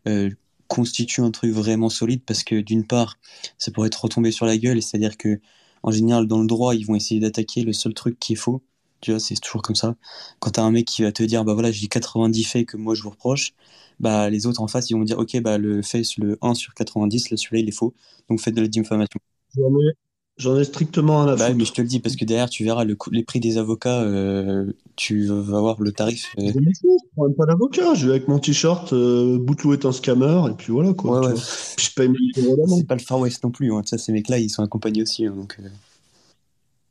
[0.07, 0.29] euh,
[0.67, 3.17] constitue un truc vraiment solide parce que d'une part,
[3.57, 5.39] ça pourrait te retomber sur la gueule, c'est-à-dire que,
[5.83, 8.61] en général, dans le droit, ils vont essayer d'attaquer le seul truc qui est faux.
[9.01, 9.95] Tu vois, c'est toujours comme ça.
[10.39, 12.95] Quand t'as un mec qui va te dire, bah voilà, j'ai 90 faits que moi
[12.95, 13.53] je vous reproche,
[13.99, 16.73] bah les autres en face, ils vont dire, ok, bah le fait, le 1 sur
[16.73, 17.93] 90, là, celui-là, il est faux,
[18.29, 19.19] donc faites de la diffamation.
[20.37, 21.57] J'en ai, ai strictement un à Bah, foutre.
[21.57, 24.01] mais je te le dis parce que derrière, tu verras le les prix des avocats,
[24.01, 26.31] euh, tu vas voir le tarif.
[26.39, 27.93] euh, Je même pas d'avocat.
[27.93, 31.19] Je vais avec mon t-shirt, euh, Bouteloup est un scammer, et puis voilà quoi.
[31.21, 31.33] Ouais, ouais.
[31.77, 32.79] Puis je paye 1000 euros d'amende.
[32.79, 33.73] C'est pas le Far West non plus.
[33.73, 33.81] Hein.
[33.85, 35.25] Ça, ces mecs-là, ils sont accompagnés aussi.
[35.25, 35.57] hein, donc,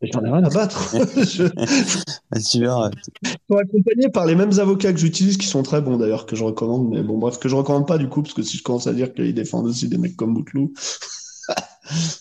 [0.02, 0.94] J'en ai rien à battre.
[1.24, 2.90] je bah, tu verras.
[3.22, 6.44] suis accompagné par les mêmes avocats que j'utilise, qui sont très bons d'ailleurs, que je
[6.44, 6.88] recommande.
[6.88, 8.94] Mais bon, bref, que je recommande pas du coup, parce que si je commence à
[8.94, 10.72] dire qu'ils défendent aussi des mecs comme Bouteloup.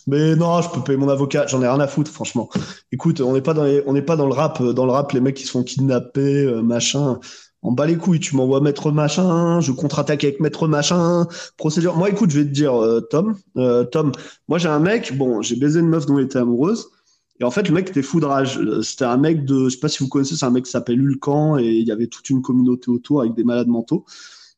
[0.08, 2.50] Mais non, je peux payer mon avocat, j'en ai rien à foutre, franchement.
[2.92, 3.64] Écoute, on n'est pas dans
[4.28, 7.20] le rap, dans le rap, les mecs qui se font kidnapper, euh, machin.
[7.62, 11.98] On bat les couilles, tu m'envoies maître machin, je contre-attaque avec maître machin, procédure.
[11.98, 14.14] Moi, écoute, je vais te dire, euh, Tom, euh, Tom,
[14.48, 16.88] moi j'ai un mec, bon, j'ai baisé une meuf dont elle était amoureuse,
[17.42, 18.58] et en fait, le mec était foudrage.
[18.60, 20.72] Euh, C'était un mec de, je sais pas si vous connaissez, c'est un mec qui
[20.72, 24.06] s'appelle Ulcan, et il y avait toute une communauté autour avec des malades mentaux.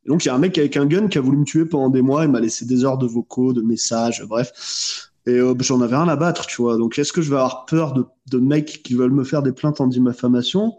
[0.06, 1.90] Donc, il y a un mec avec un gun qui a voulu me tuer pendant
[1.90, 5.12] des mois, il m'a laissé des heures de vocaux, de messages, bref.
[5.28, 6.78] Et euh, j'en avais rien à battre, tu vois.
[6.78, 9.52] Donc, est-ce que je vais avoir peur de, de mecs qui veulent me faire des
[9.52, 10.74] plaintes en diffamation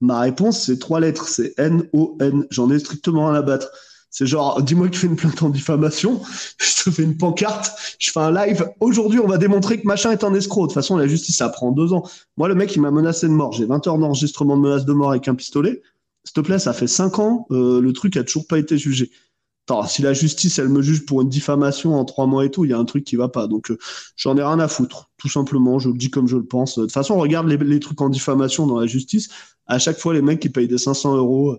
[0.00, 1.28] Ma réponse, c'est trois lettres.
[1.28, 2.46] C'est N-O-N.
[2.50, 3.70] J'en ai strictement rien à battre.
[4.10, 6.22] C'est genre, dis-moi que tu fais une plainte en diffamation,
[6.58, 8.66] je te fais une pancarte, je fais un live.
[8.80, 10.62] Aujourd'hui, on va démontrer que machin est un escroc.
[10.62, 12.02] De toute façon, la justice, ça prend deux ans.
[12.38, 13.52] Moi, le mec, il m'a menacé de mort.
[13.52, 15.82] J'ai 20 heures d'enregistrement de menace de mort avec un pistolet.
[16.26, 19.10] S'il te plaît, ça fait cinq ans, euh, le truc a toujours pas été jugé.
[19.68, 22.64] Attends, si la justice, elle me juge pour une diffamation en trois mois et tout,
[22.64, 23.46] il y a un truc qui va pas.
[23.46, 23.78] Donc, euh,
[24.16, 25.10] j'en ai rien à foutre.
[25.18, 26.76] Tout simplement, je le dis comme je le pense.
[26.76, 29.28] De toute façon, regarde les, trucs en diffamation dans la justice.
[29.66, 31.58] À chaque fois, les mecs qui payent des 500 euros,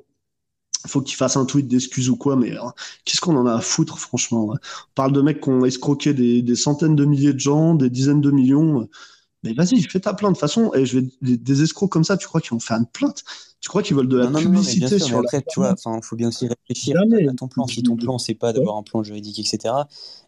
[0.85, 2.61] faut qu'ils fassent un tweet d'excuses ou quoi, mais euh,
[3.05, 4.53] qu'est-ce qu'on en a à foutre, franchement.
[4.53, 4.57] On
[4.95, 8.31] parle de mecs qui ont escroqué des, centaines de milliers de gens, des dizaines de
[8.31, 8.87] millions.
[9.43, 10.31] Mais vas-y, fais ta plainte.
[10.31, 12.85] De toute façon, vais, des, des escrocs comme ça, tu crois qu'ils vont faire une
[12.85, 13.23] plainte?
[13.59, 15.19] Tu crois qu'ils veulent de la Non, non, non, non, publicité sûr, sur mais la
[15.27, 17.27] après, tu vois, enfin, faut bien aussi réfléchir Jamais.
[17.27, 17.65] à ton plan.
[17.67, 19.73] Si ton plan, c'est pas d'avoir un plan juridique, etc.,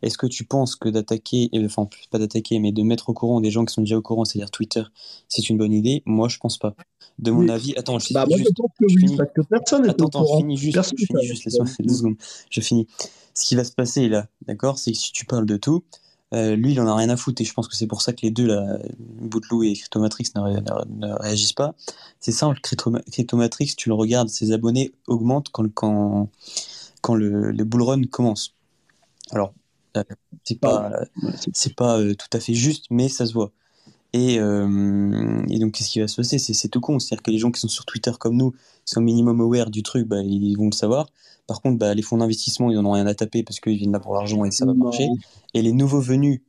[0.01, 3.39] est-ce que tu penses que d'attaquer, euh, enfin, pas d'attaquer, mais de mettre au courant
[3.39, 4.81] des gens qui sont déjà au courant, c'est-à-dire Twitter,
[5.27, 6.01] c'est une bonne idée?
[6.05, 6.75] Moi, je pense pas.
[7.19, 9.17] De mon avis, attends, je Bah, moi, juste, je finis.
[9.17, 10.37] que personne Attends, attends, je courant.
[10.39, 12.15] finis juste, Personne je finis juste, laisse-moi deux secondes.
[12.49, 12.87] Je finis.
[13.35, 15.83] Ce qui va se passer là, d'accord, c'est que si tu parles de tout,
[16.33, 18.13] Euh, lui, il en a rien à foutre et je pense que c'est pour ça
[18.13, 21.73] que les deux, là, Bootloo et Cryptomatrix, ne, ré- ne- réagissent pas.
[22.19, 26.29] C'est simple, Cryptoma- Cryptomatrix, tu le regardes, ses abonnés augmentent quand, quand,
[27.01, 28.53] quand le, le bull run commence.
[29.31, 29.53] Alors,
[29.97, 30.03] euh,
[30.43, 30.91] c'est pas,
[31.53, 33.51] c'est pas euh, tout à fait juste, mais ça se voit.
[34.13, 36.39] Et, euh, et donc, qu'est-ce qui va se passer?
[36.39, 36.99] C'est tout con.
[36.99, 39.83] C'est-à-dire que les gens qui sont sur Twitter comme nous, qui sont minimum aware du
[39.83, 41.07] truc, bah, ils vont le savoir.
[41.47, 43.91] Par contre, bah, les fonds d'investissement, ils n'en ont rien à taper parce qu'ils viennent
[43.91, 45.09] là pour l'argent et ça va marcher.
[45.53, 46.41] Et les nouveaux venus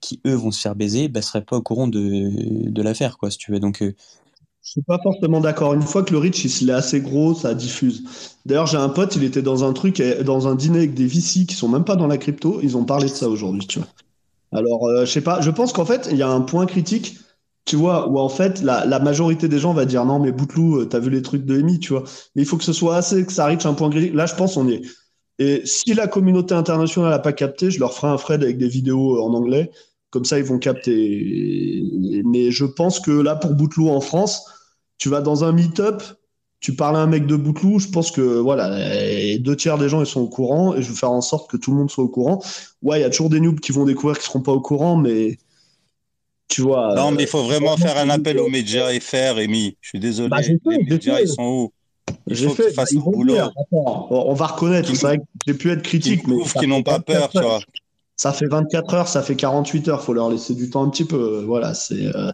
[0.00, 3.30] qui, eux, vont se faire baiser, bah, seraient pas au courant de, de l'affaire, quoi,
[3.30, 3.60] si tu veux.
[3.60, 3.94] Donc, euh,
[4.62, 5.74] Je suis pas forcément d'accord.
[5.74, 8.04] Une fois que le reach il est assez gros, ça diffuse.
[8.46, 11.46] D'ailleurs, j'ai un pote, il était dans un truc, dans un dîner avec des VC
[11.46, 12.60] qui sont même pas dans la crypto.
[12.62, 13.88] Ils ont parlé de ça aujourd'hui, tu vois.
[14.52, 15.40] Alors, euh, je sais pas.
[15.40, 17.18] Je pense qu'en fait, il y a un point critique,
[17.64, 20.80] tu vois, où en fait, la, la majorité des gens va dire non, mais Bouteloup,
[20.80, 22.04] euh, t'as vu les trucs de Emi, tu vois.
[22.34, 24.14] Mais il faut que ce soit assez, que ça reach un point critique.
[24.14, 24.82] Là, je pense on est.
[25.38, 28.68] Et si la communauté internationale n'a pas capté, je leur ferai un thread avec des
[28.68, 29.70] vidéos en anglais.
[30.10, 31.82] Comme ça, ils vont capter.
[32.24, 34.44] Mais je pense que là, pour Bouteloup en France,
[34.96, 36.02] tu vas dans un meet-up,
[36.60, 38.68] tu parles à un mec de Bouteloup, je pense que voilà,
[39.38, 41.56] deux tiers des gens ils sont au courant et je vais faire en sorte que
[41.56, 42.42] tout le monde soit au courant.
[42.82, 44.96] Ouais, il y a toujours des noobs qui vont découvrir qui seront pas au courant,
[44.96, 45.38] mais
[46.48, 46.94] tu vois.
[46.96, 49.76] Non, euh, mais il faut vraiment franchement, faire un appel aux médias et faire, Rémi.
[49.80, 50.30] Je suis désolé.
[50.30, 51.72] Bah, fait, les médias, ils sont où?
[52.26, 53.36] Il J'ai faut fait, bah, ils boulot.
[53.36, 57.00] Attends, on va reconnaître, c'est vrai que j'ai pu être critique, mais qu'ils n'ont pas
[57.00, 57.60] peur, 24 tu vois.
[58.16, 61.04] Ça fait 24 heures, ça fait 48 heures, faut leur laisser du temps un petit
[61.04, 61.44] peu.
[61.46, 62.32] Voilà, c'est euh,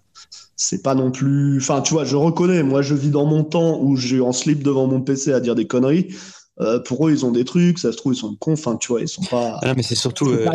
[0.56, 1.58] c'est pas non plus.
[1.58, 4.62] Enfin, tu vois, je reconnais, moi je vis dans mon temps où j'ai en slip
[4.62, 6.14] devant mon PC à dire des conneries.
[6.60, 8.88] Euh, pour eux, ils ont des trucs, ça se trouve, ils sont cons, enfin, tu
[8.88, 9.58] vois, ils sont pas.
[9.60, 10.48] ah non, mais c'est surtout, euh,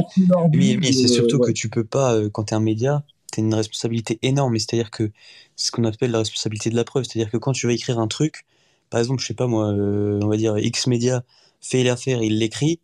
[0.54, 1.48] Oui, mais c'est surtout ouais.
[1.48, 3.04] que tu peux pas, euh, quand tu es un média,
[3.34, 4.58] tu as une responsabilité énorme.
[4.58, 5.12] C'est-à-dire que
[5.58, 7.04] c'est ce qu'on appelle la responsabilité de la preuve.
[7.04, 8.46] C'est-à-dire que quand tu vas écrire un truc,
[8.90, 11.24] par exemple, je sais pas moi, euh, on va dire X média
[11.60, 12.80] fait l'affaire, il l'écrit,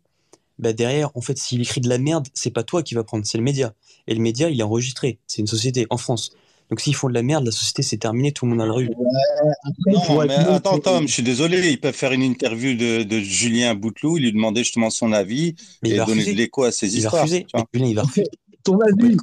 [0.58, 3.24] bah derrière, en fait, s'il écrit de la merde, c'est pas toi qui va prendre,
[3.26, 3.72] c'est le média.
[4.06, 5.18] Et le média, il est enregistré.
[5.26, 6.32] C'est une société en France.
[6.70, 8.72] Donc s'ils font de la merde, la société c'est terminé, tout le monde a le
[8.72, 8.88] rue.
[8.90, 11.70] Après, il faut Non, être mais attends, Tom, je suis désolé.
[11.70, 15.90] Ils peuvent faire une interview de, de Julien Bouteloup, lui demander justement son avis Mais
[15.90, 16.36] il et va donner de refuser.
[16.36, 17.26] l'écho à ses Il va histoires.
[17.72, 18.26] Julien, il va refuser.
[18.64, 19.16] Ton avis,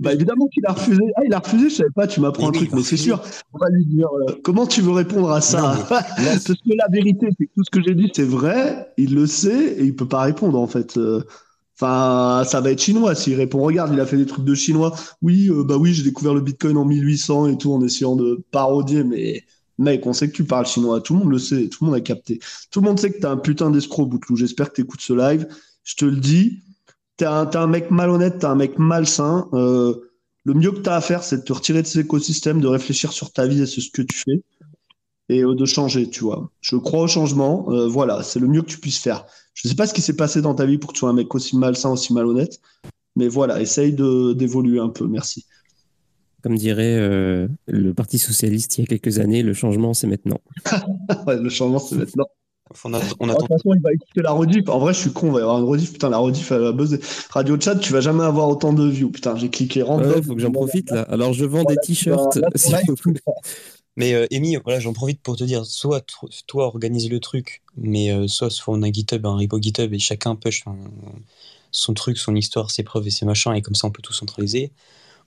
[0.00, 1.02] bah évidemment qu'il a refusé.
[1.16, 3.22] Ah, il a refusé, je savais pas, tu m'apprends un truc, il mais c'est sûr.
[3.52, 5.76] On va lui dire, euh, comment tu veux répondre à ça?
[5.88, 9.26] Parce que la vérité, c'est que tout ce que j'ai dit, c'est vrai, il le
[9.28, 10.96] sait et il peut pas répondre en fait.
[10.96, 11.22] Euh,
[11.80, 13.62] Enfin, ça va être chinois s'il répond.
[13.62, 14.96] Regarde, il a fait des trucs de chinois.
[15.22, 18.44] Oui, euh, bah oui, j'ai découvert le Bitcoin en 1800 et tout en essayant de
[18.50, 19.44] parodier, mais
[19.78, 21.00] mec, on sait que tu parles chinois.
[21.00, 22.40] Tout le monde le sait, tout le monde a capté.
[22.72, 24.34] Tout le monde sait que t'es un putain d'escroc, Bouteloup.
[24.34, 25.46] J'espère que t'écoutes ce live.
[25.84, 26.64] Je te le dis.
[27.16, 29.48] T'es un, un mec malhonnête, t'es un mec malsain.
[29.52, 29.94] Euh,
[30.44, 33.12] le mieux que t'as à faire, c'est de te retirer de cet écosystème, de réfléchir
[33.12, 34.42] sur ta vie et sur ce que tu fais
[35.28, 36.50] et euh, de changer, tu vois.
[36.60, 37.66] Je crois au changement.
[37.88, 39.26] voilà, c'est le mieux que tu puisses faire.
[39.62, 41.14] Je sais pas ce qui s'est passé dans ta vie pour que tu sois un
[41.14, 42.60] mec aussi malsain, aussi malhonnête.
[43.16, 45.06] Mais voilà, essaye de, d'évoluer un peu.
[45.08, 45.46] Merci.
[46.42, 50.40] Comme dirait euh, le Parti Socialiste il y a quelques années, le changement, c'est maintenant.
[51.26, 52.26] Ouais, le changement, c'est maintenant.
[52.84, 53.40] On, a- on De attend.
[53.40, 54.68] toute façon, il va écouter la rediff.
[54.68, 55.90] En vrai, je suis con, il va y avoir une rediff.
[55.92, 57.00] Putain, la rediff, elle va buzzer.
[57.30, 59.10] Radio Chat, tu vas jamais avoir autant de views.
[59.10, 59.82] Putain, j'ai cliqué.
[59.82, 61.02] Ouais, faut que j'en profite là.
[61.02, 62.38] Alors, je vends des t-shirts.
[62.54, 62.72] Si.
[63.98, 66.06] Mais euh, Amy, voilà, j'en profite pour te dire, soit
[66.46, 69.98] toi organise le truc, mais euh, soit soit on a GitHub, un repo GitHub et
[69.98, 70.76] chacun push son,
[71.72, 74.12] son truc, son histoire, ses preuves et ses machins et comme ça on peut tout
[74.12, 74.70] centraliser.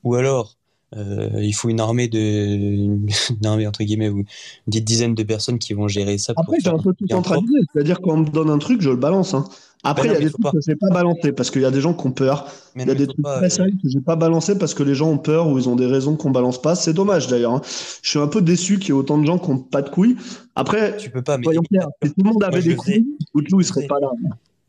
[0.05, 0.55] Ou alors
[0.95, 2.19] euh, il faut une armée de
[3.29, 4.25] une armée entre guillemets ou une
[4.67, 6.31] petite dizaine de personnes qui vont gérer ça.
[6.37, 7.59] Après, j'ai un peu tout centralisé.
[7.73, 9.33] C'est-à-dire, quand on me donne un truc, je le balance.
[9.33, 9.43] hein.
[9.83, 10.51] Après, il y a des trucs pas.
[10.51, 12.47] que je n'ai pas balancé parce qu'il y a des gens qui ont peur.
[12.75, 14.83] Il y a des trucs pas, très euh, sérieux que j'ai pas balancé parce que
[14.83, 16.75] les gens ont peur ou ils ont des raisons qu'on balance pas.
[16.75, 17.53] C'est dommage d'ailleurs.
[17.55, 17.61] hein.
[18.03, 19.89] Je suis un peu déçu qu'il y ait autant de gens qui n'ont pas de
[19.89, 20.17] couilles.
[20.55, 21.37] Après, tu peux pas.
[21.37, 23.87] Mais soyons clairs, si tout le monde avait je des couilles, Outlou, il Je serait
[23.87, 24.09] pas là.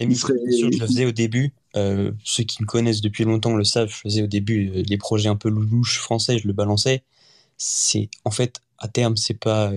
[0.00, 1.52] Il serait- je le faisais au début.
[1.76, 3.88] Euh, ceux qui me connaissent depuis longtemps le savent.
[3.90, 7.02] Je faisais au début euh, les projets un peu louches français, je le balançais.
[7.58, 9.70] C'est en fait à terme, c'est pas.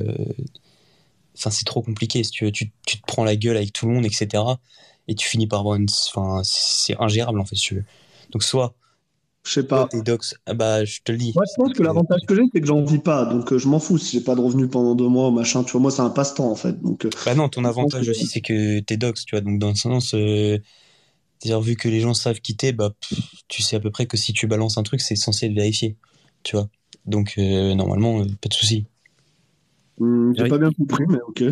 [1.38, 2.24] Enfin, c'est trop compliqué.
[2.24, 2.52] Si tu, veux.
[2.52, 4.42] tu, tu te prends la gueule avec tout le monde, etc.
[5.08, 5.88] Et tu finis par avoir une.
[6.16, 7.56] Enfin, c'est ingérable en fait.
[7.56, 7.86] Si tu veux.
[8.32, 8.76] Donc soit
[9.44, 9.88] Je sais pas.
[9.88, 11.34] tes docs, ah bah je te le dis.
[11.36, 13.26] Moi, je pense que l'avantage que j'ai, c'est que j'en vis pas.
[13.26, 15.64] Donc, euh, je m'en fous si j'ai pas de revenus pendant deux mois, machin.
[15.64, 16.82] Tu vois, moi, c'est un passe-temps, en fait.
[16.82, 19.42] Donc, euh, Bah non, ton avantage aussi, c'est que t'es docs, tu vois.
[19.42, 20.60] Donc, dans le sens, euh,
[21.40, 24.18] c'est-à-dire, vu que les gens savent quitter, bah, pff, tu sais à peu près que
[24.18, 25.98] si tu balances un truc, c'est censé être vérifié,
[26.44, 26.70] tu vois.
[27.06, 28.88] Donc, euh, normalement, euh, pas de souci.
[30.00, 31.44] hum, j'ai pas bien compris, mais ok.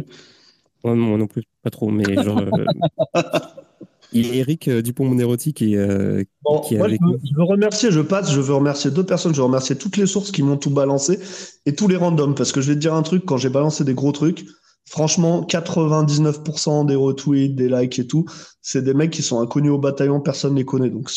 [0.84, 2.40] Ouais, moi non plus, pas trop, mais genre.
[2.40, 2.66] euh,
[4.12, 7.20] Il y a Eric euh, Dupont-Monérotti qui, euh, Bon, qui est moi, je veux, nous.
[7.24, 10.06] je veux remercier, je passe, je veux remercier deux personnes, je veux remercier toutes les
[10.06, 11.20] sources qui m'ont tout balancé
[11.66, 13.86] et tous les randoms, parce que je vais te dire un truc, quand j'ai balancé
[13.86, 14.46] des gros trucs,
[14.86, 18.26] franchement, 99% des retweets, des likes et tout,
[18.62, 20.90] c'est des mecs qui sont inconnus au bataillon, personne ne les connaît.
[20.90, 21.10] Donc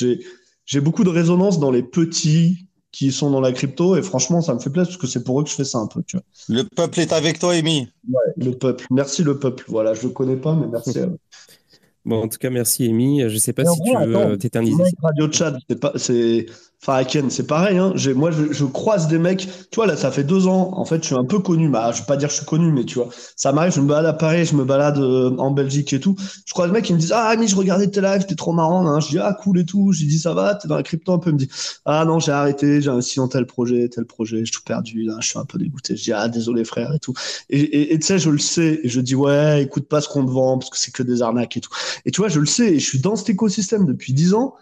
[0.65, 2.66] j'ai beaucoup de résonance dans les petits
[2.97, 5.39] qui sont dans la crypto et franchement, ça me fait plaisir parce que c'est pour
[5.39, 6.03] eux que je fais ça un peu.
[6.07, 6.25] Tu vois.
[6.49, 7.91] Le peuple est avec toi, Amy.
[8.09, 8.87] Ouais, le peuple.
[8.91, 9.65] Merci le peuple.
[9.69, 11.09] Voilà, je le connais pas, mais merci à.
[12.07, 13.29] Bon, en tout cas, merci Amy.
[13.29, 14.83] Je sais pas si tu veux t'éterniser.
[15.03, 16.47] Radio Chat, c'est pas, c'est,
[16.87, 17.79] enfin, Ken, c'est pareil.
[17.79, 17.95] Hein.
[18.15, 19.49] Moi, je, je, croise des mecs.
[19.71, 20.71] Tu vois, là, ça fait deux ans.
[20.75, 21.69] En fait, je suis un peu connu.
[21.69, 23.73] Bah, je vais pas dire que je suis connu, mais tu vois, ça m'arrive.
[23.73, 26.17] Je me balade à Paris, je me balade euh, en Belgique et tout.
[26.47, 28.53] Je croise des mecs qui me disent Ah, Amy, je regardais tes lives, t'es trop
[28.53, 28.87] marrant.
[28.87, 29.01] Hein.
[29.01, 29.93] Je dis Ah, cool et tout.
[29.93, 31.31] Je dis Ça va, t'es dans la crypto un peu?
[31.31, 31.49] Il me dit
[31.85, 35.03] Ah non, j'ai arrêté, j'ai investi dans tel projet, tel projet, j'ai tout perdu.
[35.03, 35.97] Là, je suis un peu dégoûté.
[35.97, 37.15] Je dis Ah, désolé, frère et tout.
[37.51, 38.81] Et tu sais, je le sais.
[38.83, 41.23] Et je dis Ouais, écoute pas ce qu'on te vend parce que c'est que des
[41.23, 41.71] arnaques et tout.
[42.05, 44.55] Et tu vois, je le sais je suis dans cet écosystème depuis 10 ans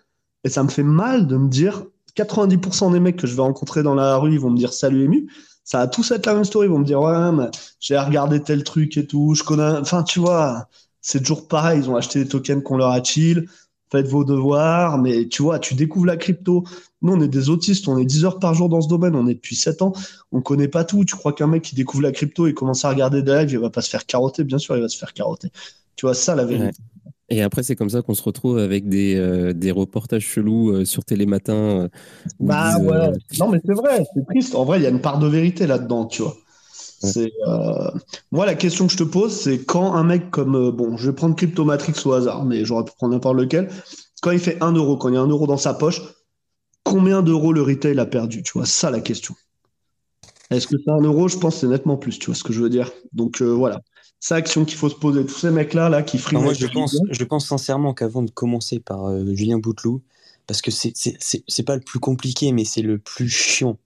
[0.45, 1.85] et ça me fait mal de me dire
[2.17, 5.05] 90% des mecs que je vais rencontrer dans la rue, ils vont me dire salut
[5.05, 5.29] ému.
[5.65, 6.67] Ça va tous être la même story.
[6.67, 7.49] Ils vont me dire ouais,
[7.81, 9.35] j'ai regardé tel truc et tout.
[9.35, 9.79] Je connais.
[9.79, 10.69] Enfin, tu vois,
[11.01, 11.81] c'est toujours pareil.
[11.81, 13.49] Ils ont acheté des tokens qu'on leur a chill.
[13.91, 14.99] Faites vos devoirs.
[14.99, 16.65] Mais tu vois, tu découvres la crypto.
[17.01, 17.89] Nous, on est des autistes.
[17.89, 19.17] On est 10 heures par jour dans ce domaine.
[19.17, 19.93] On est depuis 7 ans.
[20.33, 21.05] On connaît pas tout.
[21.07, 23.59] Tu crois qu'un mec qui découvre la crypto et commence à regarder des lives, il
[23.59, 24.45] va pas se faire carotter.
[24.45, 25.49] Bien sûr, il va se faire carotter.
[25.97, 26.77] Tu vois, ça, la vérité.
[27.35, 30.85] Et après, c'est comme ça qu'on se retrouve avec des, euh, des reportages chelous euh,
[30.85, 31.53] sur Télématin.
[31.55, 31.89] Euh,
[32.39, 33.11] bah ouais.
[33.41, 34.55] Non, mais c'est vrai, c'est triste.
[34.55, 36.37] En vrai, il y a une part de vérité là-dedans, tu vois.
[38.31, 40.71] Moi, la question que je te pose, c'est quand un mec comme.
[40.71, 43.69] bon, je vais prendre Cryptomatrix au hasard, mais j'aurais pu prendre n'importe lequel.
[44.23, 46.03] Quand il fait un euro, quand il y a un euro dans sa poche,
[46.85, 49.35] combien d'euros le retail a perdu Tu vois, ça la question.
[50.51, 51.27] Est-ce que c'est un euro?
[51.27, 52.93] Je pense que c'est nettement plus, tu vois ce que je veux dire.
[53.13, 53.81] Donc voilà
[54.25, 55.27] c'est action qu'il faut se poser.
[55.27, 56.41] Tous ces mecs-là là, qui friment.
[56.41, 60.01] Moi, je pense, je pense sincèrement qu'avant de commencer par euh, Julien Bouteloup,
[60.47, 63.77] parce que c'est pas le plus compliqué, mais c'est le plus chiant.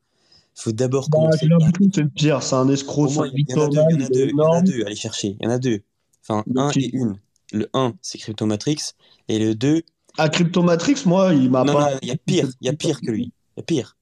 [0.56, 1.38] Il faut d'abord bah, commencer.
[1.42, 3.08] Julien Bouteloup, c'est le pire, c'est un escroc.
[3.08, 3.14] Il
[3.48, 4.94] y, en a deux, il y en a deux, il y en a deux, allez
[4.94, 5.36] chercher.
[5.40, 5.80] Il y en a deux.
[6.22, 7.18] Enfin, un et une.
[7.52, 8.92] Le 1, c'est Cryptomatrix,
[9.26, 9.82] et le 2.
[10.18, 11.72] Ah, Cryptomatrix, moi, il m'a pas.
[11.72, 13.32] Non, il y a pire, il y a pire que lui.
[13.56, 13.96] Il y a pire.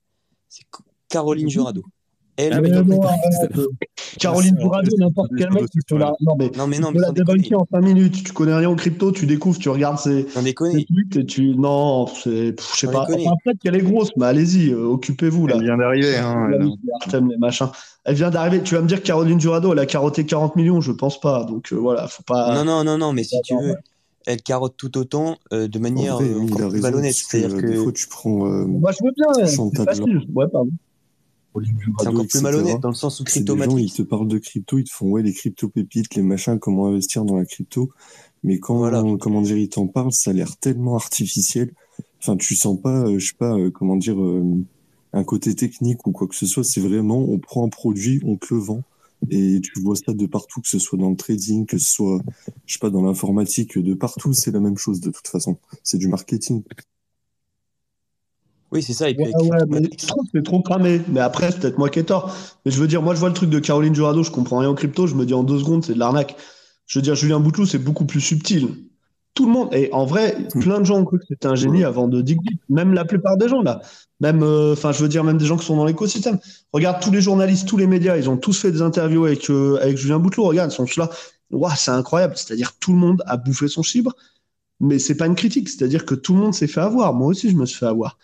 [0.50, 0.64] C'est
[1.08, 1.82] Caroline Jurado.
[2.38, 3.00] Elle, ah, non,
[4.18, 7.10] Caroline Bourado, n'importe quel mec, tu peux la, non, mais, non, mais non, tu la
[7.10, 8.24] débunker en 5 minutes.
[8.24, 12.06] Tu connais rien en crypto, tu découvres, tu regardes ses, ses tweets et tu, non,
[12.06, 13.06] c'est, je sais pas.
[13.08, 15.56] Enfin, peut-être qu'elle est grosse, mais allez-y, euh, occupez-vous, là.
[15.56, 16.50] Elle vient d'arriver, hein.
[18.04, 18.62] Elle vient d'arriver.
[18.62, 21.44] Tu vas me dire que Caroline Jurado, elle a carotté 40 millions, je pense pas.
[21.44, 22.54] Donc, euh, voilà, faut pas.
[22.54, 23.74] Non, non, non, non, mais si tu veux
[24.28, 27.14] elle carotte tout autant euh, de manière euh, ballonnette.
[27.14, 27.66] C'est-à-dire que.
[27.66, 28.44] Des fois, tu prends.
[28.66, 29.46] Moi, je veux bien.
[29.46, 30.26] C'est facile.
[30.34, 30.70] Ouais, pardon.
[32.00, 34.78] C'est encore plus malhonnête dans le sens où crypto gens, Ils te parlent de crypto,
[34.78, 37.90] ils te font ouais les crypto pépites, les machins, comment investir dans la crypto.
[38.42, 41.72] Mais quand comment dire ils t'en parlent, ça a l'air tellement artificiel.
[42.20, 44.64] Enfin, tu sens pas, euh, je sais pas, euh, comment dire, euh,
[45.12, 46.64] un côté technique ou quoi que ce soit.
[46.64, 48.82] C'est vraiment, on prend un produit, on te le vend.
[49.30, 52.20] Et tu vois ça de partout, que ce soit dans le trading, que ce soit,
[52.66, 55.58] je sais pas, dans l'informatique, de partout, c'est la même chose de toute façon.
[55.82, 56.62] C'est du marketing.
[58.72, 59.08] Oui, c'est ça.
[59.08, 61.00] Et puis je trouve que c'est trop cramé.
[61.08, 62.34] Mais après, c'est peut-être moi qui ai tort.
[62.64, 64.68] Mais je veux dire, moi, je vois le truc de Caroline Jurado, je comprends rien
[64.68, 65.06] en crypto.
[65.06, 66.36] Je me dis en deux secondes, c'est de l'arnaque.
[66.86, 68.68] Je veux dire, Julien Bouteloup, c'est beaucoup plus subtil.
[69.34, 71.84] Tout le monde, et en vrai, plein de gens ont cru que c'était un génie
[71.84, 72.38] avant de dire
[72.70, 73.82] Même la plupart des gens, là.
[74.20, 76.38] Même, euh, enfin, je veux dire, même des gens qui sont dans l'écosystème.
[76.72, 79.78] Regarde, tous les journalistes, tous les médias, ils ont tous fait des interviews avec, euh,
[79.82, 80.44] avec Julien Bouteloup.
[80.44, 81.10] Regarde, ils sont tous là.
[81.76, 82.34] c'est incroyable.
[82.36, 84.14] C'est-à-dire, tout le monde a bouffé son chibre.
[84.80, 85.68] Mais c'est pas une critique.
[85.68, 87.12] C'est-à-dire que tout le monde s'est fait avoir.
[87.12, 88.16] Moi aussi, je me suis fait avoir.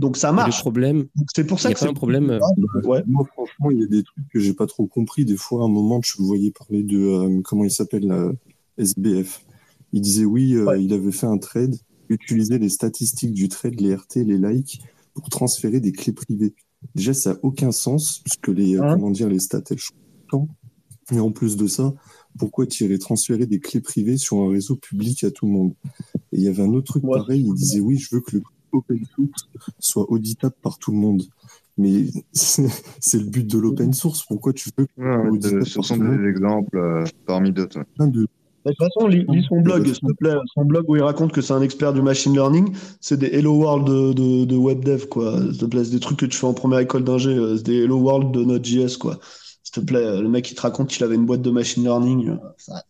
[0.00, 0.56] Donc ça marche.
[0.56, 2.40] Le problème, c'est pour ça que c'est un problème.
[2.84, 3.02] Ouais.
[3.06, 5.26] Moi, franchement, il y a des trucs que j'ai pas trop compris.
[5.26, 8.32] Des fois, à un moment, je voyais parler de euh, comment il s'appelle la
[8.78, 9.44] SBF.
[9.92, 11.76] Il disait oui, euh, il avait fait un trade,
[12.08, 14.80] utilisait les statistiques du trade, les RT, les likes
[15.12, 16.54] pour transférer des clés privées.
[16.94, 19.76] Déjà, ça n'a aucun sens puisque les euh, hein comment dire les stats elles
[20.30, 20.48] changent
[21.12, 21.92] Et en plus de ça,
[22.38, 25.74] pourquoi tirer transférer des clés privées sur un réseau public à tout le monde?
[26.32, 27.44] Et il y avait un autre truc pareil.
[27.46, 29.48] Il disait oui, je veux que le open source
[29.78, 31.22] soit auditable par tout le monde.
[31.78, 34.24] Mais c'est le but de l'open source.
[34.24, 37.78] Pourquoi tu veux que Ce sont des exemples euh, parmi d'autres.
[37.98, 38.26] De...
[38.66, 40.34] toute façon, lis, son blog, s'il te plaît.
[40.54, 43.54] Son blog où il raconte que c'est un expert du machine learning, c'est des Hello
[43.54, 45.40] World de, de, de web dev, quoi.
[45.40, 47.64] S'il te plaît, c'est des trucs que tu fais en première école d'ingé, euh, c'est
[47.64, 49.18] des Hello World de Node.js, quoi.
[49.62, 52.36] S'il te plaît, le mec, il te raconte qu'il avait une boîte de machine learning.
[52.58, 52.89] Ça, c'est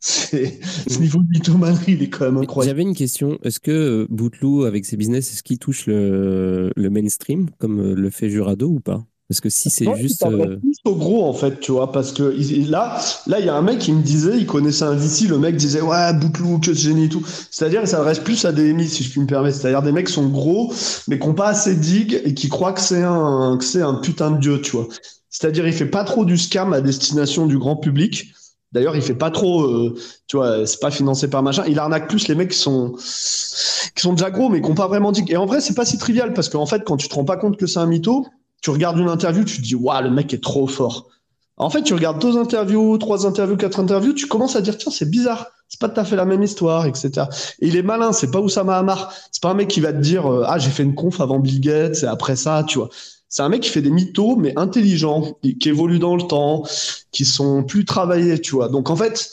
[0.00, 2.76] ce niveau de mythomanie, il est quand même incroyable.
[2.76, 3.38] J'avais une question.
[3.42, 7.94] Est-ce que euh, Bouteloup, avec ses business, est-ce qu'il touche le, le, mainstream comme euh,
[7.94, 9.04] le fait Jurado ou pas?
[9.28, 10.24] Parce que si c'est juste.
[10.26, 10.56] Il euh...
[10.56, 12.34] plus au gros, en fait, tu vois, parce que
[12.70, 15.38] là, là, il y a un mec qui me disait, il connaissait un VC, le
[15.38, 17.22] mec disait, ouais, Bouteloup, que génie et tout.
[17.50, 19.58] C'est-à-dire, il s'adresse plus à des émis, si je puis me permettre.
[19.58, 20.72] C'est-à-dire des mecs qui sont gros,
[21.08, 23.94] mais qui n'ont pas assez digue et qui croient que c'est un, que c'est un
[23.94, 24.88] putain de dieu, tu vois.
[25.28, 28.32] C'est-à-dire, il fait pas trop du scam à destination du grand public
[28.72, 29.94] D'ailleurs, il fait pas trop, euh,
[30.26, 31.64] tu vois, c'est pas financé par machin.
[31.66, 34.88] Il arnaque plus les mecs qui sont, qui sont déjà gros, mais qui n'ont pas
[34.88, 35.24] vraiment dit.
[35.28, 37.36] Et en vrai, c'est pas si trivial parce qu'en fait, quand tu te rends pas
[37.36, 38.26] compte que c'est un mytho,
[38.60, 41.08] tu regardes une interview, tu te dis, waouh, le mec est trop fort.
[41.56, 44.92] En fait, tu regardes deux interviews, trois interviews, quatre interviews, tu commences à dire, tiens,
[44.92, 45.46] c'est bizarre.
[45.68, 47.26] C'est pas tout à fait la même histoire, etc.
[47.60, 49.12] Et il est malin, c'est pas Oussama Hamar.
[49.32, 51.38] C'est pas un mec qui va te dire, euh, ah, j'ai fait une conf avant
[51.38, 52.88] Bill Gates et après ça, tu vois.
[53.28, 56.64] C'est un mec qui fait des mythos, mais intelligents, qui évoluent dans le temps,
[57.12, 58.68] qui sont plus travaillés, tu vois.
[58.68, 59.30] Donc en fait,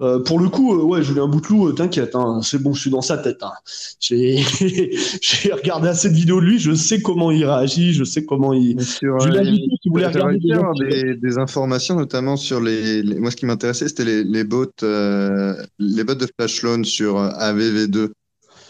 [0.00, 2.90] euh, pour le coup, euh, ouais, Julien Bouteloup, euh, t'inquiète, hein, c'est bon, je suis
[2.90, 3.42] dans sa tête.
[3.42, 3.52] Hein.
[4.00, 8.52] J'ai regardé assez de vidéos de lui, je sais comment il réagit, je sais comment
[8.52, 8.82] il.
[8.82, 10.38] Sur, Julien Bouteloup, si vous voulez regarder
[10.90, 13.04] des, des, informations, notamment sur les.
[13.20, 18.10] moi, ce qui m'intéressait, c'était les, les bots, les bots de Flash Loan sur AVV2.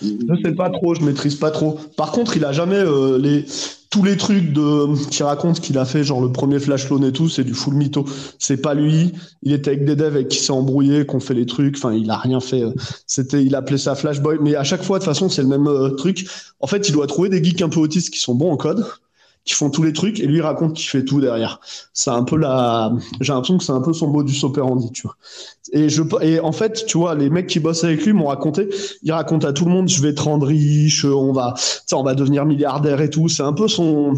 [0.03, 1.79] Je sais pas trop, je maîtrise pas trop.
[1.97, 2.85] Par contre, il a jamais
[3.19, 3.45] les
[3.95, 7.13] tous les trucs de qui raconte qu'il a fait, genre le premier flash loan et
[7.13, 8.05] tout, c'est du full mytho.
[8.41, 9.13] C'est pas lui.
[9.45, 11.77] Il était avec des devs avec qui s'est embrouillé, qu'on fait les trucs.
[11.77, 12.65] Enfin, il a rien fait.
[13.07, 14.39] C'était, il appelait ça Flashboy.
[14.41, 16.27] Mais à chaque fois, de toute façon, c'est le même euh, truc.
[16.59, 18.85] En fait, il doit trouver des geeks un peu autistes qui sont bons en code
[19.45, 21.61] qui font tous les trucs et lui raconte qu'il fait tout derrière.
[21.93, 25.17] C'est un peu la, j'ai l'impression que c'est un peu son modus operandi, tu vois.
[25.73, 28.69] Et je, et en fait, tu vois, les mecs qui bossent avec lui m'ont raconté,
[29.03, 31.55] il raconte à tout le monde, je vais te rendre riche, on va,
[31.93, 33.29] on va devenir milliardaire et tout.
[33.29, 34.15] C'est un peu son,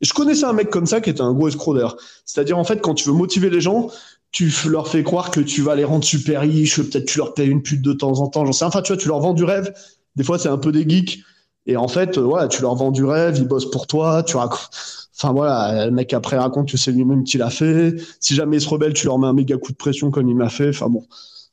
[0.00, 1.78] je connaissais un mec comme ça qui était un gros escroc.
[2.24, 3.90] C'est-à-dire en fait, quand tu veux motiver les gens,
[4.32, 7.48] tu leur fais croire que tu vas les rendre super riches, peut-être tu leur payes
[7.48, 8.64] une pute de temps en temps, j'en sais.
[8.64, 9.72] Enfin, tu vois, tu leur vends du rêve.
[10.16, 11.20] Des fois, c'est un peu des geeks
[11.66, 14.36] et en fait, voilà, euh, tu leur vends du rêve, ils bossent pour toi, tu
[14.36, 14.70] racontes.
[15.16, 17.94] Enfin voilà, le mec après raconte que c'est lui-même qui l'a fait.
[18.20, 20.34] Si jamais il se rebelle, tu leur mets un méga coup de pression comme il
[20.34, 20.70] m'a fait.
[20.70, 21.04] Enfin bon.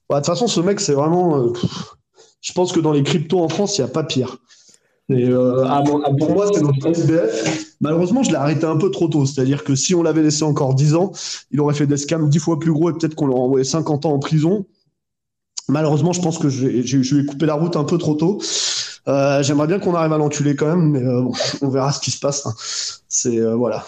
[0.10, 1.38] De toute façon, ce mec, c'est vraiment.
[1.38, 1.54] Euh,
[2.42, 4.38] je pense que dans les cryptos en France, il n'y a pas pire.
[5.10, 5.66] Et, euh,
[6.18, 7.76] pour moi, c'est notre SBF.
[7.82, 9.26] Malheureusement, je l'ai arrêté un peu trop tôt.
[9.26, 11.12] C'est-à-dire que si on l'avait laissé encore 10 ans,
[11.52, 14.06] il aurait fait des scams 10 fois plus gros et peut-être qu'on l'aurait envoyé 50
[14.06, 14.66] ans en prison.
[15.68, 18.40] Malheureusement, je pense que je lui ai coupé la route un peu trop tôt.
[19.08, 21.24] Euh, j'aimerais bien qu'on arrive à l'enculer quand même, mais euh,
[21.62, 22.46] on verra ce qui se passe.
[22.46, 22.54] Hein.
[23.08, 23.86] C'est euh, voilà.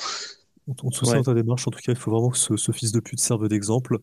[0.67, 1.67] On, te soutient dans ta démarche.
[1.67, 3.99] En tout cas, il faut vraiment que ce, ce fils de pute serve d'exemple.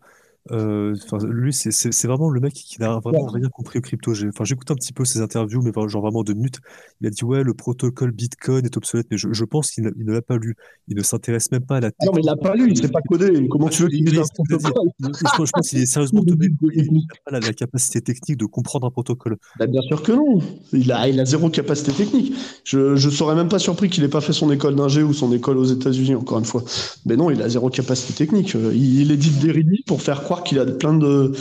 [0.53, 0.95] Euh,
[1.29, 4.13] lui, c'est vraiment le mec qui n'a vraiment rien compris au crypto.
[4.13, 6.61] Enfin, j'écoute un petit peu ses interviews, mais genre vraiment de minutes.
[7.01, 10.13] Il a dit ouais, le protocole Bitcoin est obsolète, mais je, je pense qu'il ne
[10.13, 10.57] l'a pas lu.
[10.89, 11.91] Il ne s'intéresse même pas à la.
[12.05, 12.69] Non, mais il l'a pas lu.
[12.69, 13.49] Il ne sait pas coder.
[13.49, 14.91] Comment tu veux qu'il lise un protocole?
[15.01, 16.35] Je pense qu'il est sérieusement de
[16.75, 19.37] Il n'a pas la, capacité technique de comprendre un protocole.
[19.59, 20.41] Bah, bien sûr que non.
[20.73, 22.35] Il a, il a zéro capacité technique.
[22.65, 25.33] Je, je serais même pas surpris qu'il ait pas fait son école d'ingé ou son
[25.33, 26.65] école aux États-Unis encore une fois.
[27.05, 28.55] Mais non, il a zéro capacité technique.
[28.55, 29.53] Il, il édite des
[29.87, 31.33] pour faire qu'il a plein de,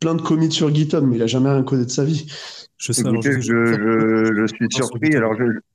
[0.00, 2.26] plein de commits sur GitHub, mais il a jamais rien codé de sa vie.
[2.78, 5.14] Je, sais, je, je, suis surpris.
[5.14, 5.34] Alors,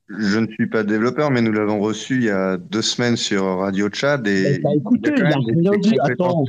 [0.10, 3.45] je, ne suis pas développeur, mais nous l'avons reçu il y a deux semaines sur
[3.60, 4.27] Radio Chad.
[4.27, 5.95] Et bah, écoutez, il, a rien dit.
[6.02, 6.44] Attends.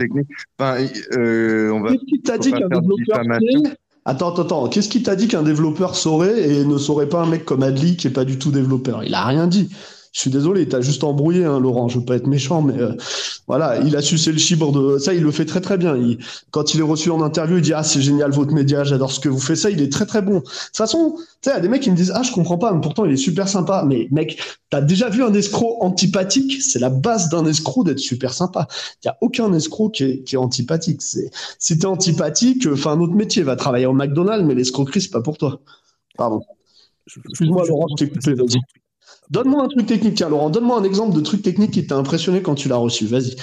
[0.59, 0.85] Enfin,
[1.17, 3.21] euh, on va, Qu'est-ce qui t'a dit qu'un développeur
[4.05, 4.69] Attends, attends, attends.
[4.69, 7.97] Qu'est-ce qui t'a dit qu'un développeur saurait et ne saurait pas un mec comme Adli
[7.97, 9.05] qui est pas du tout développeur?
[9.05, 9.71] Il a rien dit.
[10.13, 11.89] Je suis désolé, t'as juste embrouillé, hein, Laurent.
[11.89, 12.95] Je veux pas être méchant, mais euh,
[13.47, 15.15] voilà, il a sucé le chibre de ça.
[15.15, 15.97] Il le fait très très bien.
[15.97, 16.19] Il,
[16.51, 19.21] quand il est reçu en interview, il dit ah c'est génial votre média, j'adore ce
[19.21, 19.57] que vous faites.
[19.57, 20.37] Ça, il est très très bon.
[20.37, 22.33] De toute façon, tu sais, il y a des mecs qui me disent ah je
[22.33, 23.85] comprends pas, mais pourtant il est super sympa.
[23.87, 24.41] Mais mec,
[24.71, 26.63] t'as déjà vu un escroc antipathique?
[26.63, 28.67] C'est la base d'un escroc d'être super sympa.
[29.05, 31.03] Il y a aucun escroc qui est, qui est antipathique.
[31.03, 35.11] C'est si t'es antipathique, fais un autre métier, va travailler au McDonald's, mais l'escroquerie c'est
[35.11, 35.61] pas pour toi.
[36.17, 36.41] Pardon.
[37.31, 38.35] Excuse-moi Laurent, je t'ai coupé.
[38.35, 38.59] Vas-y.
[39.31, 42.43] Donne-moi un truc technique, tiens, Laurent, donne-moi un exemple de truc technique qui t'a impressionné
[42.43, 43.07] quand tu l'as reçu.
[43.07, 43.37] Vas-y.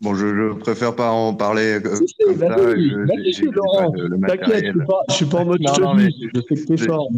[0.00, 2.56] Bon, je, je, préfère pas en parler euh, si, comme ça.
[2.56, 3.92] Laurent.
[4.26, 4.64] T'inquiète,
[5.08, 7.08] je suis pas en mode non, non, je sais que t'es fort.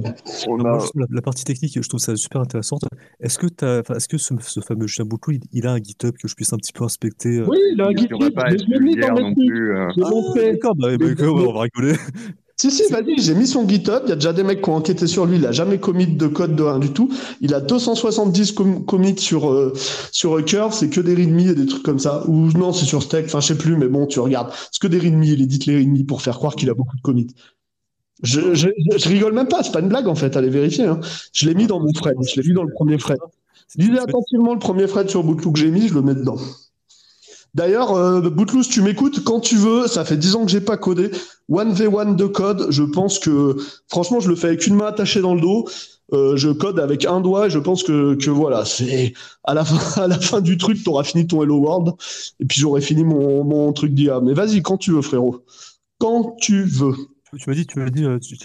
[1.11, 2.83] La, partie technique, je trouve ça super intéressante.
[3.21, 6.15] Est-ce que, est -ce, que ce, ce fameux Julien Bouclou, il, il, a un GitHub
[6.21, 7.47] que je puisse un petit peu inspecter euh?
[7.49, 8.21] Oui, il a un GitHub.
[8.21, 10.37] Je l'ai mis dans mes trucs.
[10.37, 11.95] D'accord, bah, bah, on va rigoler.
[12.61, 14.03] Si, si, vas-y, j'ai mis son GitHub.
[14.07, 15.37] Il y a déjà des mecs qui ont enquêté sur lui.
[15.37, 17.09] Il a jamais commit de code de rien du tout.
[17.41, 18.53] Il a 270
[18.85, 19.73] commits sur, euh,
[20.11, 20.75] sur Curve.
[20.75, 22.25] C'est que des readme et des trucs comme ça.
[22.27, 23.27] Ou non, c'est sur Stack.
[23.27, 24.51] Enfin, je sais plus, mais bon, tu regardes.
[24.73, 25.23] C'est que des readme.
[25.23, 27.29] Il édite les readme pour faire croire qu'il a beaucoup de commits.
[28.25, 29.63] Je, je, je, rigole même pas.
[29.63, 30.37] C'est pas une blague, en fait.
[30.37, 30.87] Allez vérifier.
[30.87, 30.99] Hein.
[31.33, 32.17] Je l'ai mis dans mon thread.
[32.29, 33.19] Je l'ai mis dans le premier thread.
[33.77, 35.87] Lisez attentivement le premier thread sur Bootloop que j'ai mis.
[35.87, 36.39] Je le mets dedans.
[37.55, 39.87] D'ailleurs, euh, Bootlous, tu m'écoutes quand tu veux.
[39.87, 41.11] Ça fait 10 ans que j'ai pas codé.
[41.51, 43.57] 1v1 de code, je pense que,
[43.89, 45.69] franchement, je le fais avec une main attachée dans le dos.
[46.15, 49.13] Euh, je code avec un doigt et je pense que, que voilà, c'est
[49.45, 50.09] à la fin,
[50.41, 51.95] du truc, tu auras fini ton Hello World
[52.41, 54.21] et puis j'aurai fini mon, mon truc d'IA.
[54.21, 55.45] Mais vas-y, quand tu veux, frérot.
[55.99, 56.95] Quand tu veux.
[57.37, 58.37] Tu m'as dit, tu m'as dit, euh, tu,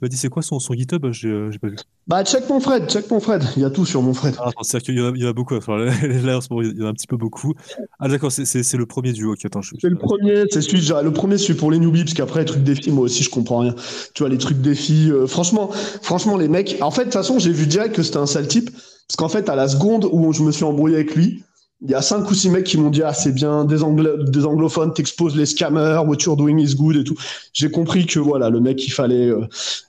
[0.00, 1.04] m'as dit c'est quoi son, son GitHub?
[1.10, 1.76] J'ai euh, j'ai pas vu.
[2.06, 3.42] Bah, check mon Fred, check mon Fred.
[3.56, 4.36] Il y a tout sur mon Fred.
[4.38, 5.56] Ah, c'est-à-dire qu'il y en a, beaucoup.
[5.56, 7.54] Enfin, là, il y en a un petit peu beaucoup.
[7.98, 9.32] Ah, d'accord, c'est- c'est c'est le premier duo.
[9.32, 12.04] Ok, attends, je, C'est le premier, c'est celui, j'ai- le premier, celui pour les newbies,
[12.04, 13.74] parce qu'après, les trucs défis, moi aussi, je comprends rien.
[14.14, 15.70] Tu vois, les trucs défis, euh, franchement,
[16.02, 18.46] franchement, les mecs, en fait, de toute façon, j'ai vu direct que c'était un sale
[18.46, 21.42] type, parce qu'en fait, à la seconde où je me suis embrouillé avec lui,
[21.80, 24.44] il y a cinq ou six mecs qui m'ont dit, ah, c'est bien, des, des
[24.44, 27.16] anglophones, t'exposes les scammers, what you're doing is good et tout.
[27.52, 29.46] J'ai compris que, voilà, le mec, il fallait, euh,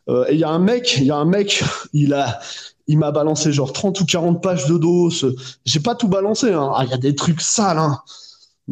[0.07, 1.64] euh, et il y a un mec, il y a un mec,
[1.94, 2.40] il a,
[2.88, 5.10] il m'a balancé genre 30 ou 40 pages de dos.
[5.66, 6.72] J'ai pas tout balancé, hein.
[6.76, 7.99] Ah, il y a des trucs sales, hein.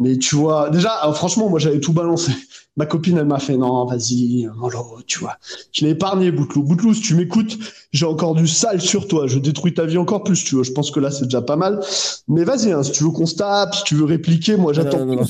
[0.00, 2.30] Mais tu vois, déjà, euh, franchement, moi, j'avais tout balancé.
[2.76, 5.36] Ma copine, elle m'a fait, non, vas-y, mollo, tu vois.
[5.72, 6.62] Je l'ai épargné, Boutlou.
[6.62, 7.58] Boutlou, si tu m'écoutes,
[7.90, 9.26] j'ai encore du sale sur toi.
[9.26, 10.62] Je détruis ta vie encore plus, tu vois.
[10.62, 11.80] Je pense que là, c'est déjà pas mal.
[12.28, 15.04] Mais vas-y, hein, si tu veux qu'on se tape, si tu veux répliquer, moi, j'attends.
[15.04, 15.24] Moi,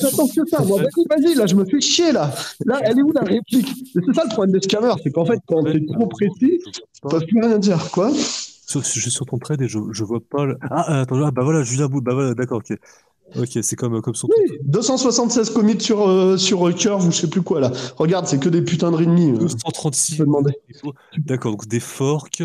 [0.00, 0.64] j'attends que ça.
[0.64, 2.34] Moi, vas-y, vas-y, là, je me fais chier, là.
[2.64, 3.68] Là, elle est où la réplique?
[3.92, 7.26] C'est ça le problème des scammers, c'est qu'en fait, quand t'es trop précis, ils peuvent
[7.26, 8.10] plus rien dire, quoi.
[8.66, 10.58] Sur, je suis sur ton trade et je, je vois pas le...
[10.70, 12.76] Ah, attends, ah, bah voilà, Julien Bout, bah voilà, d'accord, ok.
[13.36, 17.16] Ok, c'est comme, comme son Oui, 276 commits sur, euh, sur euh, Curve ou je
[17.16, 17.70] sais plus quoi, là.
[17.96, 19.34] Regarde, c'est que des putains de readme.
[19.34, 19.38] euh.
[19.38, 20.16] 236.
[20.16, 20.52] peux demander.
[21.18, 22.42] D'accord, donc des forks.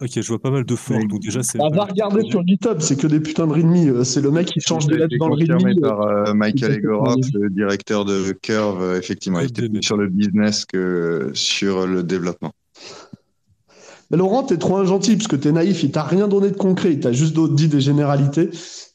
[0.00, 1.58] Ok, je vois pas mal de forks, donc déjà c'est.
[1.60, 3.74] Ah, va regarder sur GitHub, c'est que des putains de readme.
[3.98, 5.80] euh, C'est le mec qui change des lettres dans le confirmé readme.
[5.80, 6.72] par euh, Michael.
[6.72, 8.96] Egorov, le directeur de Curve.
[8.96, 12.50] Effectivement, il était plus sur le business que sur le développement.
[14.10, 16.56] Mais Laurent, t'es trop un gentil parce que t'es naïf, il t'a rien donné de
[16.56, 18.50] concret, il t'a juste dit des généralités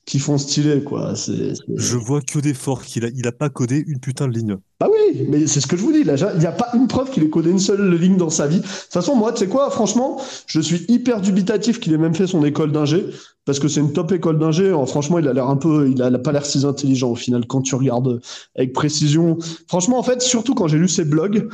[0.08, 1.16] qui font stylé, quoi.
[1.16, 4.28] C'est, c'est- Je vois que des forks, il a, il a pas codé une putain
[4.28, 4.56] de ligne.
[4.80, 6.88] Bah oui, mais c'est ce que je vous dis, là, il n'y a pas une
[6.88, 8.58] preuve qu'il ait codé une seule ligne dans sa vie.
[8.60, 12.16] De toute façon, moi, tu sais quoi, franchement, je suis hyper dubitatif qu'il ait même
[12.16, 13.06] fait son école d'ingé,
[13.44, 14.68] parce que c'est une top école d'ingé.
[14.68, 17.12] Alors, Franchement, il a l'air un peu, il a, il a pas l'air si intelligent
[17.12, 18.22] au final quand tu regardes
[18.56, 19.38] avec précision.
[19.68, 21.50] Franchement, en fait, surtout quand j'ai lu ses blogs,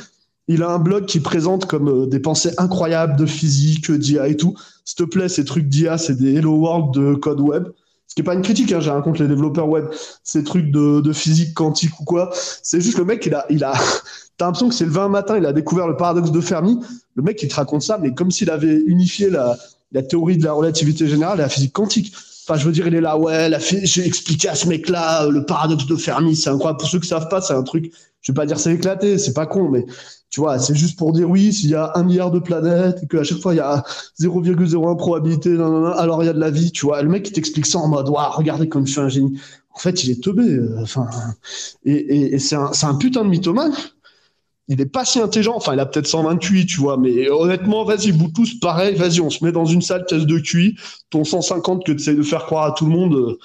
[0.47, 4.37] il a un blog qui présente comme euh, des pensées incroyables de physique, d'IA et
[4.37, 4.53] tout.
[4.85, 7.69] S'il te plaît, ces trucs d'IA, c'est des Hello World de code web.
[8.13, 9.85] Ce qui n'est pas une critique, hein, j'ai rien contre les développeurs web.
[10.23, 12.29] Ces trucs de, de physique quantique ou quoi.
[12.61, 13.73] C'est juste le mec, il a, il a,
[14.37, 16.79] t'as l'impression que c'est le 20 matin, il a découvert le paradoxe de Fermi.
[17.15, 19.57] Le mec, il te raconte ça, mais comme s'il avait unifié la,
[19.93, 22.13] la théorie de la relativité générale et la physique quantique.
[22.45, 23.49] Enfin, je veux dire, il est là, ouais,
[23.81, 26.81] j'ai expliqué à ce mec-là euh, le paradoxe de Fermi, c'est incroyable.
[26.81, 27.91] Pour ceux qui savent pas, c'est un truc,
[28.21, 29.87] je vais pas dire c'est éclaté, c'est pas con, mais
[30.33, 33.07] tu vois, c'est juste pour dire oui, s'il y a un milliard de planètes et
[33.07, 33.83] qu'à chaque fois il y a
[34.19, 37.03] 0,01 probabilité, alors il y a de la vie, tu vois.
[37.03, 39.39] Le mec, il t'explique ça en mode, waouh, regardez comme je suis un génie.
[39.75, 40.43] En fait, il est teubé.
[40.43, 41.07] euh, Enfin,
[41.85, 43.73] et, et, et c'est un, un putain de mythomane.
[44.69, 45.53] Il est pas si intelligent.
[45.55, 46.97] Enfin, il a peut-être 128, tu vois.
[46.97, 50.39] Mais honnêtement, vas-y, vous tous, pareil, vas-y, on se met dans une salle test de
[50.39, 50.75] QI.
[51.09, 53.37] Ton 150 que tu essayes de faire croire à tout le monde, euh,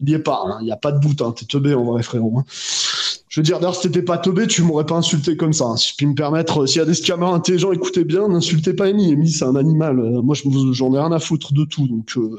[0.00, 0.42] il y est pas.
[0.46, 0.58] hein.
[0.60, 1.22] Il y a pas de doute.
[1.22, 1.32] Hein.
[1.36, 2.38] T'es teubé en vrai, frérot.
[2.38, 2.44] hein.
[3.28, 5.64] Je veux dire, d'ailleurs, si t'étais pas teubé, tu m'aurais pas insulté comme ça.
[5.64, 5.76] hein.
[5.76, 8.74] Si je puis me permettre, euh, s'il y a des scammers intelligents, écoutez bien, n'insultez
[8.74, 9.12] pas Amy.
[9.12, 9.98] Amy, c'est un animal.
[9.98, 10.42] Euh, moi, je-
[10.72, 11.88] j'en ai rien à foutre de tout.
[11.88, 12.36] Donc, vous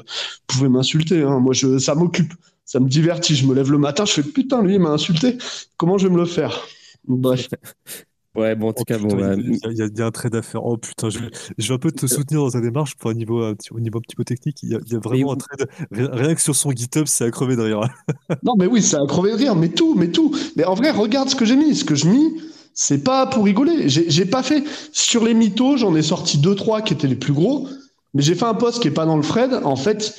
[0.48, 1.24] pouvez m'insulter.
[1.24, 2.34] Moi, je, ça m'occupe.
[2.66, 3.36] Ça me divertit.
[3.36, 5.38] Je me lève le matin, je fais putain, lui, il m'a insulté.
[5.78, 6.62] Comment je vais me le faire?
[7.08, 7.48] Bref.
[8.38, 10.12] Ouais, bon, en tout Oh, cas, putain, bon, bah, il y, a- y y un
[10.12, 10.64] trade à faire.
[10.64, 13.16] Oh putain, je vais, je vais un peu te soutenir dans ta démarche pour un
[13.16, 14.60] niveau, un petit- au niveau un petit peu technique.
[14.62, 15.68] Il y a, il y a vraiment un trade.
[15.92, 17.82] Rien, rien que sur son GitHub, c'est à crever de rire.
[18.44, 20.36] Non, mais oui, c'est à crever de rire, mais tout, mais tout.
[20.56, 21.76] Mais en vrai, regarde ce que j'ai mis.
[21.76, 22.40] Ce que je mis,
[22.76, 23.90] c'est pas pour rigoler.
[23.90, 24.64] J'ai j'ai pas fait.
[24.92, 27.68] Sur les mythos, j'en ai sorti deux, trois qui étaient les plus gros.
[28.14, 29.52] Mais j'ai fait un post qui est pas dans le Fred.
[29.64, 30.16] En fait,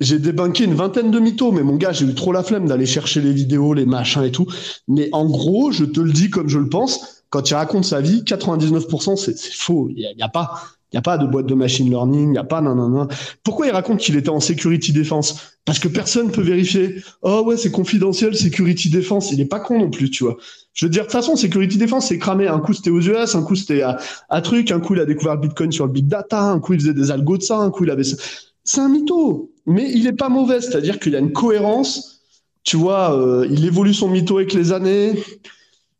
[0.00, 1.52] j'ai débunké une vingtaine de mythos.
[1.52, 4.32] Mais mon gars, j'ai eu trop la flemme d'aller chercher les vidéos, les machins et
[4.32, 4.46] tout.
[4.86, 7.17] Mais en gros, je te le dis comme je le pense.
[7.30, 9.88] Quand il raconte sa vie, 99%, c'est faux.
[9.90, 10.62] Il y a, a pas.
[10.90, 13.08] Il n'y a pas de boîte de machine learning, il n'y a pas nanana.
[13.44, 17.02] Pourquoi il raconte qu'il était en security defense Parce que personne peut vérifier.
[17.20, 19.30] Oh ouais, c'est confidentiel, security defense.
[19.30, 20.38] Il est pas con non plus, tu vois.
[20.72, 22.48] Je veux dire, de toute façon, security defense, c'est cramé.
[22.48, 23.98] Un coup, c'était aux US, un coup, c'était à,
[24.30, 26.72] à truc, un coup, il a découvert le Bitcoin sur le big data, un coup,
[26.72, 28.16] il faisait des algos de ça, un coup, il avait ça.
[28.64, 29.50] C'est un mytho.
[29.66, 32.22] Mais il est pas mauvais, c'est-à-dire qu'il y a une cohérence.
[32.64, 35.22] Tu vois, euh, il évolue son mytho avec les années.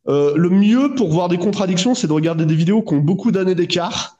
[0.09, 3.31] Euh, le mieux pour voir des contradictions, c'est de regarder des vidéos qui ont beaucoup
[3.31, 4.17] d'années d'écart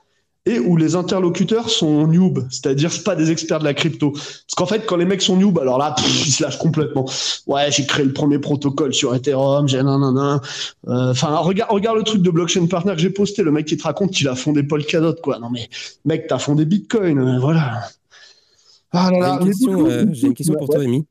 [0.47, 4.13] et où les interlocuteurs sont noob, c'est-à-dire c'est pas des experts de la crypto.
[4.13, 7.07] Parce qu'en fait, quand les mecs sont noob, alors là, pff, ils se lâchent complètement.
[7.47, 10.41] Ouais, j'ai créé le premier protocole sur Ethereum, j'ai nanana.
[10.89, 13.77] Euh, Enfin, regarde, regarde le truc de blockchain partner que j'ai posté, le mec qui
[13.77, 15.39] te raconte qu'il a fondé Polkadot, quoi.
[15.39, 15.69] Non mais,
[16.07, 17.83] mec, t'as fondé Bitcoin, euh, voilà.
[18.93, 21.05] Ah là j'ai une question, euh, une pour toi, Amy.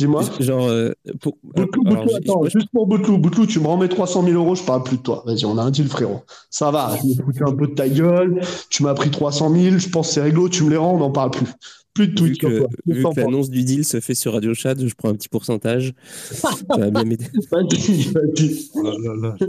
[0.00, 0.22] Dis-moi.
[0.40, 3.60] Genre, euh, pour, Boutlou, alors, Boutlou, j'ai- attends, moi, je- juste pour Boutlou, Boutlou, tu
[3.60, 5.22] me remets 300 000 euros, je parle plus de toi.
[5.26, 6.22] Vas-y, on a un deal, frérot.
[6.48, 8.40] Ça va, je me foutais un peu de ta gueule,
[8.70, 10.98] tu m'as pris 300 000, je pense que c'est réglo, tu me les rends, on
[10.98, 11.46] n'en parle plus.
[11.92, 12.68] Plus de vu tweets, que, sur toi.
[12.86, 15.92] vu que l'annonce du deal se fait sur Radio Chat, je prends un petit pourcentage.
[16.32, 16.48] Ça
[16.78, 17.26] va bien m'aider.
[17.50, 18.70] Vas-y, vas-y.
[18.76, 19.46] Oh là là là.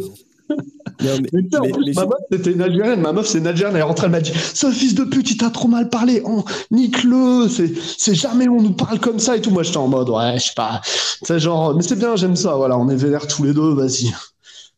[1.01, 1.11] Mais,
[1.57, 3.01] en plus, ma meuf, c'était une Algérienne.
[3.01, 3.75] Ma meuf, c'est une Algérienne.
[3.75, 6.21] Elle est rentrée, elle m'a dit Ce fils de pute, il t'a trop mal parlé.
[6.25, 7.47] Oh, nique-le.
[7.49, 9.51] C'est jamais on nous parle comme ça et tout.
[9.51, 10.81] Moi, j'étais en mode Ouais, je sais pas.
[10.83, 12.55] C'est genre, mais c'est bien, j'aime ça.
[12.55, 14.13] Voilà, on est vénère tous les deux, vas-y.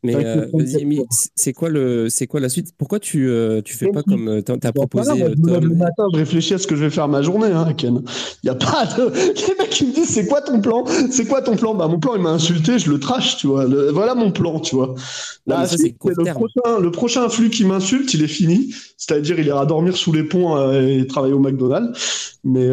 [0.04, 0.46] Mais euh,
[1.34, 2.74] c'est quoi le, c'est quoi la suite?
[2.76, 6.52] Pourquoi tu, euh, tu fais pas comme euh, tu as proposé Le matin, je réfléchis
[6.52, 8.02] à ce que je vais faire ma journée, hein, Ken.
[8.42, 9.10] Il y a pas de
[9.48, 10.84] les mecs qui me disent c'est quoi ton plan?
[11.10, 11.74] C'est quoi ton plan?
[11.74, 13.64] Bah mon plan, il m'a insulté, je le trash, tu vois.
[13.92, 14.94] Voilà mon plan, tu vois.
[15.46, 18.74] Là, le prochain, le prochain flux qui m'insulte, il est fini.
[18.98, 22.38] C'est-à-dire, il ira dormir sous les ponts et travailler au McDonald's.
[22.44, 22.68] Mais,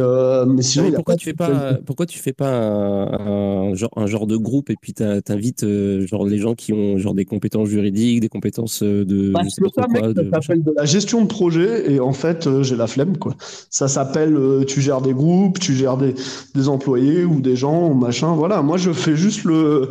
[0.48, 4.36] mais sinon, pourquoi, tu fais pas, pourquoi tu fais pas un, genre, un genre de
[4.36, 5.66] groupe et puis tu invites
[6.08, 9.34] genre les gens qui ont genre des compétences juridiques, des compétences euh, de.
[9.34, 12.76] Que ça, mec, ça s'appelle de la gestion de projet et en fait, euh, j'ai
[12.76, 13.36] la flemme, quoi.
[13.70, 16.14] Ça s'appelle, euh, tu gères des groupes, tu gères des,
[16.56, 18.34] des, employés ou des gens ou machin.
[18.36, 19.90] Voilà, moi, je fais juste le,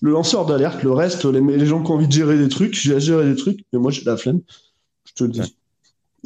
[0.00, 0.82] le lanceur d'alerte.
[0.82, 3.26] Le reste, les, les, gens qui ont envie de gérer des trucs, j'ai à gérer
[3.26, 4.40] des trucs, mais moi, j'ai la flemme.
[5.04, 5.56] Je te le dis.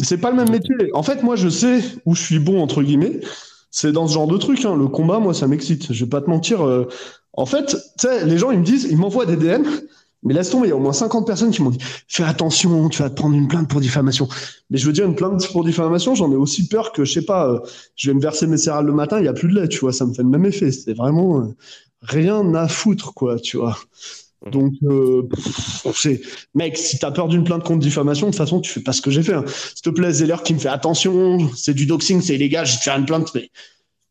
[0.03, 0.75] C'est pas le même métier.
[0.93, 3.21] En fait, moi, je sais où je suis bon, entre guillemets.
[3.71, 4.65] C'est dans ce genre de truc.
[4.65, 4.77] Hein.
[4.77, 5.93] Le combat, moi, ça m'excite.
[5.93, 6.61] Je vais pas te mentir.
[7.37, 9.65] En fait, tu sais, les gens, ils me disent, ils m'envoient des DM.
[10.27, 11.79] Mais laisse tomber, il y a au moins 50 personnes qui m'ont dit
[12.09, 14.29] fais attention, tu vas te prendre une plainte pour diffamation.
[14.71, 17.25] Mais je veux dire, une plainte pour diffamation, j'en ai aussi peur que, je sais
[17.25, 17.61] pas, euh,
[17.95, 19.79] je vais me verser mes céréales le matin, il n'y a plus de lait, tu
[19.79, 20.73] vois, ça me fait le même effet.
[20.73, 21.55] C'est vraiment euh,
[22.03, 23.79] rien à foutre, quoi, tu vois.
[24.51, 25.29] Donc, euh,
[25.95, 26.21] c'est,
[26.55, 29.03] mec, si t'as peur d'une plainte contre diffamation, de toute façon, tu fais pas ce
[29.03, 29.35] que j'ai fait.
[29.35, 29.45] Hein.
[29.47, 32.79] S'il te plaît, Zeller qui me fait attention, c'est du doxing, c'est illégal, je vais
[32.79, 33.49] te faire une plainte, mais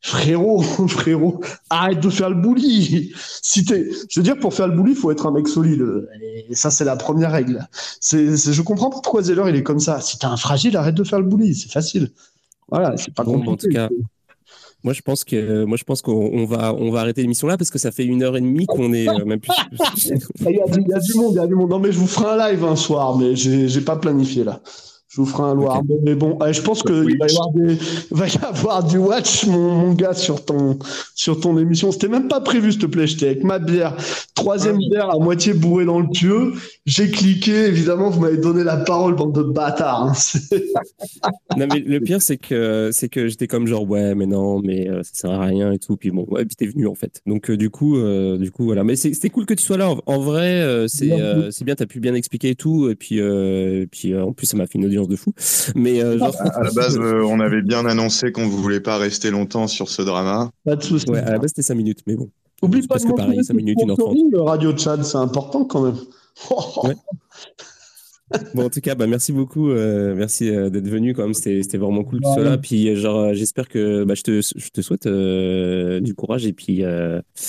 [0.06, 1.42] Frérot, frérot,
[1.72, 3.12] arrête de faire le bully.
[3.42, 5.84] Si t'es, je veux dire, pour faire le bully, il faut être un mec solide.
[6.48, 7.68] Et ça, c'est la première règle.
[8.00, 10.00] C'est, je comprends pas pourquoi Zeller, il est comme ça.
[10.02, 11.56] Si t'es un fragile, arrête de faire le bully.
[11.56, 12.12] C'est facile.
[12.70, 13.50] Voilà, c'est pas compliqué.
[13.50, 13.90] En tout cas,
[14.84, 17.72] moi, je pense que, moi, je pense qu'on va, on va arrêter l'émission là parce
[17.72, 19.54] que ça fait une heure et demie qu'on est euh, même plus.
[19.82, 21.72] il, y a il y, a du monde, il y a du monde.
[21.72, 24.62] Non, mais je vous ferai un live un soir, mais j'ai, j'ai pas planifié là.
[25.16, 25.82] Je vous ferai un loir.
[26.04, 27.26] Mais bon, je pense qu'il va,
[28.12, 30.78] va, y avoir du watch, mon, mon, gars, sur ton,
[31.16, 31.94] sur ton émission.
[31.94, 33.08] C'était même pas prévu, s'il te plaît.
[33.08, 33.96] J'étais avec ma bière,
[34.34, 36.52] troisième bière à moitié bourrée dans le pieu.
[36.86, 37.68] J'ai cliqué.
[37.68, 40.04] Évidemment, vous m'avez donné la parole, bande de bâtards.
[40.04, 40.14] Hein.
[41.58, 44.90] non, mais le pire, c'est que, c'est que j'étais comme genre, ouais, mais non, mais
[44.90, 45.96] euh, ça sert à rien et tout.
[45.96, 47.22] Puis bon, ouais, puis t'es venu, en fait.
[47.26, 48.84] Donc, euh, du coup, euh, du coup, voilà.
[48.84, 49.92] Mais c'était cool que tu sois là.
[49.92, 51.14] En, en vrai, c'est
[51.52, 52.90] c'est bien, t'as pu bien expliquer et tout.
[52.90, 53.22] Et puis,
[53.90, 55.34] puis en plus, ça m'a fait une audience de fou.
[55.76, 56.36] Mais euh, genre...
[56.40, 59.90] à la base, euh, on avait bien annoncé qu'on ne voulait pas rester longtemps sur
[59.90, 60.50] ce drama.
[60.66, 61.10] Pas de soucis.
[61.10, 62.30] Ouais, à la base, c'était 5 minutes, mais bon.
[62.62, 64.32] Oublie pas de que pareil, 5 minutes, 1h30.
[64.32, 65.98] Le radio chat, c'est important quand même.
[66.84, 66.96] ouais.
[68.56, 69.70] bon, en tout cas, bah, merci beaucoup.
[69.70, 71.14] Euh, merci euh, d'être venu.
[71.14, 72.58] Quand même, c'était vraiment cool tout cela.
[72.58, 75.08] Puis, euh, genre, j'espère que bah, je, te, je te souhaite
[76.04, 76.84] du courage et puis.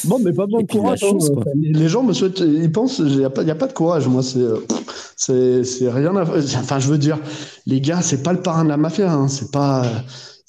[0.04, 1.02] bon, mais pas de courage.
[1.04, 1.16] Hein.
[1.54, 4.06] les gens me souhaitent, ils pensent, il n'y a, pas, a pas de courage.
[4.08, 6.22] Moi, c'est, c'est rien à.
[6.22, 7.18] Enfin, je veux dire,
[7.66, 9.12] les gars, c'est pas le parrain de la mafia.
[9.12, 9.28] Hein.
[9.28, 9.84] C'est pas.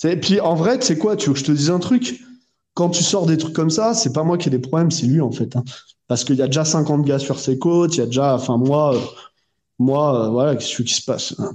[0.03, 2.21] Et puis, en vrai, tu sais quoi Tu veux que je te dise un truc?
[2.73, 5.07] Quand tu sors des trucs comme ça, c'est pas moi qui ai des problèmes, c'est
[5.07, 5.55] lui, en fait.
[5.55, 5.63] Hein.
[6.07, 7.95] Parce qu'il y a déjà 50 gars sur ses côtes.
[7.95, 8.35] Il y a déjà.
[8.35, 8.93] Enfin, moi
[9.79, 11.35] moi, euh, voilà, qu'est-ce qui se passe?
[11.39, 11.53] Hein,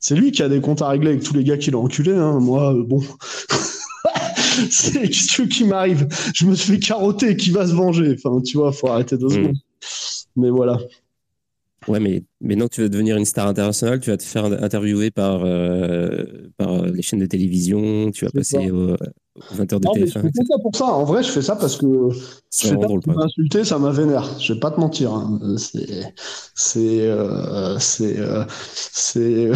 [0.00, 2.12] C'est lui qui a des comptes à régler avec tous les gars qui l'ont enculé.
[2.12, 2.38] Hein.
[2.40, 3.00] Moi, euh, bon.
[4.70, 6.06] c'est qu'est-ce qui m'arrive?
[6.34, 9.26] Je me suis fait carotter, qui va se venger Enfin, tu vois, faut arrêter deux
[9.26, 9.30] hmm.
[9.30, 9.56] secondes.
[10.36, 10.78] Mais voilà.
[11.88, 15.10] Ouais, mais maintenant que tu veux devenir une star internationale, tu vas te faire interviewer
[15.10, 16.24] par, euh,
[16.56, 18.96] par les chaînes de télévision, tu vas passer au,
[19.54, 20.30] 20h de téléphone.
[20.34, 20.84] Je fais ça pour ça.
[20.86, 24.38] En vrai, je fais ça parce que je fais ça insulter, ça m'a vénère.
[24.40, 25.12] Je vais pas te mentir.
[25.12, 25.38] Hein.
[25.58, 26.14] C'est.
[26.54, 27.06] C'est.
[27.06, 28.18] Euh, c'est.
[28.18, 29.50] Euh, c'est.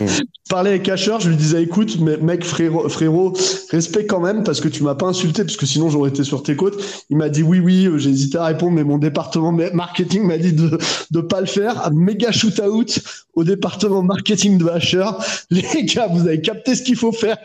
[0.00, 3.34] Je parlais avec Asher, je lui disais écoute, mec, frérot, frérot,
[3.70, 6.42] respect quand même parce que tu m'as pas insulté parce que sinon j'aurais été sur
[6.42, 6.82] tes côtes.
[7.10, 10.38] Il m'a dit oui, oui, euh, j'ai hésité à répondre, mais mon département marketing m'a
[10.38, 10.78] dit de
[11.10, 11.90] de pas le faire.
[11.92, 12.98] Méga shoot out
[13.34, 15.06] au département marketing de Asher.
[15.50, 17.36] Les gars, vous avez capté ce qu'il faut faire.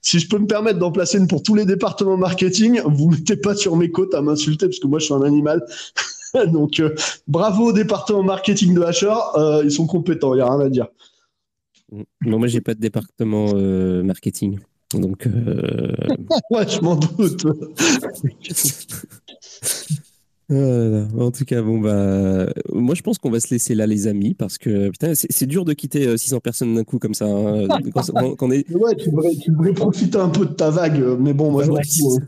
[0.00, 3.36] Si je peux me permettre d'en placer une pour tous les départements marketing, vous mettez
[3.36, 5.64] pas sur mes côtes à m'insulter parce que moi je suis un animal.
[6.46, 6.94] Donc euh,
[7.28, 10.68] bravo au département marketing de Asher, euh, ils sont compétents, il y a rien à
[10.68, 10.86] dire.
[11.92, 12.02] Mm.
[12.22, 14.58] moi, j'ai pas de département euh, marketing.
[14.92, 15.26] Donc.
[15.26, 15.92] Euh...
[16.50, 17.46] ouais, je m'en doute.
[21.18, 24.34] en tout cas, bon, bah, moi je pense qu'on va se laisser là, les amis,
[24.34, 27.26] parce que putain, c'est dur de quitter 600 euh, personnes d'un coup comme ça.
[27.26, 27.66] Hein,
[28.38, 28.70] quand, est...
[28.72, 31.70] Ouais, tu devrais, tu devrais, profiter un peu de ta vague, mais bon, moi je
[31.70, 32.18] m'en fous.
[32.20, 32.26] Hein.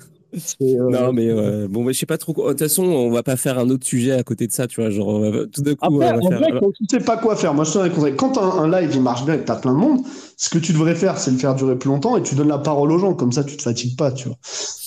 [0.62, 2.32] Euh, Non, mais euh, bon, mais je sais pas trop.
[2.32, 4.80] De toute façon, on va pas faire un autre sujet à côté de ça, tu
[4.80, 4.90] vois.
[4.90, 6.38] Genre, on va- tout d'un coup, Après, on va en faire.
[6.38, 8.14] vrai, alors- quand tu sais pas quoi faire, moi je te donne un conseil.
[8.16, 10.00] Quand un, un live il marche bien et que t'as plein de monde,
[10.40, 12.58] ce que tu devrais faire, c'est le faire durer plus longtemps et tu donnes la
[12.58, 13.12] parole aux gens.
[13.12, 14.36] Comme ça, tu te fatigues pas, tu vois.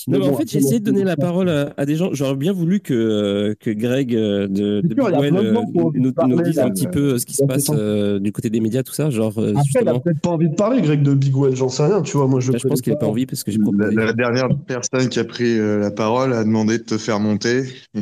[0.07, 2.10] Non, mais bon, en fait, j'ai essayé de donner la parole à, à des gens.
[2.14, 6.41] J'aurais bien voulu que, euh, que Greg euh, de, de sûr, euh, nous, parler, nous
[6.41, 8.94] dise là, un petit peu ce qui se passe euh, du côté des médias, tout
[8.94, 9.10] ça.
[9.10, 9.99] Genre, Après, il a justement.
[9.99, 12.28] peut-être pas envie de parler, Greg de Big Well, j'en sais rien, tu vois.
[12.28, 13.94] Moi, je, Là, je pense qu'il a pas envie parce que j'ai proposé.
[13.94, 17.19] La, la dernière personne qui a pris euh, la parole a demandé de te faire
[17.19, 17.65] monter.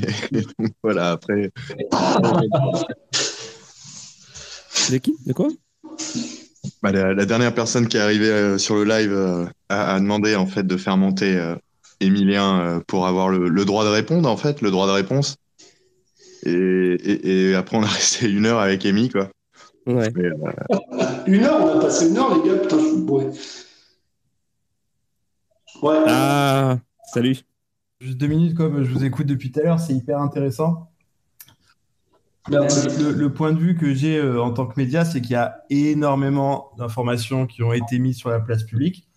[0.84, 1.51] Voilà, après.
[4.91, 5.15] De qui?
[5.26, 5.47] De quoi?
[6.81, 9.99] Bah, la, la dernière personne qui est arrivée euh, sur le live euh, a, a
[9.99, 11.55] demandé en fait de faire monter euh,
[11.99, 15.35] Emilien euh, pour avoir le, le droit de répondre en fait, le droit de réponse.
[16.43, 19.29] Et, et, et après on a resté une heure avec Amy quoi.
[19.85, 20.11] Ouais.
[20.15, 20.77] Mais, euh,
[21.27, 23.27] Une heure, on a passé une heure, les gars, putain, je suis bourré.
[25.81, 25.97] Ouais.
[26.07, 26.77] Ah,
[27.13, 27.37] salut.
[28.01, 30.89] Juste deux minutes, comme je vous écoute depuis tout à l'heure, c'est hyper intéressant.
[32.51, 32.88] Merci.
[32.99, 35.35] Le, le point de vue que j'ai euh, en tant que média, c'est qu'il y
[35.35, 39.07] a énormément d'informations qui ont été mises sur la place publique.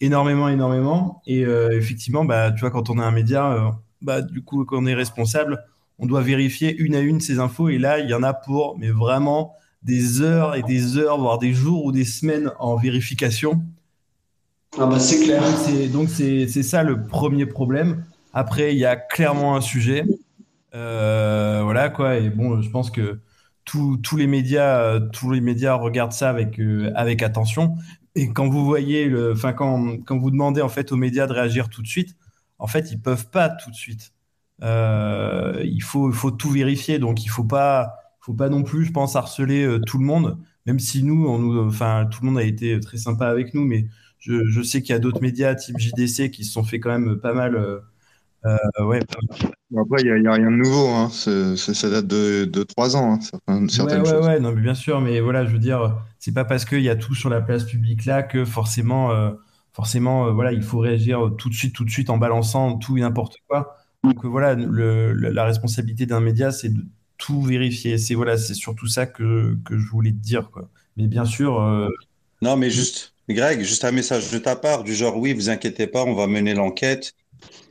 [0.00, 1.22] Énormément, énormément.
[1.26, 3.70] Et euh, effectivement, bah, tu vois, quand on est un média, euh,
[4.02, 5.64] bah, du coup, quand on est responsable,
[5.98, 7.68] on doit vérifier une à une ces infos.
[7.70, 11.38] Et là, il y en a pour, mais vraiment, des heures et des heures, voire
[11.38, 13.62] des jours ou des semaines en vérification.
[14.78, 15.42] Ah bah c'est clair.
[15.90, 18.04] Donc, c'est ça le premier problème.
[18.34, 20.04] Après, il y a clairement un sujet.
[20.76, 22.16] Euh, voilà quoi.
[22.16, 23.20] Et bon, je pense que
[23.64, 27.76] tous tous les médias, euh, tous les médias regardent ça avec euh, avec attention.
[28.14, 31.68] Et quand vous voyez enfin quand quand vous demandez en fait aux médias de réagir
[31.68, 32.16] tout de suite,
[32.58, 34.12] en fait ils peuvent pas tout de suite.
[34.62, 36.98] Il faut faut tout vérifier.
[36.98, 40.38] Donc il faut pas faut pas non plus, je pense, harceler tout le monde.
[40.66, 43.64] Même si nous, on nous, enfin tout le monde a été très sympa avec nous,
[43.64, 43.86] mais
[44.18, 46.90] je, je sais qu'il y a d'autres médias type JDC qui se sont fait quand
[46.90, 47.82] même pas mal.
[48.44, 48.56] Euh,
[48.86, 49.00] ouais,
[49.70, 51.10] bon, après il y, a- rien de nouveau, hein.
[51.10, 54.26] C'est- c'est- ça date de, de trois ans, hein, certaines, ouais, certaines ouais, choses.
[54.26, 56.88] ouais, non, mais bien sûr, mais voilà, je veux dire, c'est pas parce qu'il y
[56.88, 59.32] a tout sur la place publique là que forcément, euh,
[59.72, 62.96] forcément, euh, voilà, il faut réagir tout de suite, tout de suite en balançant tout
[62.96, 63.76] et n'importe quoi.
[64.04, 66.84] Donc voilà, le, le- la responsabilité d'un média, c'est de
[67.18, 67.98] tout vérifier.
[67.98, 70.70] C'est voilà, c'est surtout ça que, que je voulais te dire, quoi.
[70.96, 71.88] Mais bien sûr, euh,
[72.42, 75.86] Non, mais juste, Greg, juste un message de ta part, du genre, oui, vous inquiétez
[75.86, 77.12] pas, on va mener l'enquête.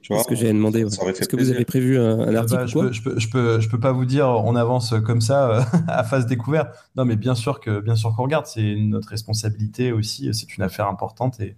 [0.05, 0.83] Tu vois, ce que j'avais demandé.
[0.83, 0.91] ouais.
[1.09, 3.19] Est-ce que vous avez prévu un, un Ah article bah, je, quoi peux, je, peux,
[3.19, 6.75] je, peux, je peux pas vous dire on avance comme ça euh, à phase découverte.
[6.95, 10.63] Non, mais bien sûr que bien sûr qu'on regarde, c'est notre responsabilité aussi, c'est une
[10.63, 11.55] affaire importante et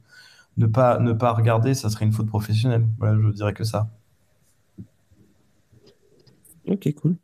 [0.56, 2.86] ne pas ne pas regarder, ça serait une faute professionnelle.
[3.00, 3.90] Voilà, je dirais que ça.
[6.68, 7.18] Ok, cool.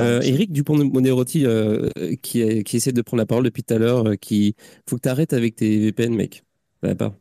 [0.00, 1.90] Euh, Eric Dupont-Monerotti, euh,
[2.22, 4.54] qui, est- qui essaie de prendre la parole depuis tout à l'heure, euh, qui
[4.88, 6.44] faut que tu arrêtes avec tes VPN, mec.
[6.82, 7.14] Ça va pas.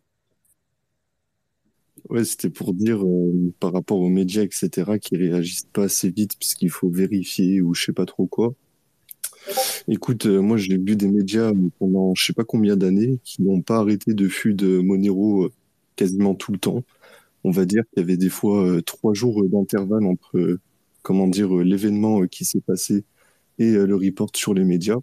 [2.09, 6.38] Ouais, c'était pour dire euh, par rapport aux médias, etc., qui réagissent pas assez vite
[6.39, 8.55] puisqu'il faut vérifier ou je sais pas trop quoi.
[9.88, 13.41] Écoute, euh, moi j'ai vu des médias euh, pendant je sais pas combien d'années qui
[13.41, 15.53] n'ont pas arrêté de flux de Monero euh,
[15.95, 16.84] quasiment tout le temps.
[17.43, 20.59] On va dire qu'il y avait des fois trois jours d'intervalle entre
[21.03, 23.05] comment dire l'événement qui s'est passé
[23.59, 24.97] et le report sur les médias.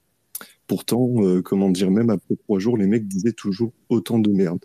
[0.66, 1.09] Pourtant,
[1.44, 4.64] comment dire, même après trois jours, les mecs disaient toujours autant de merde.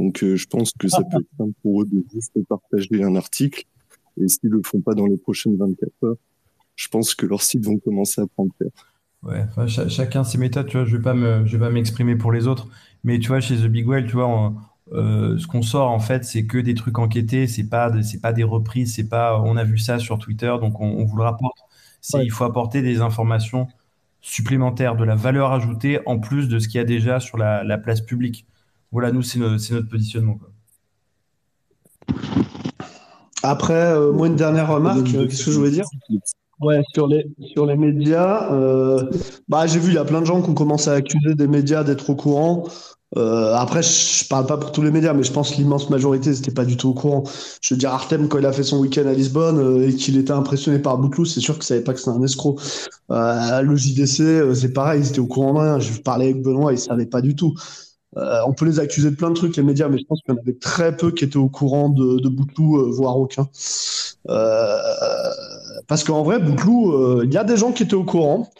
[0.00, 3.16] Donc euh, je pense que ça peut être simple pour eux de juste partager un
[3.16, 3.64] article.
[4.20, 6.16] Et s'ils le font pas dans les prochaines 24 heures,
[6.76, 8.70] je pense que leurs sites vont commencer à prendre cher.
[9.22, 12.16] Ouais, enfin, chacun ses méthodes, tu vois, je vais pas me, je vais pas m'exprimer
[12.16, 12.68] pour les autres,
[13.04, 14.56] mais tu vois, chez The Big Well, tu vois, on-
[14.92, 18.32] euh, ce qu'on sort en fait, c'est que des trucs enquêtés, c'est pas, c'est pas
[18.32, 21.22] des reprises, c'est pas, on a vu ça sur Twitter, donc on, on vous le
[21.24, 21.58] rapporte.
[22.00, 22.24] C'est, Ouais.
[22.24, 23.68] il faut apporter des informations
[24.22, 27.62] supplémentaires, de la valeur ajoutée en plus de ce qu'il y a déjà sur la,
[27.64, 28.46] la place publique.
[28.92, 30.50] Voilà, nous, c'est no- c'est notre positionnement, quoi.
[33.42, 35.84] Après, euh, moi, une dernière remarque, euh, qu'est-ce que je voulais dire
[36.60, 39.08] Ouais, sur les, sur les médias, euh,
[39.48, 41.46] bah, j'ai vu, il y a plein de gens qui ont commencé à accuser des
[41.46, 42.64] médias d'être au courant.
[43.16, 46.30] Euh, après, je parle pas pour tous les médias, mais je pense que l'immense majorité
[46.30, 47.24] n'était pas du tout au courant.
[47.62, 50.18] Je veux dire, Artem, quand il a fait son week-end à Lisbonne euh, et qu'il
[50.18, 52.56] était impressionné par Bouteloup, c'est sûr qu'il savait pas que c'était un escroc.
[53.10, 55.78] Euh, le JDC, euh, c'est pareil, ils étaient au courant de rien.
[55.80, 57.54] Je parlais avec Benoît, il savait pas du tout.
[58.16, 60.34] Euh, on peut les accuser de plein de trucs, les médias, mais je pense qu'il
[60.34, 63.48] y en avait très peu qui étaient au courant de, de Bouteloup, euh, voire aucun.
[64.28, 64.76] Euh,
[65.86, 68.50] parce qu'en vrai, Bouteloup, euh, il y a des gens qui étaient au courant.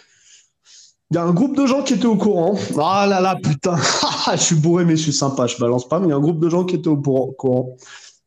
[1.11, 2.55] Il y a un groupe de gens qui étaient au courant.
[2.79, 3.77] Ah là là, putain,
[4.33, 6.21] je suis bourré, mais je suis sympa, je balance pas, mais il y a un
[6.21, 7.77] groupe de gens qui étaient au courant,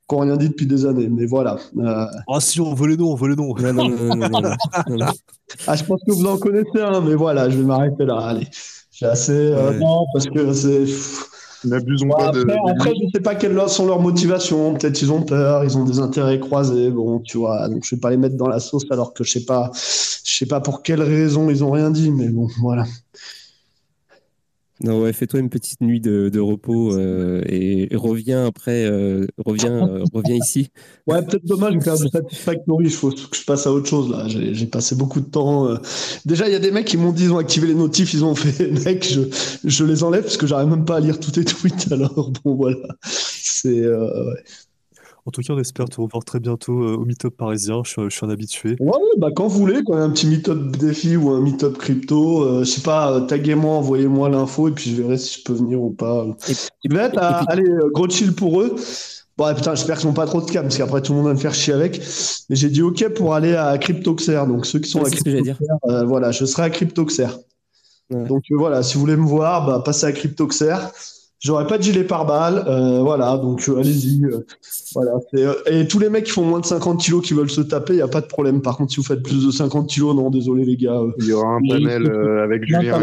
[0.10, 1.08] qui n'ont rien dit depuis des années.
[1.08, 1.56] Mais voilà.
[1.78, 3.56] Euh, Ah si, on veut les noms, on veut les noms.
[3.56, 4.40] Non, non, non, non, non, non,
[4.90, 5.06] non, non.
[5.68, 8.18] ah, je pense que vous en connaissez un, mais voilà, je vais m'arrêter là.
[8.18, 8.48] Allez,
[8.94, 9.32] j'ai assez.
[9.34, 9.80] euh, Ouais.
[9.80, 10.86] Non, parce que c'est.
[11.66, 12.42] N'abusons pas de.
[12.42, 14.74] après, après, je sais pas quelles sont leurs motivations.
[14.74, 16.90] Peut-être ils ont peur, ils ont des intérêts croisés.
[16.92, 19.32] Bon, tu vois, donc je vais pas les mettre dans la sauce alors que je
[19.32, 22.84] sais pas, je sais pas pour quelles raisons ils ont rien dit, mais bon, voilà.
[24.82, 29.88] Non, ouais, fais-toi une petite nuit de, de repos euh, et, reviens après, euh, reviens,
[29.88, 30.70] euh, reviens ici.
[31.06, 32.86] Ouais, peut-être vais faire du Satisfactory.
[32.86, 34.28] Il faut que je passe à autre chose là.
[34.28, 35.78] J'ai passé beaucoup de temps.
[36.26, 38.26] Déjà, il y a des mecs qui m'ont dit, ils ont activé les notifs, ils
[38.26, 39.22] ont fait, mec, je,
[39.64, 41.88] je les enlève parce que j'arrive même pas à lire tous tes tweets.
[41.92, 42.88] Alors bon, voilà.
[43.04, 44.44] C'est ouais.
[45.26, 47.82] En tout cas, on espère te revoir très bientôt euh, au meet-up parisien.
[47.86, 48.76] Je, suis- je suis un habitué.
[48.82, 52.60] Ouais, bah quand vous voulez, quoi, un petit meet-up défi ou un meet-up crypto, euh,
[52.66, 55.82] je sais pas, euh, taguez-moi, envoyez-moi l'info et puis je verrai si je peux venir
[55.82, 56.26] ou pas.
[56.50, 58.76] Et- à, allez, euh, gros chill pour eux.
[59.38, 61.28] Bon, ouais, putain, j'espère qu'ils n'ont pas trop de cam, parce qu'après tout le monde
[61.28, 62.00] va me faire chier avec.
[62.50, 64.46] Mais j'ai dit OK pour aller à CryptoXer.
[64.48, 65.10] Donc ceux qui sont Ouais, à.
[65.10, 65.56] CryptoXer,
[65.90, 67.28] euh, voilà, je serai à CryptoXer.
[68.12, 68.28] Ouais.
[68.28, 70.76] Donc euh, voilà, si vous voulez me voir, bah, passez à CryptoXer.
[71.44, 74.24] J'aurai pas de gilet pare-balles, euh, voilà, donc euh, allez-y.
[74.24, 74.46] euh,
[74.96, 77.60] voilà, euh, et tous les mecs qui font moins de 50 kilos qui veulent se
[77.60, 78.62] taper, il n'y a pas de problème.
[78.62, 80.94] Par contre, si vous faites plus de 50 kilos, non, désolé les gars.
[80.98, 82.98] euh, Il y aura un panel euh, avec Julien.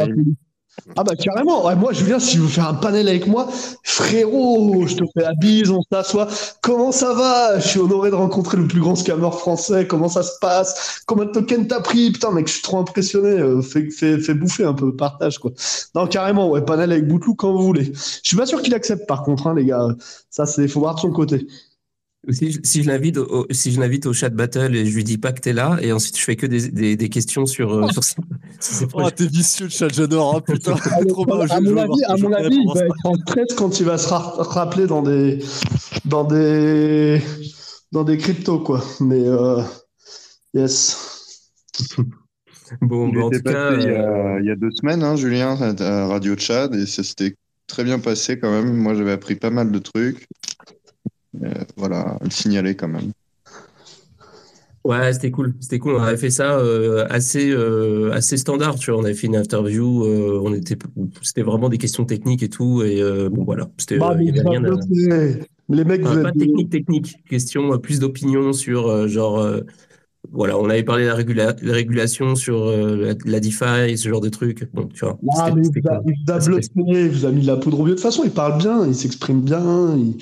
[0.96, 3.48] Ah bah carrément, ouais, moi Julien, si veux faire un panel avec moi,
[3.82, 6.26] frérot, je te fais la bise, on s'assoit.
[6.62, 7.58] Comment ça va?
[7.58, 9.86] Je suis honoré de rencontrer le plus grand scammer français.
[9.86, 11.02] Comment ça se passe?
[11.06, 12.12] Combien de tokens t'as pris?
[12.12, 13.28] Putain, mec, je suis trop impressionné.
[13.28, 15.50] Euh, Fais, fais, fais bouffer un peu, partage quoi.
[15.94, 17.92] Non, carrément, ouais, panel avec Boutlou quand vous voulez.
[17.94, 19.86] Je suis pas sûr qu'il accepte par contre, hein, les gars.
[20.30, 21.46] Ça, c'est, faut voir de son côté.
[22.32, 25.04] Si, je- si je l'invite au, si je l'invite au chat battle et je lui
[25.04, 27.72] dis pas que t'es là, et ensuite je fais que des, des, des questions sur,
[27.72, 28.16] euh, sur, ses
[28.94, 30.36] Oh, t'es vicieux, le chat, j'adore.
[30.36, 31.30] hein, putain, À trop je-
[31.60, 34.34] mon avis, à mon avis, il va être en stress quand il va se ra-
[34.38, 35.38] rappeler dans des,
[36.04, 37.20] dans des,
[37.92, 38.84] dans des cryptos, quoi.
[39.00, 39.60] Mais, euh,
[40.54, 40.96] yes.
[42.82, 44.70] Bon, Il bah, en tout cas, passé il y, euh, a, il y a deux
[44.70, 47.34] semaines, hein, Julien, à à Radio Tchad, et ça s'était
[47.66, 48.76] très bien passé quand même.
[48.76, 50.26] Moi, j'avais appris pas mal de trucs.
[51.42, 53.12] Euh, voilà, à le signaler quand même.
[54.82, 55.54] Ouais, c'était cool.
[55.60, 55.96] C'était cool.
[55.96, 59.00] On avait fait ça euh, assez, euh, assez standard, tu vois.
[59.00, 60.04] On avait fait une interview.
[60.06, 60.76] euh, on était,
[61.20, 62.82] c'était vraiment des questions techniques et tout.
[62.82, 63.68] Et euh, bon, voilà.
[63.76, 64.70] C'était, Bah, euh, il y avait rien à.
[65.68, 67.16] les mecs, Enfin, pas technique, technique.
[67.28, 69.38] Question euh, plus d'opinion sur euh, genre.
[69.38, 69.60] euh,
[70.32, 74.08] voilà, on avait parlé de la, régula- la régulation sur euh, la, la DeFi, ce
[74.08, 74.70] genre de trucs.
[74.72, 75.18] Bon, tu vois.
[75.36, 76.12] Ah, mais il vous a, cool.
[76.12, 77.94] il vous a blotté, il vous a mis de la poudre au vieux.
[77.94, 79.96] De toute façon, il parle bien, il s'exprime bien.
[79.96, 80.16] il-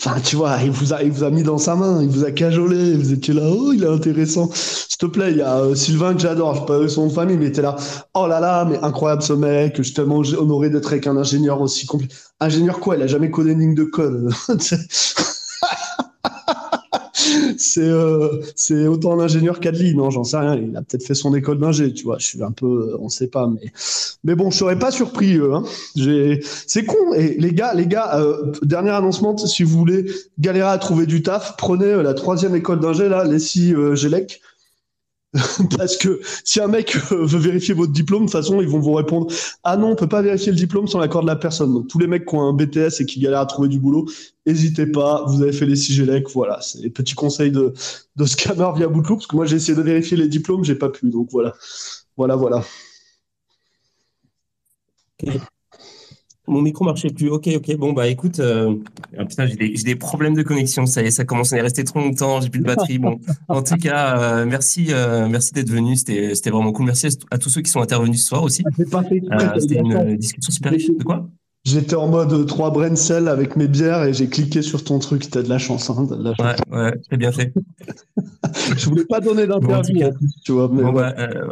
[0.00, 2.24] Enfin, tu vois, il vous a, il vous a mis dans sa main, il vous
[2.24, 2.94] a cajolé.
[2.94, 4.48] Vous étiez là, oh, il est intéressant.
[4.54, 7.12] S'il te plaît, il y a euh, Sylvain que j'adore, je pas son nom de
[7.12, 7.74] famille, mais il était là.
[8.14, 11.60] Oh là là, mais incroyable ce mec, je suis tellement honoré d'être avec un ingénieur
[11.60, 12.06] aussi complet.
[12.38, 12.96] Ingénieur quoi?
[12.96, 14.30] Il a jamais codé une ligne de code.
[17.58, 20.54] C'est euh, c'est autant un ingénieur qu'Adli, non, j'en sais rien.
[20.56, 22.18] Il a peut-être fait son école d'ingé, tu vois.
[22.18, 23.72] Je suis un peu, on sait pas, mais
[24.24, 25.36] mais bon, je serais pas surpris.
[25.38, 25.64] euh, hein.
[26.66, 27.14] C'est con.
[27.14, 30.06] Et les gars, les gars, euh, dernier annoncement, si vous voulez
[30.38, 34.40] galérer à trouver du taf, prenez euh, la troisième école d'ingé là, Leslie euh, Gélec.
[35.76, 38.78] Parce que si un mec euh, veut vérifier votre diplôme, de toute façon, ils vont
[38.78, 39.30] vous répondre
[39.62, 41.72] Ah non, on peut pas vérifier le diplôme sans l'accord de la personne.
[41.74, 44.06] Donc, tous les mecs qui ont un BTS et qui galèrent à trouver du boulot,
[44.46, 46.30] n'hésitez pas, vous avez fait les Gélec.
[46.30, 47.74] Voilà, c'est les petits conseils de,
[48.16, 49.18] de via Bootloop.
[49.18, 51.10] Parce que moi, j'ai essayé de vérifier les diplômes, j'ai pas pu.
[51.10, 51.54] Donc, voilà.
[52.16, 52.64] Voilà, voilà.
[56.48, 57.28] Mon micro marchait plus.
[57.28, 57.76] Ok, ok.
[57.76, 58.74] Bon, bah écoute, euh,
[59.16, 60.86] ah, putain, j'ai des, problèmes de connexion.
[60.86, 62.40] Ça y est, ça commence à y rester trop longtemps.
[62.40, 62.98] J'ai plus de batterie.
[62.98, 63.18] Bon,
[63.48, 65.96] en tout cas, euh, merci, euh, merci d'être venu.
[65.96, 66.86] C'était, vraiment cool.
[66.86, 68.64] Merci à, tous ceux qui sont intervenus ce soir aussi.
[68.90, 70.88] T'as c'était une discussion super riche.
[70.88, 71.28] De quoi?
[71.68, 74.98] J'étais en mode euh, 3 brain cells avec mes bières et j'ai cliqué sur ton
[74.98, 75.28] truc.
[75.30, 76.56] T'as de la chance, hein, de la chance.
[76.70, 77.52] Ouais, ouais, c'est bien fait.
[78.76, 80.10] Je voulais pas donner d'interview,
[80.44, 80.70] tu vois.
[80.72, 80.94] Mais Bon, ouais.
[80.94, 81.48] bah, euh,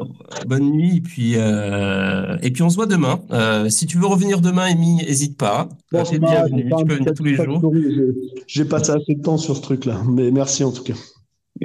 [0.46, 0.96] bonne nuit.
[0.96, 3.20] Et puis, euh, et puis, on se voit demain.
[3.30, 5.68] Euh, si tu veux revenir demain, Amy, n'hésite pas.
[5.92, 6.62] Bon, Euh, c'est T'es pas- bienvenu.
[6.62, 7.72] c'est pas Tu un peux venir tous les jours.
[8.46, 10.00] J'ai passé assez de temps sur ce truc-là.
[10.08, 10.94] Mais merci en tout cas.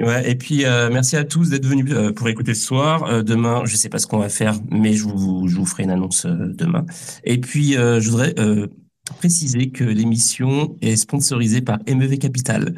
[0.02, 3.04] Ouais, et puis euh, merci à tous d'être venus euh, pour écouter ce soir.
[3.04, 5.84] Euh, demain, je sais pas ce qu'on va faire, mais je vous, je vous ferai
[5.84, 6.84] une annonce demain.
[7.24, 8.34] Et puis, je voudrais
[9.18, 12.74] préciser que l'émission est sponsorisée par MEV Capital.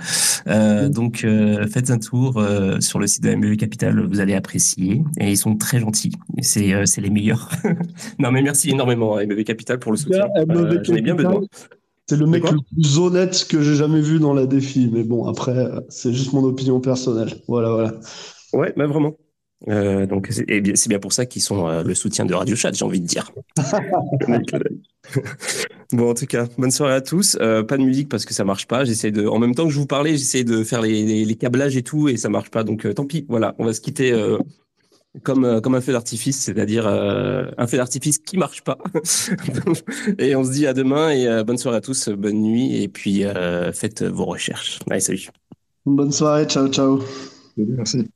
[0.47, 4.35] Euh, donc, euh, faites un tour euh, sur le site de MEV Capital, vous allez
[4.35, 5.03] apprécier.
[5.19, 6.13] Et ils sont très gentils.
[6.41, 7.51] C'est les meilleurs.
[8.19, 10.27] non, mais merci énormément à MEV Capital pour le soutien.
[10.37, 11.43] Euh, J'en ai bien besoin.
[12.09, 14.91] C'est le mec le plus honnête que j'ai jamais vu dans la défi.
[14.93, 17.35] Mais bon, après, euh, c'est juste mon opinion personnelle.
[17.49, 17.95] Voilà, voilà.
[18.53, 19.15] Ouais, bah vraiment.
[19.69, 22.35] Euh, donc c'est et bien, c'est bien pour ça qu'ils sont euh, le soutien de
[22.35, 23.31] Radio Chat, j'ai envie de dire.
[25.93, 27.39] bon, en tout cas, bonne soirée à tous.
[27.41, 28.85] Euh, pas de musique parce que ça marche pas.
[28.85, 31.35] J'essaie de, en même temps que je vous parlais, j'essaie de faire les, les, les
[31.37, 32.65] câblages et tout et ça marche pas.
[32.65, 33.25] Donc tant pis.
[33.29, 34.13] Voilà, on va se quitter.
[35.15, 38.79] Euh, comme, comme un feu d'artifice, c'est-à-dire euh, un feu d'artifice qui marche pas.
[40.19, 42.89] et on se dit à demain et euh, bonne soirée à tous, bonne nuit et
[42.89, 43.25] puis
[43.73, 44.79] faites vos recherches.
[44.91, 45.29] Allez, salut.
[45.87, 47.03] Bonne soirée, ciao, ciao.
[47.57, 48.09] Merci.